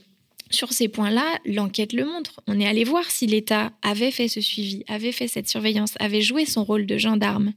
[0.50, 2.42] sur ces points-là, l'enquête le montre.
[2.48, 6.22] On est allé voir si l'État avait fait ce suivi, avait fait cette surveillance, avait
[6.22, 7.54] joué son rôle de gendarme.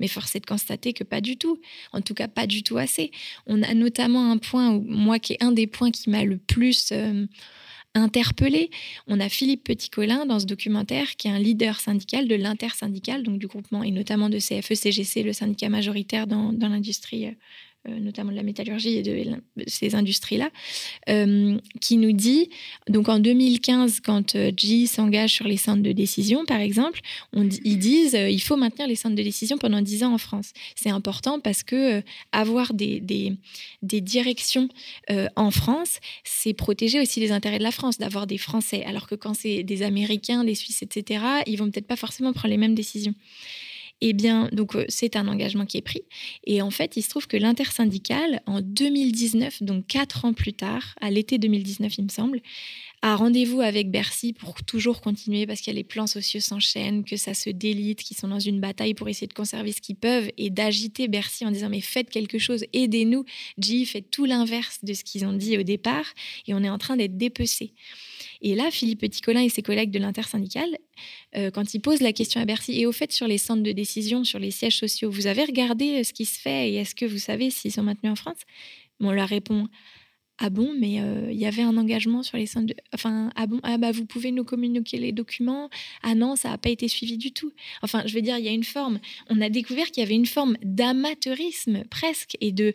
[0.00, 1.60] Mais force est de constater que pas du tout.
[1.92, 3.10] En tout cas, pas du tout assez.
[3.46, 6.36] On a notamment un point, où, moi, qui est un des points qui m'a le
[6.36, 7.26] plus euh,
[7.94, 8.70] interpellé.
[9.06, 13.38] On a Philippe Petit-Colin dans ce documentaire, qui est un leader syndical de l'intersyndical, donc
[13.38, 17.32] du groupement, et notamment de CFE-CGC, le syndicat majoritaire dans, dans l'industrie euh,
[17.88, 19.36] notamment de la métallurgie et de
[19.66, 20.50] ces industries-là,
[21.08, 22.50] euh, qui nous dit,
[22.88, 27.00] donc en 2015, quand euh, G s'engage sur les centres de décision, par exemple,
[27.32, 30.52] on, ils disent il faut maintenir les centres de décision pendant 10 ans en France.
[30.74, 32.02] C'est important parce que
[32.32, 33.34] avoir des, des,
[33.82, 34.68] des directions
[35.36, 39.14] en France, c'est protéger aussi les intérêts de la France, d'avoir des Français, alors que
[39.14, 42.74] quand c'est des Américains, des Suisses, etc., ils vont peut-être pas forcément prendre les mêmes
[42.74, 43.14] décisions.
[44.02, 46.02] Eh bien, donc euh, c'est un engagement qui est pris.
[46.44, 50.94] Et en fait, il se trouve que l'intersyndicale, en 2019, donc quatre ans plus tard,
[51.00, 52.42] à l'été 2019, il me semble,
[53.00, 57.32] a rendez-vous avec Bercy pour toujours continuer parce a les plans sociaux s'enchaînent, que ça
[57.32, 60.50] se délite, qu'ils sont dans une bataille pour essayer de conserver ce qu'ils peuvent et
[60.50, 63.24] d'agiter Bercy en disant mais faites quelque chose, aidez-nous.
[63.58, 66.06] G fait tout l'inverse de ce qu'ils ont dit au départ
[66.46, 67.72] et on est en train d'être dépecés.
[68.42, 70.78] Et là, Philippe Petit-Colin et ses collègues de l'intersyndicale,
[71.36, 73.72] euh, quand ils posent la question à Bercy, et au fait, sur les centres de
[73.72, 76.94] décision, sur les sièges sociaux, vous avez regardé euh, ce qui se fait et est-ce
[76.94, 78.40] que vous savez s'ils sont maintenus en France?
[79.00, 79.68] On leur répond
[80.38, 82.74] ah bon, mais euh, il y avait un engagement sur les centres de...
[82.92, 85.70] Enfin, ah bon, ah bah vous pouvez nous communiquer les documents.
[86.02, 87.52] Ah non, ça n'a pas été suivi du tout.
[87.80, 89.00] Enfin, je veux dire, il y a une forme...
[89.30, 92.74] On a découvert qu'il y avait une forme d'amateurisme presque et de...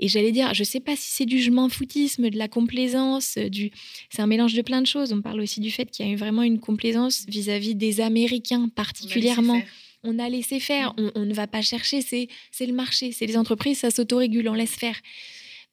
[0.00, 2.48] Et j'allais dire, je ne sais pas si c'est du je m'en foutisme, de la
[2.48, 3.70] complaisance, du...
[4.08, 5.12] C'est un mélange de plein de choses.
[5.12, 8.68] On parle aussi du fait qu'il y a eu vraiment une complaisance vis-à-vis des Américains
[8.74, 9.60] particulièrement.
[10.04, 10.94] On a laissé faire.
[10.96, 12.00] On, on ne va pas chercher.
[12.00, 13.12] C'est le marché.
[13.12, 13.78] C'est les entreprises.
[13.80, 14.48] Ça s'autorégule.
[14.48, 14.96] On laisse faire.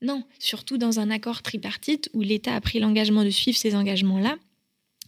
[0.01, 4.37] Non, surtout dans un accord tripartite où l'État a pris l'engagement de suivre ces engagements-là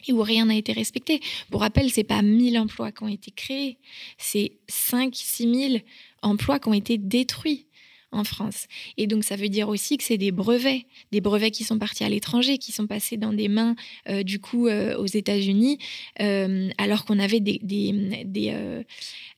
[0.07, 1.22] et où rien n'a été respecté.
[1.49, 3.78] Pour rappel, ce n'est pas 1000 emplois qui ont été créés,
[4.18, 5.84] c'est 5 6 000
[6.22, 7.65] emplois qui ont été détruits
[8.14, 8.68] en France.
[8.98, 12.03] Et donc, ça veut dire aussi que c'est des brevets, des brevets qui sont partis
[12.03, 13.76] à l'étranger, qui sont passés dans des mains,
[14.10, 15.80] euh, du coup, euh, aux États-Unis,
[16.22, 18.56] euh, alors qu'on avait des, des,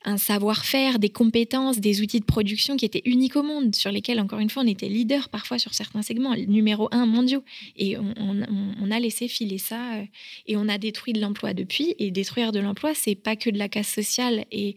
[0.03, 4.19] un savoir-faire, des compétences, des outils de production qui étaient uniques au monde, sur lesquels,
[4.19, 7.43] encore une fois, on était leader parfois sur certains segments, numéro un mondiaux.
[7.75, 8.43] Et on,
[8.81, 10.01] on a laissé filer ça
[10.45, 11.95] et on a détruit de l'emploi depuis.
[11.99, 14.75] Et détruire de l'emploi, c'est pas que de la casse sociale et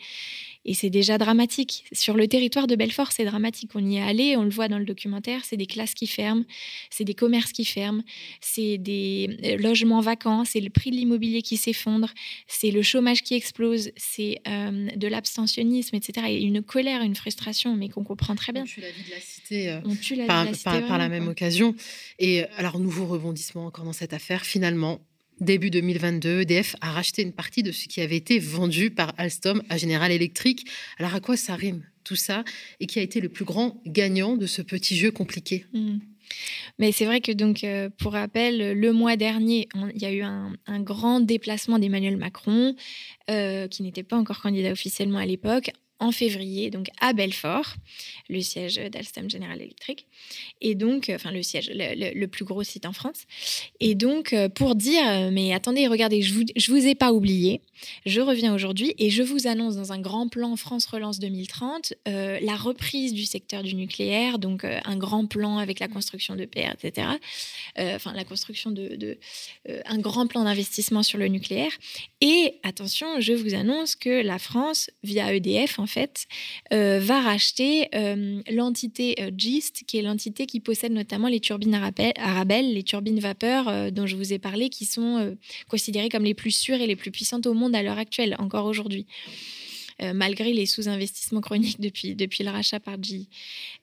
[0.65, 1.85] et c'est déjà dramatique.
[1.93, 3.71] Sur le territoire de Belfort, c'est dramatique.
[3.75, 6.45] On y est allé, on le voit dans le documentaire, c'est des classes qui ferment,
[6.91, 8.03] c'est des commerces qui ferment,
[8.41, 12.13] c'est des euh, logements vacants, c'est le prix de l'immobilier qui s'effondre,
[12.47, 16.27] c'est le chômage qui explose, c'est euh, de l'abstentionnisme, etc.
[16.29, 18.63] Et une colère, une frustration, mais qu'on comprend très bien.
[18.63, 21.75] On tue la vie de la cité, euh, par, la, par, la même occasion.
[22.19, 24.45] Et alors, nouveau rebondissement encore dans cette affaire.
[24.45, 25.01] Finalement,
[25.41, 29.63] Début 2022, EDF a racheté une partie de ce qui avait été vendu par Alstom
[29.69, 30.67] à General Electric.
[30.99, 32.43] Alors à quoi ça rime tout ça
[32.81, 35.67] et qui a été le plus grand gagnant de ce petit jeu compliqué?
[35.73, 35.99] Hmm.
[36.79, 40.23] Mais c'est vrai que donc, euh, pour rappel, le mois dernier, il y a eu
[40.23, 42.75] un, grand déplacement d'Emmanuel Macron,
[43.31, 45.71] euh, qui n'était pas encore candidat officiellement à l'époque,
[46.01, 47.75] en février, donc à Belfort,
[48.29, 50.07] le siège d'Alstom General Electric,
[50.61, 53.25] et donc, euh, enfin le siège, le, plus gros site en France.
[53.81, 57.13] Et donc, euh, pour dire, euh, mais attendez, regardez, je vous, je vous ai pas
[57.13, 57.63] oublié,
[58.07, 62.57] je reviens aujourd'hui et je vous annonce dans un grand plan France Relance 2030 la
[62.57, 67.07] reprise du secteur du nucléaire, donc un grand plan avec la construction de PR, etc.
[67.77, 69.19] enfin, la construction de, de
[69.87, 71.71] un grand plan d'investissement sur le nucléaire.
[72.21, 76.27] Et attention, je vous annonce que la France, via EDF, en fait,
[76.73, 81.75] euh, va racheter euh, l'entité euh, GIST, qui est l'entité qui possède notamment les turbines
[81.75, 85.37] Arabelle, les turbines vapeur dont je vous ai parlé, qui sont
[85.69, 88.67] considérées comme les plus sûres et les plus puissantes au monde à l'heure actuelle, encore
[88.67, 89.07] aujourd'hui.
[90.01, 93.27] malgré les sous-investissements chroniques depuis, depuis le rachat par GE.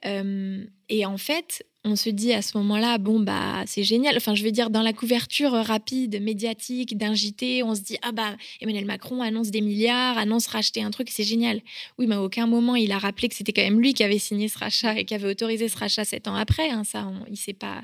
[0.04, 4.18] et en fait, on se dit à ce moment-là, bon, bah, c'est génial.
[4.18, 8.12] Enfin, je veux dire, dans la couverture rapide, médiatique d'un JT, on se dit, ah
[8.12, 11.62] bah, Emmanuel Macron annonce des milliards, annonce racheter un truc, c'est génial.
[12.00, 14.18] Oui, mais à aucun moment, il a rappelé que c'était quand même lui qui avait
[14.18, 16.70] signé ce rachat et qui avait autorisé ce rachat sept ans après.
[16.72, 17.84] Hein, ça, il s'est pas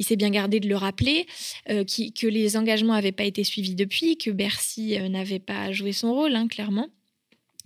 [0.00, 1.26] il s'est bien gardé de le rappeler,
[1.70, 5.90] euh, que les engagements n'avaient pas été suivis depuis, que Bercy euh, n'avait pas joué
[5.90, 6.88] son rôle, hein, clairement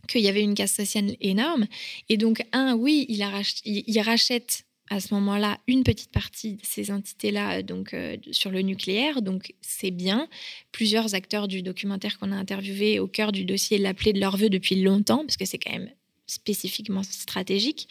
[0.09, 1.67] qu'il y avait une casse sociale énorme.
[2.09, 3.25] Et donc, un, oui, il,
[3.65, 7.97] il rachète à ce moment-là une petite partie de ces entités-là donc
[8.31, 10.29] sur le nucléaire, donc c'est bien.
[10.71, 14.51] Plusieurs acteurs du documentaire qu'on a interviewé au cœur du dossier l'appelaient de leur vœu
[14.51, 15.91] depuis longtemps, parce que c'est quand même
[16.33, 17.89] spécifiquement stratégique.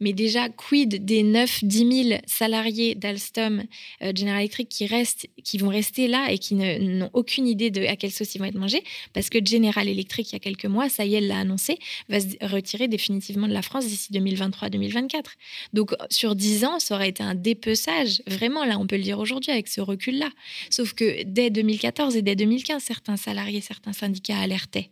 [0.00, 3.64] Mais déjà, quid des 9-10 000 salariés d'Alstom
[4.02, 7.84] euh, General Electric qui, restent, qui vont rester là et qui n'ont aucune idée de
[7.86, 8.82] à quelle sauce ils vont être mangés?
[9.12, 11.78] Parce que General Electric, il y a quelques mois, ça y est, elle l'a annoncé,
[12.08, 15.24] va se retirer définitivement de la France d'ici 2023-2024.
[15.72, 18.22] Donc, sur 10 ans, ça aurait été un dépeçage.
[18.26, 20.30] Vraiment, là, on peut le dire aujourd'hui avec ce recul-là.
[20.70, 24.90] Sauf que dès 2014 et dès 2015, certains salariés, certains syndicats alertaient.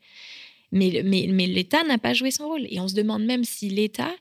[0.71, 2.67] Mais, l'État n'a pas joué son rôle.
[2.69, 4.15] Et on se demande même si l'État,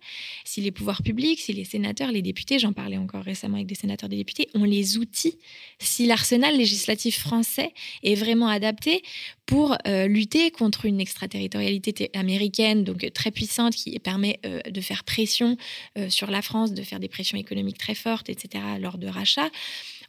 [0.45, 3.76] si les pouvoirs publics, si les sénateurs, les députés, j'en parlais encore récemment avec des
[3.76, 5.38] sénateurs, des députés, ont les outils,
[5.80, 9.03] si l'arsenal législatif français est vraiment adapté
[9.45, 15.03] pour euh, lutter contre une extraterritorialité américaine, donc très puissante, qui permet euh, de faire
[15.03, 15.57] pression
[15.98, 19.49] euh, sur la France, de faire des pressions économiques très fortes, etc., lors de rachats.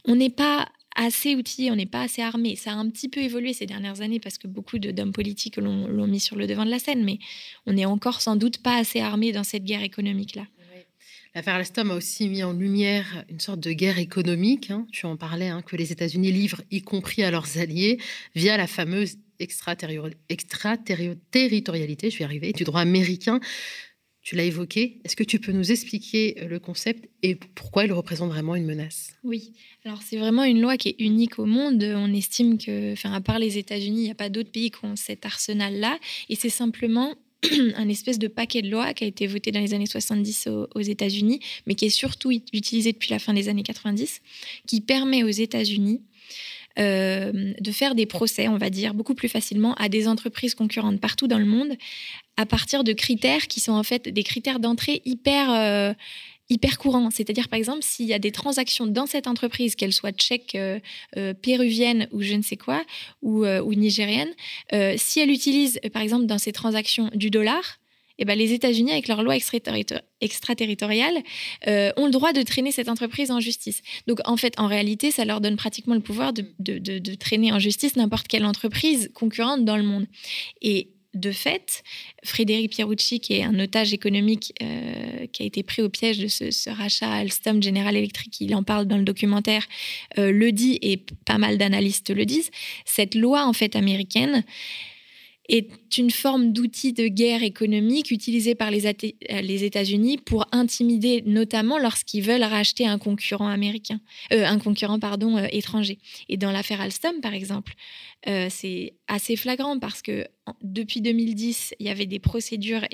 [0.05, 0.69] On n'est pas
[0.99, 2.57] assez outillé, on n'est pas assez armé.
[2.57, 6.07] Ça a un petit peu évolué ces dernières années parce que beaucoup d'hommes politiques l'ont
[6.07, 7.19] mis sur le devant de la scène, mais
[7.67, 10.47] on n'est encore sans doute pas assez armé dans cette guerre économique-là.
[11.35, 14.87] L'affaire Alstom a aussi mis en lumière une sorte de guerre économique, hein.
[14.91, 17.99] tu en parlais, hein, que les États-Unis livrent, y compris à leurs alliés,
[18.35, 23.39] via la fameuse extraterritorialité, je vais arriver, du droit américain.
[24.29, 25.01] Tu l'as évoqué.
[25.05, 28.67] Est-ce que tu peux nous expliquer euh, le concept et pourquoi il représente vraiment une
[28.67, 29.17] menace?
[29.25, 29.55] Oui,
[29.87, 31.83] alors c'est vraiment une loi qui est unique au monde.
[31.83, 34.85] On estime que, enfin, à part les États-Unis, il n'y a pas d'autres pays qui
[34.85, 35.99] ont cet arsenal-là.
[36.29, 37.15] Et c'est simplement
[37.77, 40.81] un espèce de paquet de lois qui a été voté dans les années 70 aux,
[40.83, 44.21] États-Unis, mais qui est surtout utilisé depuis la fin des années 90,
[44.67, 46.03] qui permet aux États-Unis
[46.79, 51.01] euh, de faire des procès, on va dire, beaucoup plus facilement à des entreprises concurrentes
[51.01, 51.77] partout dans le monde
[52.37, 55.93] à partir de critères qui sont en fait des critères d'entrée hyper, euh,
[56.51, 56.79] hyper.
[57.11, 61.35] C'est-à-dire, par exemple, s'il y a des transactions dans cette entreprise, qu'elles soient tchèques, euh,
[61.43, 62.85] péruviennes ou je ne sais quoi,
[63.23, 64.33] ou, ou nigériennes,
[64.97, 67.79] si elle utilise, par exemple, dans ces transactions du dollar,
[68.19, 71.17] eh ben, les États-Unis, avec leur loi extraterritoriale,
[71.67, 73.83] euh, ont le droit de traîner cette entreprise en justice.
[74.07, 77.59] Donc, en fait, en réalité, ça leur donne pratiquement le pouvoir de, de, traîner en
[77.59, 80.07] justice n'importe quelle entreprise concurrente dans le monde.
[80.63, 81.83] Et de fait,
[82.25, 86.29] Frédéric Pierucci, qui est un otage économique euh, qui a été pris au piège de
[86.29, 89.67] ce, rachat Alstom General Electric, il en parle dans le documentaire,
[90.19, 92.51] euh, le dit et pas mal d'analystes le disent.
[92.85, 94.45] Cette loi en fait américaine,
[95.49, 101.23] est une forme d'outil de guerre économique utilisé par les, euh, les États-Unis pour intimider,
[101.25, 104.01] notamment lorsqu'ils veulent racheter un concurrent américain,
[104.33, 105.99] euh, un concurrent pardon euh, étranger.
[106.29, 107.75] Et dans l'affaire Alstom, par exemple,
[108.51, 110.27] c'est assez flagrant parce que
[110.61, 112.85] depuis 2010, il y avait des procédures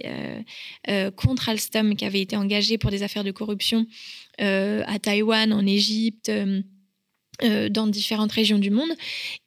[1.16, 3.86] contre Alstom qui avaient été engagées pour des affaires de corruption
[4.39, 6.31] à Taïwan, en Égypte.
[7.43, 8.90] Euh, dans différentes régions du monde.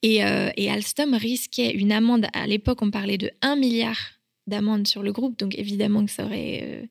[0.04, 3.98] Euh, et, Alstom risquait une amende, à l'époque on parlait de 1 milliard
[4.46, 6.90] d'amende sur le groupe, donc évidemment que ça aurait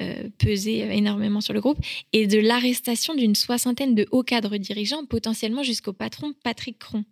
[0.00, 1.78] euh, pesé énormément sur le groupe,
[2.12, 7.04] et de l'arrestation d'une soixantaine de hauts cadres dirigeants, potentiellement jusqu'au patron Patrick Cron.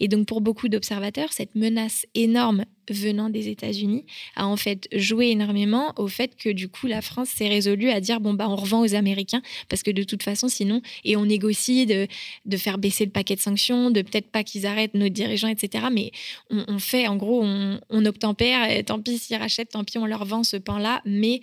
[0.00, 4.04] Et donc pour beaucoup d'observateurs, cette menace énorme venant des États-Unis
[4.36, 8.00] a en fait joué énormément au fait que du coup la France s'est résolue à
[8.00, 11.24] dire bon bah on revend aux Américains parce que de toute façon sinon et on
[11.24, 12.06] négocie de,
[12.44, 15.86] de faire baisser le paquet de sanctions, de peut-être pas qu'ils arrêtent nos dirigeants etc.
[15.92, 16.10] Mais
[16.50, 20.44] on, fait en gros on, obtempère, tant pis s'ils rachètent, tant pis on leur vend
[20.44, 21.40] ce pan-là, mais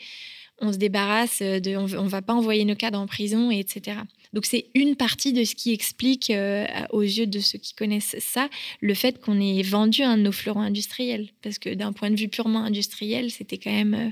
[0.61, 3.97] on se débarrasse de, on, on va pas envoyer nos cadres en prison etc.
[4.33, 8.15] Donc c'est une partie de ce qui explique, euh, aux yeux de ceux qui connaissent
[8.19, 11.29] ça, le fait qu'on ait vendu un de nos fleurons industriels.
[11.41, 13.93] Parce que d'un point de vue purement industriel, c'était quand même...
[13.93, 14.09] Euh,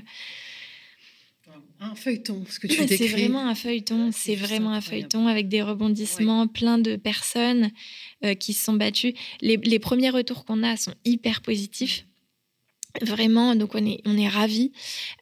[1.82, 2.98] un feuilleton, ce que tu décris.
[2.98, 7.70] C'est vraiment un feuilleton, c'est vraiment un feuilleton avec des rebondissements, plein de personnes
[8.22, 9.14] euh, qui se sont battues.
[9.40, 12.04] Les, les premiers retours qu'on a sont hyper positifs.
[13.02, 14.72] Vraiment, donc on est, on est ravis.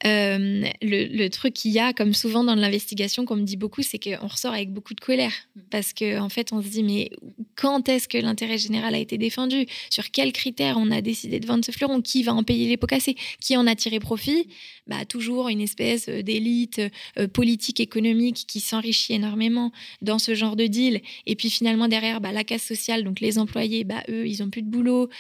[0.07, 3.99] Euh, le, truc qu'il y a, comme souvent dans l'investigation, qu'on me dit beaucoup, c'est
[3.99, 5.33] qu'on ressort avec beaucoup de colère.
[5.55, 5.61] Mm.
[5.71, 7.11] Parce qu'en en fait, on se dit, mais
[7.57, 9.67] quand est-ce que l'intérêt général a été défendu?
[9.91, 12.01] Sur quels critères on a décidé de vendre ce fleuron?
[12.01, 13.17] Qui va en payer les pots cassés?
[13.41, 14.49] Qui en a tiré profit?
[14.87, 16.81] Bah, Toujours une espèce d'élite
[17.19, 21.03] euh, politique, économique qui s'enrichit énormément dans ce genre de deal.
[21.27, 24.51] Et puis finalement, derrière, bah, la casse sociale, donc les employés, bah, eux, ils n'ont
[24.51, 25.11] plus de boulot,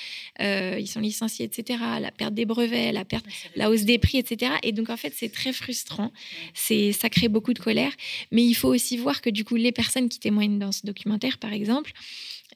[0.41, 1.79] euh, ils sont licenciés, etc.
[2.01, 4.53] La perte des brevets, la perte, la hausse des prix, etc.
[4.63, 6.13] Et donc en fait, c'est très frustrant.
[6.55, 7.93] C'est, ça crée beaucoup de colère.
[8.31, 11.39] Mais il faut aussi voir que du coup, les personnes qui témoignent dans ce documentaire,
[11.39, 11.91] par exemple,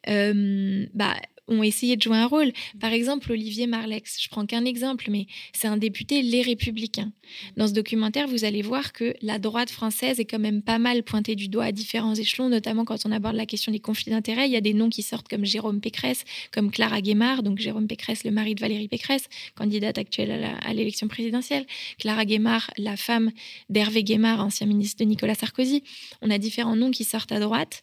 [0.08, 1.16] euh, bah,
[1.48, 2.52] ont essayé de jouer un rôle.
[2.80, 7.12] Par exemple, Olivier Marlex, je prends qu'un exemple, mais c'est un député Les Républicains.
[7.56, 11.02] Dans ce documentaire, vous allez voir que la droite française est quand même pas mal
[11.02, 14.46] pointée du doigt à différents échelons, notamment quand on aborde la question des conflits d'intérêts.
[14.46, 17.86] Il y a des noms qui sortent comme Jérôme Pécresse, comme Clara Guémard, donc Jérôme
[17.86, 21.66] Pécresse, le mari de Valérie Pécresse, candidate actuelle à l'élection présidentielle.
[21.98, 23.30] Clara Guémard, la femme
[23.68, 25.82] d'Hervé Guémard, ancien ministre de Nicolas Sarkozy.
[26.20, 27.82] On a différents noms qui sortent à droite.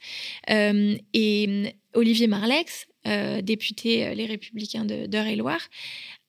[0.49, 5.62] Euh, et Olivier Marlex, euh, député euh, Les Républicains d'Eure-et-Loire,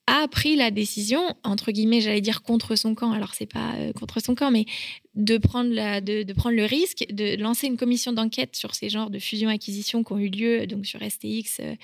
[0.07, 3.93] a pris la décision, entre guillemets, j'allais dire contre son camp, alors c'est pas euh,
[3.93, 4.65] contre son camp, mais
[5.15, 9.11] de prendre, la, de, prendre le risque de lancer une commission d'enquête sur ces genres
[9.11, 11.75] de fusions-acquisitions qui ont eu lieu donc sur STX, euh,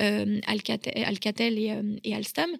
[0.00, 2.50] euh, Alcatel, et, Alstom,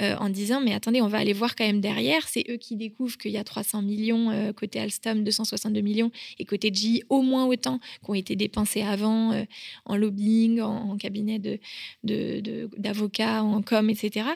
[0.00, 2.28] en disant mais attendez, on va aller voir quand même derrière.
[2.28, 6.72] C'est eux qui découvrent qu'il y a 300 millions côté Alstom, 262 millions, et côté
[6.72, 9.44] GE au moins autant qui ont été dépensés avant
[9.84, 11.60] en lobbying, en, cabinet d'avocats,
[12.04, 14.28] de, de, en com, etc.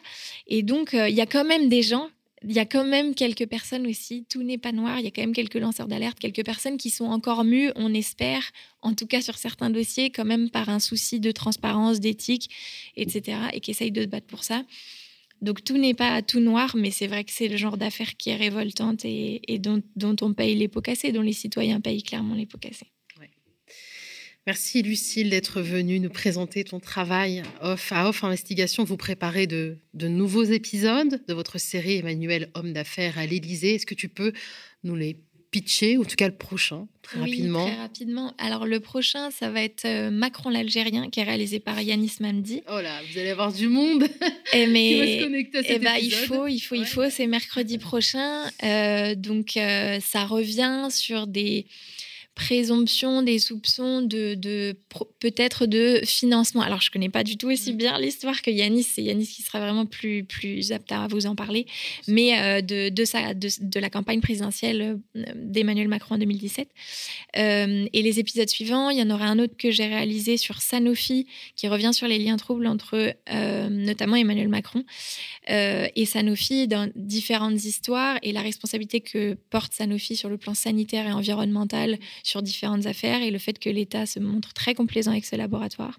[0.46, 2.08] Et donc, euh, il y a quand même des gens
[2.44, 5.10] il y a quand même quelques personnes aussi, tout n'est pas noir, il y a
[5.10, 8.42] quand même quelques lanceurs d'alerte, quelques personnes qui sont encore mues, on espère,
[8.80, 12.50] en tout cas sur certains dossiers, quand même par un souci de transparence, d'éthique,
[12.96, 14.64] etc., et qui essayent de se battre pour ça.
[15.40, 18.30] Donc tout n'est pas tout noir, mais c'est vrai que c'est le genre d'affaire qui
[18.30, 22.34] est révoltante et, dont, dont, on paye les pots cassés, dont les citoyens payent clairement
[22.34, 22.92] les pots cassés.
[24.48, 28.82] Merci Lucille d'être venue nous présenter ton travail off à Off Investigation.
[28.82, 33.76] Vous préparez de, nouveaux épisodes de votre série Emmanuel, homme d'affaires à l'Élysée.
[33.76, 34.32] Est-ce que tu peux
[34.82, 35.16] nous les
[35.52, 38.34] pitcher, ou en tout cas le prochain, très oui, rapidement Très rapidement.
[38.38, 42.62] Alors le prochain, ça va être euh, Macron l'Algérien, qui est réalisé par Yanis Mamdi.
[42.68, 44.08] Oh là, vous allez avoir du monde
[44.54, 46.86] et mais, qui va se connecter à cet et bah, Il faut, il faut, il
[46.86, 47.08] faut.
[47.10, 48.50] C'est mercredi prochain.
[48.64, 51.66] Euh, donc euh, ça revient sur des
[52.34, 54.74] présomption, des soupçons de, de
[55.20, 56.62] peut-être de financement.
[56.62, 57.76] Alors, je connais pas du tout aussi mm.
[57.76, 58.84] bien l'histoire que Yanis.
[58.84, 61.66] C'est Yanis qui sera vraiment plus, plus apte à vous en parler.
[62.08, 66.68] Mais euh, de, de, sa, de, la campagne présidentielle euh, d'Emmanuel Macron en 2017.
[67.36, 70.62] Euh, et les épisodes suivants, il y en aura un autre que j'ai réalisé sur
[70.62, 73.14] Sanofi, qui revient sur les liens troubles entre
[73.70, 74.84] notamment Emmanuel Macron
[75.48, 81.06] et Sanofi dans différentes histoires et la responsabilité que porte Sanofi sur le plan sanitaire
[81.06, 85.24] et environnemental sur différentes affaires et le fait que l'État se montre très complaisant avec
[85.24, 85.98] ce laboratoire.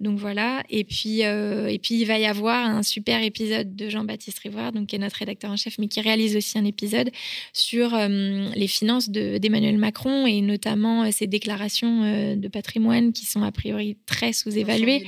[0.00, 0.62] Donc voilà.
[0.68, 4.72] Et puis, euh, et puis il va y avoir un super épisode de Jean-Baptiste Rivoire,
[4.72, 7.10] donc qui est notre rédacteur en chef, mais qui réalise aussi un épisode
[7.52, 13.42] sur euh, les finances d'Emmanuel Macron et notamment euh, ses déclarations de patrimoine qui sont
[13.42, 15.06] a priori très sous-évaluées.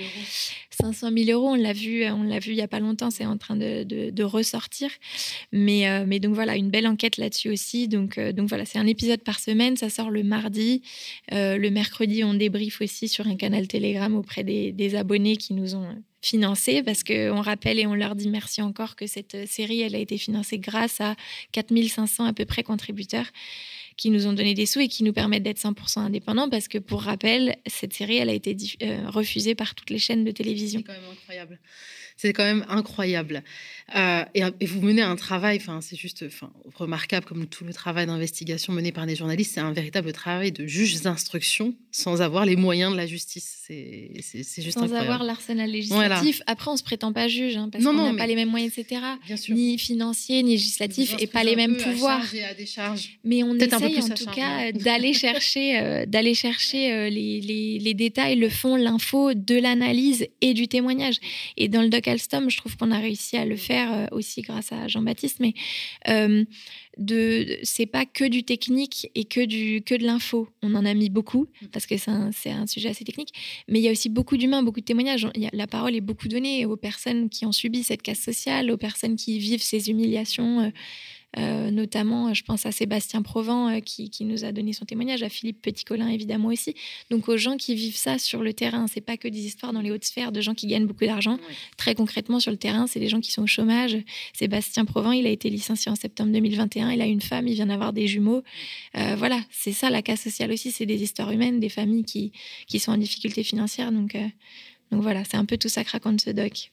[0.74, 3.26] 500 000 euros, on l'a vu, on l'a vu il y a pas longtemps, c'est
[3.26, 4.90] en train de, ressortir.
[5.52, 7.88] Mais, mais donc voilà, une belle enquête là-dessus aussi.
[7.88, 10.82] Donc, donc voilà, c'est un épisode par semaine, ça sort le mardi.
[11.30, 15.74] le mercredi, on débrief aussi sur un canal Telegram auprès des des abonnés qui nous
[15.74, 15.88] ont
[16.24, 19.98] financés, parce qu'on rappelle et on leur dit merci encore que cette série, elle a
[19.98, 21.14] été financée grâce à
[21.52, 23.26] 4500 à peu près contributeurs
[23.96, 26.78] qui nous ont donné des sous et qui nous permettent d'être 100% indépendants, parce que
[26.78, 30.80] pour rappel, cette série, elle a été euh, refusée par toutes les chaînes de télévision.
[30.80, 31.58] C'est quand même incroyable.
[32.16, 33.42] C'est quand même incroyable.
[33.96, 38.06] Euh, et, vous menez un travail, enfin, c'est juste enfin, remarquable comme tout le travail
[38.06, 39.52] d'investigation mené par des journalistes.
[39.54, 43.64] C'est un véritable travail de juge d'instruction sans avoir les moyens de la justice.
[43.66, 46.40] C'est juste Sans avoir l'arsenal législatif.
[46.46, 48.72] Après, on ne se prétend pas juge, hein, parce qu'on n'a pas les mêmes moyens,
[48.76, 49.00] etc.
[49.48, 52.24] Ni financiers, ni législatifs, et pas les mêmes pouvoirs.
[53.24, 57.94] Mais on essaye en tout cas d'aller chercher, euh, d'aller chercher euh, les, les, les,
[57.94, 61.16] détails, le fond, l'info, de l'analyse et du témoignage.
[61.56, 64.42] Et dans le doc Alstom, je trouve qu'on a réussi à le faire euh, aussi
[64.42, 65.54] grâce à Jean-Baptiste, mais
[66.08, 66.44] euh,
[66.98, 70.48] de, c'est pas que du technique et que, du, que de l'info.
[70.62, 73.32] On en a mis beaucoup parce que c'est un, un, sujet assez technique,
[73.68, 75.26] mais il y a aussi beaucoup d'humains, beaucoup de témoignages.
[75.52, 79.16] la parole est beaucoup donnée aux personnes qui ont subi cette casse sociale, aux personnes
[79.16, 80.72] qui vivent ces humiliations.
[81.38, 85.22] Euh, euh, notamment, je pense à Sébastien Provent euh, qui, nous a donné son témoignage,
[85.22, 86.74] à Philippe Petit-Colin évidemment aussi.
[87.10, 89.80] Donc aux gens qui vivent ça sur le terrain, c'est pas que des histoires dans
[89.80, 91.38] les hautes sphères de gens qui gagnent beaucoup d'argent.
[91.76, 93.96] Très concrètement sur le terrain, c'est des gens qui sont au chômage.
[94.32, 97.66] Sébastien Provent, il a été licencié en septembre 2021, il a une femme, il vient
[97.66, 98.42] d'avoir des jumeaux.
[98.96, 102.32] Euh, voilà, c'est ça la casse sociale aussi, c'est des histoires humaines, des familles qui,
[102.66, 103.92] qui sont en difficulté financière.
[103.92, 104.16] Donc,
[104.90, 106.70] donc voilà, c'est un peu tout ça que raconte ce doc.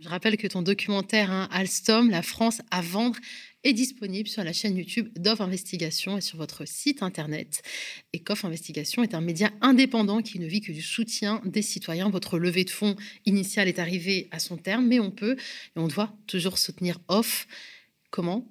[0.00, 3.16] Je rappelle que ton documentaire hein, Alstom, la France à vendre,
[3.64, 7.62] est disponible sur la chaîne YouTube d'Off Investigation et sur votre site internet.
[8.12, 12.10] Et qu'Off Investigation est un média indépendant qui ne vit que du soutien des citoyens.
[12.10, 12.96] Votre levée de fonds
[13.26, 15.36] initiale est arrivée à son terme, mais on peut
[15.76, 17.46] et on doit toujours soutenir Off.
[18.10, 18.46] Comment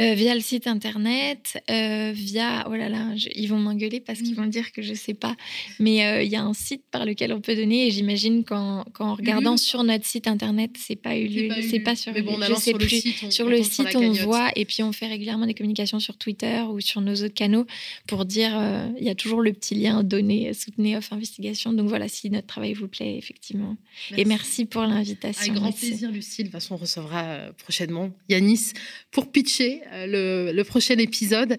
[0.00, 4.34] euh, via le site internet, euh, via oh là là, ils vont m'engueuler parce qu'ils
[4.34, 5.36] vont dire que je sais pas,
[5.78, 8.84] mais euh, il y a un site par lequel on peut donner et j'imagine qu'en
[8.98, 12.70] en regardant sur notre site internet, c'est pas Ulule, c'est pas, sur bon, je sais
[12.70, 12.84] sur plus.
[12.84, 16.00] Le site, on, sur le site, on voit et puis on fait régulièrement des communications
[16.00, 17.66] sur Twitter ou sur nos autres canaux
[18.06, 18.58] pour dire
[18.98, 21.74] il y a toujours le petit lien donner, soutenez Off Investigation.
[21.74, 23.76] Donc voilà, si notre travail vous plaît, effectivement.
[24.16, 25.52] Et merci pour l'invitation.
[25.52, 26.46] Avec grand plaisir, Lucille.
[26.46, 28.72] De toute façon, on recevra prochainement Yanis
[29.10, 31.56] pour pitcher le, le, prochain épisode.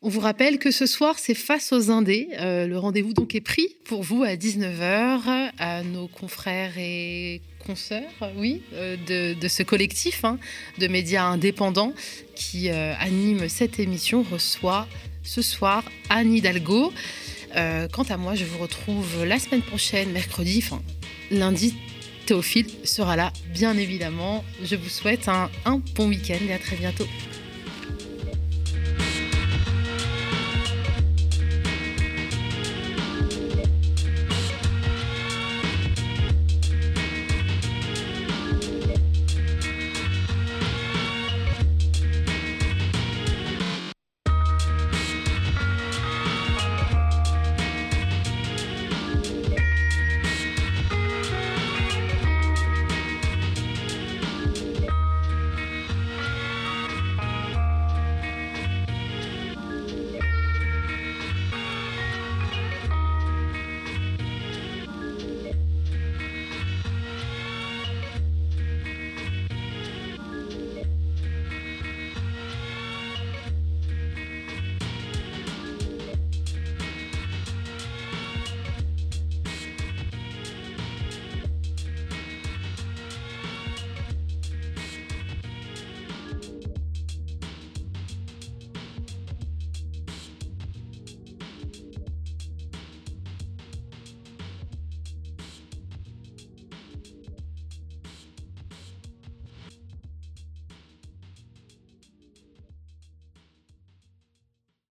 [0.00, 2.28] On vous rappelle que ce soir, c'est Face aux Indés.
[2.38, 8.04] Euh, le rendez-vous donc est pris pour vous à 19h, à nos confrères et consoeurs,
[8.36, 10.38] oui, euh, de, ce collectif hein,
[10.78, 11.92] de médias indépendants
[12.36, 14.86] qui euh, anime cette émission, reçoit
[15.24, 16.92] ce soir Anne Hidalgo.
[17.54, 20.80] quant à moi, je vous retrouve la semaine prochaine, mercredi, enfin
[21.32, 21.74] lundi.
[22.24, 24.44] Théophile sera là, bien évidemment.
[24.62, 25.50] Je vous souhaite un
[25.96, 27.06] bon week-end et à très bientôt.